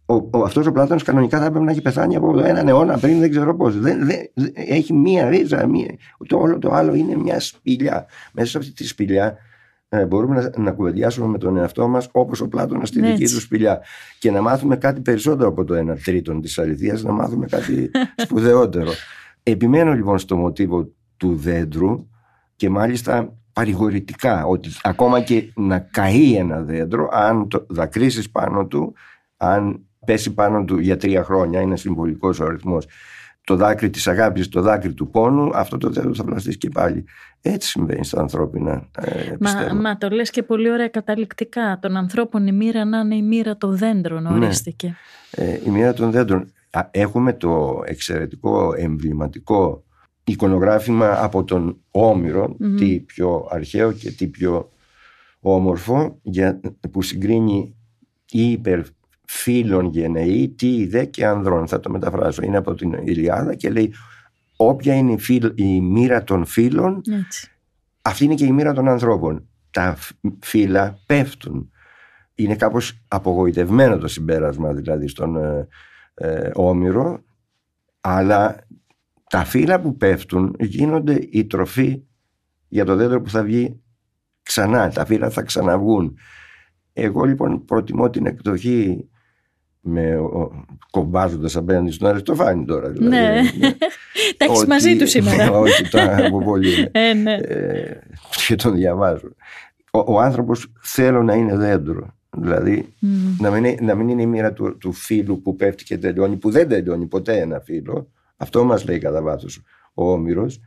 Ο, 0.07 0.15
ο, 0.15 0.43
αυτός 0.45 0.67
ο 0.67 0.73
πλάτανος 0.73 1.03
κανονικά 1.03 1.39
θα 1.39 1.45
έπρεπε 1.45 1.65
να 1.65 1.71
έχει 1.71 1.83
πεθάνει 1.83 2.17
από 2.17 2.39
έναν 2.39 2.69
αιώνα 2.69 2.99
πριν 2.99 3.19
δεν 3.19 3.31
ξέρω 3.31 3.57
πώς. 3.57 3.79
Δεν, 3.79 4.07
δεν, 4.07 4.19
έχει 4.55 4.93
μία 4.93 5.29
ρίζα 5.29 5.67
μία, 5.67 5.97
το 6.27 6.39
όλο 6.39 6.59
το 6.59 6.73
άλλο 6.73 6.95
είναι 6.95 7.17
μια 7.17 7.41
σπηλιά. 7.41 8.07
Μέσα 8.33 8.49
σε 8.49 8.59
αυτή 8.59 8.73
τη 8.73 8.87
σπηλιά 8.87 9.37
ε, 9.89 10.07
μπορούμε 10.07 10.41
να, 10.41 10.63
να 10.63 10.73
κουβεντιάσουμε 10.73 11.27
με 11.27 11.39
τον 11.39 11.57
εαυτό 11.57 11.89
μας 11.89 12.09
όπως 12.13 12.41
ο 12.41 12.49
Πλάτωνας 12.49 12.89
στη 12.89 13.01
δική 13.01 13.25
του 13.25 13.41
σπηλιά. 13.41 13.81
Και 14.19 14.31
να 14.31 14.41
μάθουμε 14.41 14.77
κάτι 14.77 15.01
περισσότερο 15.01 15.49
από 15.49 15.65
το 15.65 15.75
ένα 15.75 15.97
τρίτον 15.97 16.41
της 16.41 16.59
αληθείας 16.59 17.03
να 17.03 17.13
μάθουμε 17.13 17.47
κάτι 17.47 17.91
σπουδαιότερο 18.25 18.91
Επιμένω 19.47 19.93
λοιπόν 19.93 20.19
στο 20.19 20.37
μοτίβο 20.37 20.89
του 21.17 21.37
δέντρου 21.37 22.09
και 22.57 22.71
μάλιστα 22.71 23.37
παρηγορητικά 23.53 24.45
ότι 24.47 24.71
ακόμα 24.83 25.21
και 25.21 25.53
να 25.55 25.79
καεί 25.79 26.37
ένα 26.37 26.61
δέντρο 26.61 27.09
αν 27.13 27.49
το 27.49 27.67
δακρύσεις 27.69 28.31
πάνω 28.31 28.67
του 28.67 28.95
αν 29.37 29.87
πέσει 30.07 30.35
πάνω 30.35 30.65
του 30.65 30.79
για 30.79 30.97
τρία 30.97 31.25
χρόνια 31.25 31.61
είναι 31.61 31.77
συμβολικός 31.77 32.41
ο 32.41 32.45
αριθμός 32.45 32.87
το 33.45 33.57
δάκρυ 33.57 33.91
της 33.91 34.07
αγάπης, 34.07 34.49
το 34.49 34.61
δάκρυ 34.61 34.95
του 34.95 35.11
πόνου, 35.11 35.51
αυτό 35.55 35.79
το 35.79 35.91
δέντρο 35.91 36.15
θα 36.15 36.25
πλαστείς 36.25 36.57
και 36.57 36.69
πάλι. 36.69 37.05
Έτσι 37.43 37.69
συμβαίνει 37.69 38.05
στα 38.05 38.21
ανθρώπινα 38.21 38.89
ε, 38.99 39.35
μα, 39.41 39.75
μα 39.75 39.97
το 39.97 40.09
λες 40.09 40.31
και 40.31 40.43
πολύ 40.43 40.71
ωραία 40.71 40.89
καταληκτικά. 40.89 41.79
Των 41.83 41.97
ανθρώπων 41.97 42.47
η 42.47 42.53
μοίρα 42.53 42.85
να 42.85 42.99
είναι 42.99 43.17
η 43.17 43.23
μοίρα 43.23 43.57
των 43.57 43.77
δέντρων, 43.77 44.23
ναι. 44.23 44.29
ορίστηκε. 44.29 44.97
Ναι. 45.37 45.45
Ε, 45.45 45.61
η 45.67 45.71
μοίρα 45.71 45.93
των 45.93 46.11
δέντρων 46.11 46.53
έχουμε 46.91 47.33
το 47.33 47.83
εξαιρετικό 47.87 48.75
εμβληματικό 48.77 49.85
εικονογράφημα 50.25 51.23
από 51.23 51.45
τον 51.45 51.81
ομηρο 51.91 52.57
τι 52.77 53.01
πιο 53.01 53.49
αρχαίο 53.51 53.93
και 53.93 54.11
τι 54.11 54.27
πιο 54.27 54.73
όμορφο 55.41 56.19
για, 56.23 56.61
που 56.91 57.03
συγκρίνει 57.03 57.77
ή 58.31 58.51
υπερ 58.51 58.81
φίλων 59.25 59.87
γενεή, 59.87 60.49
τι 60.49 60.87
δε 60.87 61.05
και 61.05 61.27
ανδρών. 61.27 61.67
Θα 61.67 61.81
το 61.81 61.91
μεταφράσω. 61.91 62.43
Είναι 62.43 62.57
από 62.57 62.75
την 62.75 62.93
Ιλιάδα 62.93 63.55
και 63.55 63.71
λέει 63.71 63.95
όποια 64.57 64.95
είναι 64.95 65.13
η, 65.13 65.19
φίλ, 65.19 65.53
η 65.55 65.81
μοίρα 65.81 66.25
των 66.25 66.45
φίλων 66.45 67.03
αυτή 68.03 68.25
είναι 68.25 68.35
και 68.35 68.45
η 68.45 68.53
μοίρα 68.53 68.73
των 68.73 68.89
ανθρώπων. 68.89 69.49
Τα 69.71 69.97
φύλλα 70.41 70.99
πέφτουν 71.07 71.71
είναι 72.35 72.57
κάπως 72.57 73.05
απογοητευμένο 73.09 73.99
το 73.99 74.09
συμπέρασμα 74.09 74.73
δηλαδή 74.73 75.09
στον 75.09 75.37
ε, 76.15 76.35
ε, 76.35 76.51
Όμηρο 76.55 77.23
αλλά 78.01 78.67
τα 79.31 79.45
φύλλα 79.45 79.81
που 79.81 79.97
πέφτουν 79.97 80.57
γίνονται 80.59 81.19
η 81.31 81.47
τροφή 81.47 82.03
για 82.69 82.85
το 82.85 82.97
δέντρο 82.97 83.21
που 83.21 83.31
θα 83.31 83.43
βγει 83.43 83.81
ξανά. 84.43 84.89
Τα 84.91 85.05
φύλλα 85.05 85.31
θα 85.31 85.43
ξαναβγούν. 85.43 86.19
Εγώ 86.93 87.25
λοιπόν 87.25 87.65
προτιμώ 87.65 88.11
την 88.11 88.27
εκδοχή 88.27 89.09
με 89.81 90.17
κομπάζοντας 90.91 91.57
απέναντι 91.57 91.91
στον 91.91 92.09
Αριστοφάνη 92.09 92.65
τώρα. 92.65 92.89
Δηλαδή, 92.89 93.09
ναι. 93.17 93.41
ναι. 93.59 93.77
Τα 94.37 94.45
έχει 94.45 94.67
μαζί 94.67 94.97
του 94.97 95.07
σήμερα. 95.07 95.51
Όχι, 95.59 95.89
το 95.89 95.99
από 96.01 96.45
πολύ. 96.45 96.89
ε, 96.93 97.13
ναι. 97.13 97.35
ε, 97.35 98.01
και 98.47 98.55
τον 98.55 98.75
διαβάζω. 98.75 99.35
Ο, 99.91 100.15
ο 100.15 100.21
άνθρωπος 100.21 100.73
θέλω 100.83 101.23
να 101.23 101.35
είναι 101.35 101.57
δέντρο. 101.57 102.17
Δηλαδή 102.37 102.95
mm. 103.03 103.07
να, 103.39 103.51
μην, 103.51 103.77
να 103.85 103.95
μην 103.95 104.09
είναι 104.09 104.23
η 104.23 104.27
μοίρα 104.27 104.53
του, 104.53 104.79
του 104.79 104.93
φίλου 104.93 105.43
που 105.43 105.57
πέφτει 105.57 105.85
και 105.85 105.99
τελειώνει, 105.99 106.37
που 106.37 106.51
δεν 106.51 106.69
τελειώνει 106.69 107.07
ποτέ 107.07 107.41
ένα 107.41 107.61
φίλο. 107.61 108.11
Αυτό 108.37 108.65
μας 108.65 108.85
λέει 108.85 108.99
κατά 108.99 109.23
βάθος 109.23 109.63
ο 109.95 110.11
Όμηρος. 110.13 110.61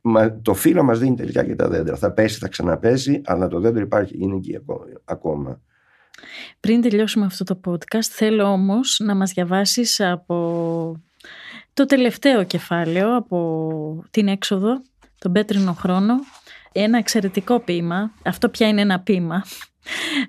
Μα, 0.00 0.40
το 0.40 0.54
φύλλο 0.54 0.82
μας 0.82 0.98
δίνει 0.98 1.16
τελικά 1.16 1.44
και 1.44 1.54
τα 1.54 1.68
δέντρα. 1.68 1.96
Θα 1.96 2.12
πέσει, 2.12 2.38
θα 2.38 2.48
ξαναπέσει, 2.48 3.20
αλλά 3.24 3.48
το 3.48 3.60
δέντρο 3.60 3.82
υπάρχει, 3.82 4.16
είναι 4.18 4.36
εκεί 4.36 4.58
ακόμα. 5.04 5.60
Πριν 6.60 6.80
τελειώσουμε 6.80 7.24
αυτό 7.26 7.44
το 7.44 7.60
podcast, 7.64 8.08
θέλω 8.10 8.44
όμως 8.44 9.00
να 9.04 9.14
μας 9.14 9.32
διαβάσεις 9.32 10.00
από 10.00 11.00
το 11.74 11.86
τελευταίο 11.86 12.44
κεφάλαιο, 12.44 13.16
από 13.16 14.04
την 14.10 14.28
έξοδο, 14.28 14.82
τον 15.18 15.32
πέτρινο 15.32 15.72
χρόνο, 15.72 16.14
ένα 16.72 16.98
εξαιρετικό 16.98 17.60
ποίημα. 17.60 18.10
Αυτό 18.24 18.48
πια 18.48 18.68
είναι 18.68 18.80
ένα 18.80 19.00
ποίημα. 19.00 19.44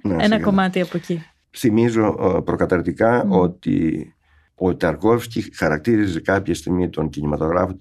Ναι, 0.01 0.23
ένα 0.23 0.39
κομμάτι 0.39 0.81
από 0.81 0.97
εκεί. 0.97 1.23
Θυμίζω 1.57 2.33
ε, 2.35 2.41
προκαταρτικά 2.41 3.25
ότι 3.29 4.09
ο 4.55 4.75
Ταρκόφσκι 4.75 5.55
χαρακτήριζε 5.55 6.19
κάποια 6.19 6.55
στιγμή 6.55 6.89
τον 6.89 7.09
κινηματογράφο, 7.09 7.77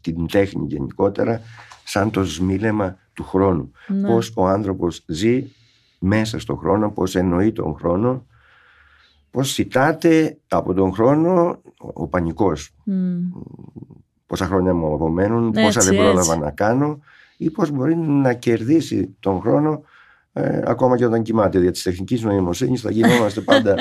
την 0.00 0.26
τέχνη 0.26 0.66
γενικότερα, 0.68 1.40
σαν 1.84 2.10
το 2.10 2.24
σμίλεμα 2.24 2.98
του 3.12 3.24
χρόνου. 3.24 3.70
Ναι. 3.86 4.08
Πώς 4.08 4.32
ο 4.36 4.46
άνθρωπος 4.46 5.04
ζει 5.06 5.44
μέσα 5.98 6.38
στον 6.38 6.56
χρόνο, 6.56 6.90
πώς 6.90 7.14
εννοεί 7.14 7.52
τον 7.52 7.74
χρόνο, 7.74 8.26
πώς 9.30 9.54
ζητάται 9.54 10.38
από 10.48 10.74
τον 10.74 10.92
χρόνο 10.92 11.60
ο 11.76 12.06
πανικός. 12.08 12.70
Mm. 12.86 12.92
Πόσα 14.26 14.46
χρόνια 14.46 14.74
μου 14.74 14.94
απομένουν, 14.94 15.50
πόσα 15.50 15.80
δεν 15.80 15.96
πρόλαβα 15.96 16.36
να 16.36 16.50
κάνω 16.50 17.00
ή 17.36 17.50
πώς 17.50 17.70
μπορεί 17.70 17.96
να 17.96 18.32
κερδίσει 18.32 19.16
τον 19.20 19.40
χρόνο 19.40 19.82
ε, 20.36 20.62
ακόμα 20.64 20.96
και 20.96 21.04
όταν 21.04 21.22
κοιμάται. 21.22 21.58
Δια 21.58 21.70
της 21.70 21.82
τεχνικής 21.82 22.22
νοημοσύνης 22.22 22.80
θα 22.80 22.90
γινόμαστε 22.90 23.40
πάντα 23.40 23.74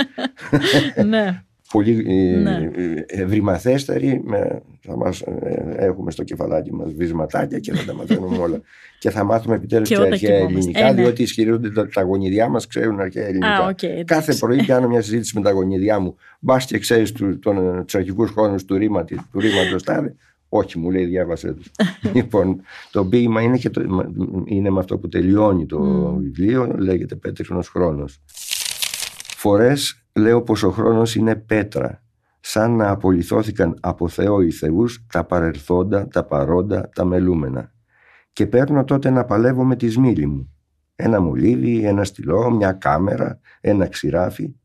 ναι 1.06 1.44
πολύ 1.72 2.06
ε, 2.08 2.38
ναι. 2.38 2.70
ευρυμαθέστεροι 3.06 4.22
με, 4.24 4.62
θα 4.82 4.98
μας, 4.98 5.22
ε, 5.22 5.74
έχουμε 5.78 6.12
στο 6.12 6.24
κεφαλάκι 6.24 6.74
μας 6.74 6.94
βυσματάκια 6.94 7.60
και 7.60 7.74
θα 7.74 7.86
τα 7.86 7.94
μαθαίνουμε 7.94 8.38
όλα 8.38 8.62
και 9.00 9.10
θα 9.10 9.24
μάθουμε 9.24 9.56
επιτέλους 9.56 9.90
και, 9.90 9.96
και 9.96 10.02
αρχαία 10.02 10.38
ελληνικά 10.38 10.88
ε, 10.88 10.92
ναι. 10.92 11.02
διότι 11.02 11.24
ισχυρίζονται 11.24 11.72
τα, 11.72 11.88
τα 11.88 12.02
γονιδιά 12.02 12.50
μας 12.50 12.68
ξέρουν 12.68 13.00
αρχαία 13.00 13.26
ελληνικά 13.26 13.72
okay, 13.72 14.04
κάθε 14.06 14.34
πρωί 14.34 14.66
κάνω 14.66 14.88
μια 14.88 15.02
συζήτηση 15.02 15.38
με 15.38 15.44
τα 15.44 15.52
γονιδιά 15.52 16.00
μου 16.00 16.16
μπας 16.40 16.66
και 16.66 16.80
ξέρεις 16.80 17.12
του, 17.12 17.40
τον, 17.40 17.84
τους 17.86 17.96
αρχικούς 17.96 18.32
χρόνους 18.32 18.66
του, 18.66 18.78
ρήμα, 18.78 19.04
του 19.04 19.40
ρήματος 19.40 19.84
τάδε 19.84 20.16
όχι, 20.58 20.80
μου 20.80 20.92
λέει, 20.92 21.06
διάβασε 21.06 21.54
του. 21.54 21.64
λοιπόν, 22.14 22.62
το 22.92 23.06
ποίημα 23.06 23.42
είναι, 23.42 23.58
και 23.58 23.70
το, 23.70 23.82
είναι 24.46 24.70
με 24.70 24.80
αυτό 24.80 24.98
που 24.98 25.08
τελειώνει 25.08 25.66
το 25.66 25.80
mm. 25.80 26.18
βιβλίο, 26.18 26.76
λέγεται 26.78 27.16
Πέτρινος 27.16 27.70
Χρόνος. 27.70 28.22
Φορές 29.38 30.06
λέω 30.14 30.42
πως 30.42 30.64
ο 30.64 30.72
χρόνος 30.72 31.16
είναι 31.16 31.36
πέτρα, 31.36 32.04
σαν 32.40 32.76
να 32.76 32.90
απολυθώθηκαν 32.90 33.78
από 33.82 34.08
Θεό 34.08 34.42
οι 34.42 34.52
θεούς 34.52 35.06
τα 35.12 35.24
παρελθόντα, 35.24 36.08
τα 36.08 36.24
παρόντα, 36.24 36.90
τα 36.96 37.06
μελούμενα. 37.06 37.74
Και 38.34 38.48
παίρνω 38.48 38.84
τότε 38.84 39.10
να 39.10 39.26
παλεύω 39.26 39.64
με 39.64 39.76
τη 39.76 39.90
σμήλη 39.90 40.28
μου. 40.28 40.50
Ένα 40.96 41.22
μολύβι, 41.22 41.86
ένα 41.86 42.04
στυλό, 42.04 42.52
μια 42.52 42.72
κάμερα, 42.72 43.40
ένα 43.62 43.88
ξηράφι. 43.88 44.56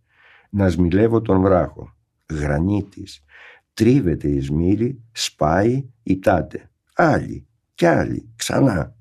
Να 0.50 0.68
σμιλεύω 0.68 1.20
τον 1.20 1.40
βράχο. 1.40 1.94
Γρανίτης. 2.30 3.24
Τρίβεται 3.80 4.28
η 4.28 4.40
σμήλη, 4.40 5.02
σπάει, 5.12 5.84
ητάται. 6.02 6.70
Άλλη 6.94 7.46
κι 7.74 7.86
άλλη, 7.86 8.28
ξανά. 8.36 8.94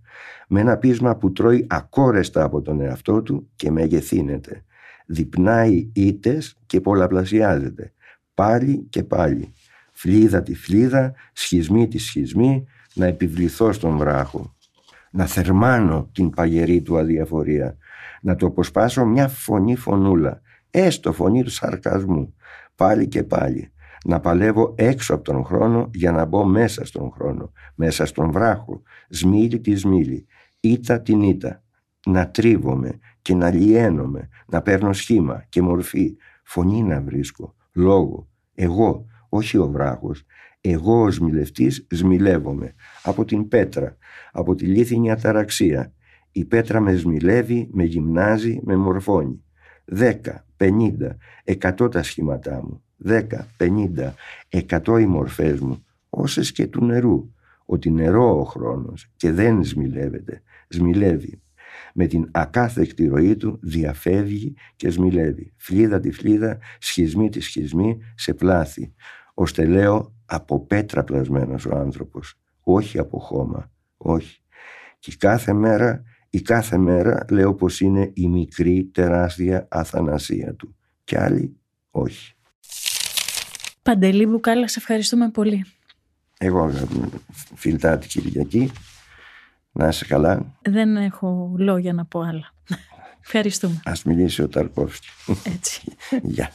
Με 0.48 0.60
ένα 0.60 0.78
πείσμα 0.78 1.16
που 1.16 1.32
τρώει 1.32 1.66
ακόρεστα 1.70 2.44
από 2.44 2.62
τον 2.62 2.82
εαυτό 2.82 3.22
του 3.22 3.50
και 3.56 3.72
μεγεθύνεται 3.72 4.64
διπνάει 5.06 5.90
ήτες 5.94 6.58
και 6.66 6.82
πολλαπλασιάζεται. 6.82 7.94
Πάλι 8.34 8.88
και 8.90 9.04
πάλι. 9.04 9.54
Φλίδα 9.92 10.42
τη 10.42 10.56
φλίδα, 10.56 11.14
σχισμή 11.34 11.88
τη 11.88 11.98
σχισμή, 11.98 12.66
να 12.94 13.06
επιβληθώ 13.06 13.72
στον 13.72 13.98
βράχο. 13.98 14.56
Να 15.12 15.26
θερμάνω 15.26 16.10
την 16.12 16.30
παγερή 16.30 16.82
του 16.82 16.98
αδιαφορία. 16.98 17.78
Να 18.22 18.36
το 18.36 18.46
αποσπάσω 18.46 19.06
μια 19.06 19.28
φωνή 19.28 19.76
φωνούλα. 19.76 20.42
Έστω 20.72 21.14
φωνή 21.14 21.44
του 21.44 21.52
σαρκασμού. 21.52 22.34
Πάλι 22.76 23.08
και 23.08 23.24
πάλι. 23.24 23.72
Να 24.06 24.20
παλεύω 24.20 24.74
έξω 24.78 25.14
από 25.14 25.24
τον 25.24 25.44
χρόνο 25.44 25.90
για 25.94 26.12
να 26.12 26.26
μπω 26.26 26.44
μέσα 26.44 26.86
στον 26.86 27.12
χρόνο. 27.12 27.52
Μέσα 27.76 28.06
στον 28.06 28.32
βράχο. 28.32 28.82
Σμίλη 29.10 29.60
τη 29.60 29.76
σμίλη. 29.76 30.26
Ήτα 30.60 31.02
την 31.02 31.22
ήττα. 31.22 31.64
Να 32.06 32.30
τρίβομαι 32.30 33.00
και 33.22 33.36
να 33.36 33.52
λιένομαι, 33.52 34.30
να 34.46 34.62
παίρνω 34.62 34.94
σχήμα 34.94 35.46
και 35.50 35.62
μορφή, 35.62 36.16
φωνή 36.44 36.84
να 36.84 37.02
βρίσκω, 37.02 37.56
λόγο. 37.74 38.28
Εγώ, 38.56 39.06
όχι 39.30 39.58
ο 39.58 39.70
βράχος, 39.70 40.24
εγώ 40.62 41.02
ως 41.02 41.20
μιλευτής 41.20 41.88
σμιλεύομαι 41.92 42.74
από 43.04 43.26
την 43.26 43.48
πέτρα, 43.48 43.98
από 44.32 44.56
τη 44.56 44.66
λίθινη 44.66 45.12
αταραξία. 45.12 45.94
Η 46.32 46.46
πέτρα 46.46 46.80
με 46.80 46.94
σμιλεύει, 46.94 47.70
με 47.72 47.84
γυμνάζει, 47.84 48.60
με 48.64 48.76
μορφώνει. 48.76 49.44
Δέκα, 49.86 50.46
πενήντα, 50.58 51.18
εκατό 51.44 51.88
τα 51.88 52.04
σχήματά 52.04 52.64
μου. 52.64 52.84
Δέκα, 53.02 53.48
πενήντα, 53.58 54.14
εκατό 54.50 54.98
οι 54.98 55.06
μορφές 55.06 55.60
μου, 55.60 55.86
όσες 56.10 56.52
και 56.52 56.68
του 56.68 56.86
νερού. 56.86 57.34
Ότι 57.66 57.92
νερό 57.92 58.40
ο 58.40 58.44
χρόνος 58.44 59.08
και 59.16 59.32
δεν 59.32 59.64
σμιλεύεται, 59.64 60.42
σμιλεύει 60.68 61.42
με 61.94 62.08
την 62.08 62.28
ακάθεκτη 62.32 63.08
ροή 63.08 63.36
του 63.36 63.60
διαφεύγει 63.62 64.56
και 64.76 64.90
σμιλεύει. 64.90 65.54
Φλίδα 65.58 66.00
τη 66.00 66.12
φλίδα, 66.12 66.58
σχισμή 66.80 67.30
τη 67.30 67.40
σχισμή, 67.40 67.98
σε 68.16 68.34
πλάθη. 68.34 68.94
Ώστε 69.34 69.66
λέω 69.66 70.14
από 70.26 70.66
πέτρα 70.66 71.04
πλασμένος 71.04 71.66
ο 71.66 71.76
άνθρωπος, 71.76 72.40
όχι 72.62 73.00
από 73.00 73.20
χώμα, 73.20 73.72
όχι. 73.98 74.42
Και 75.00 75.16
κάθε 75.18 75.54
μέρα, 75.54 76.04
η 76.30 76.42
κάθε 76.42 76.78
μέρα 76.78 77.26
λέω 77.30 77.54
πως 77.54 77.82
είναι 77.82 78.12
η 78.14 78.28
μικρή 78.28 78.90
τεράστια 78.94 79.68
αθανασία 79.70 80.56
του. 80.56 80.76
Κι 81.04 81.18
άλλοι 81.18 81.60
όχι. 81.90 82.34
Παντελή 83.82 84.26
Μπουκάλα, 84.26 84.68
σε 84.68 84.80
ευχαριστούμε 84.80 85.30
πολύ. 85.30 85.66
Εγώ 86.38 86.72
φιλτάτη 87.56 88.08
Κυριακή. 88.08 88.72
Να 89.72 89.88
είσαι 89.88 90.06
καλά. 90.06 90.56
Δεν 90.62 90.98
έχω 90.98 91.56
λόγια 91.58 91.94
να 91.94 92.06
πω 92.06 92.20
άλλα. 92.20 92.54
Ευχαριστούμε. 93.24 93.80
Ας 93.86 94.04
μιλήσει 94.04 94.42
ο 94.42 94.48
Ταρκόφσκι. 94.48 95.08
Έτσι. 95.44 95.82
Γεια. 96.36 96.52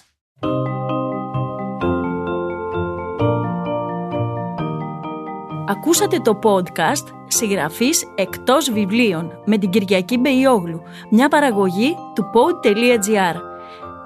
Ακούσατε 5.68 6.18
το 6.18 6.38
podcast 6.42 7.14
«Συγγραφής 7.28 8.04
εκτός 8.14 8.70
βιβλίων» 8.70 9.42
με 9.44 9.58
την 9.58 9.70
Κυριακή 9.70 10.18
Μπεϊόγλου, 10.18 10.82
μια 11.10 11.28
παραγωγή 11.28 11.94
του 12.14 12.30
pod.gr. 12.34 13.53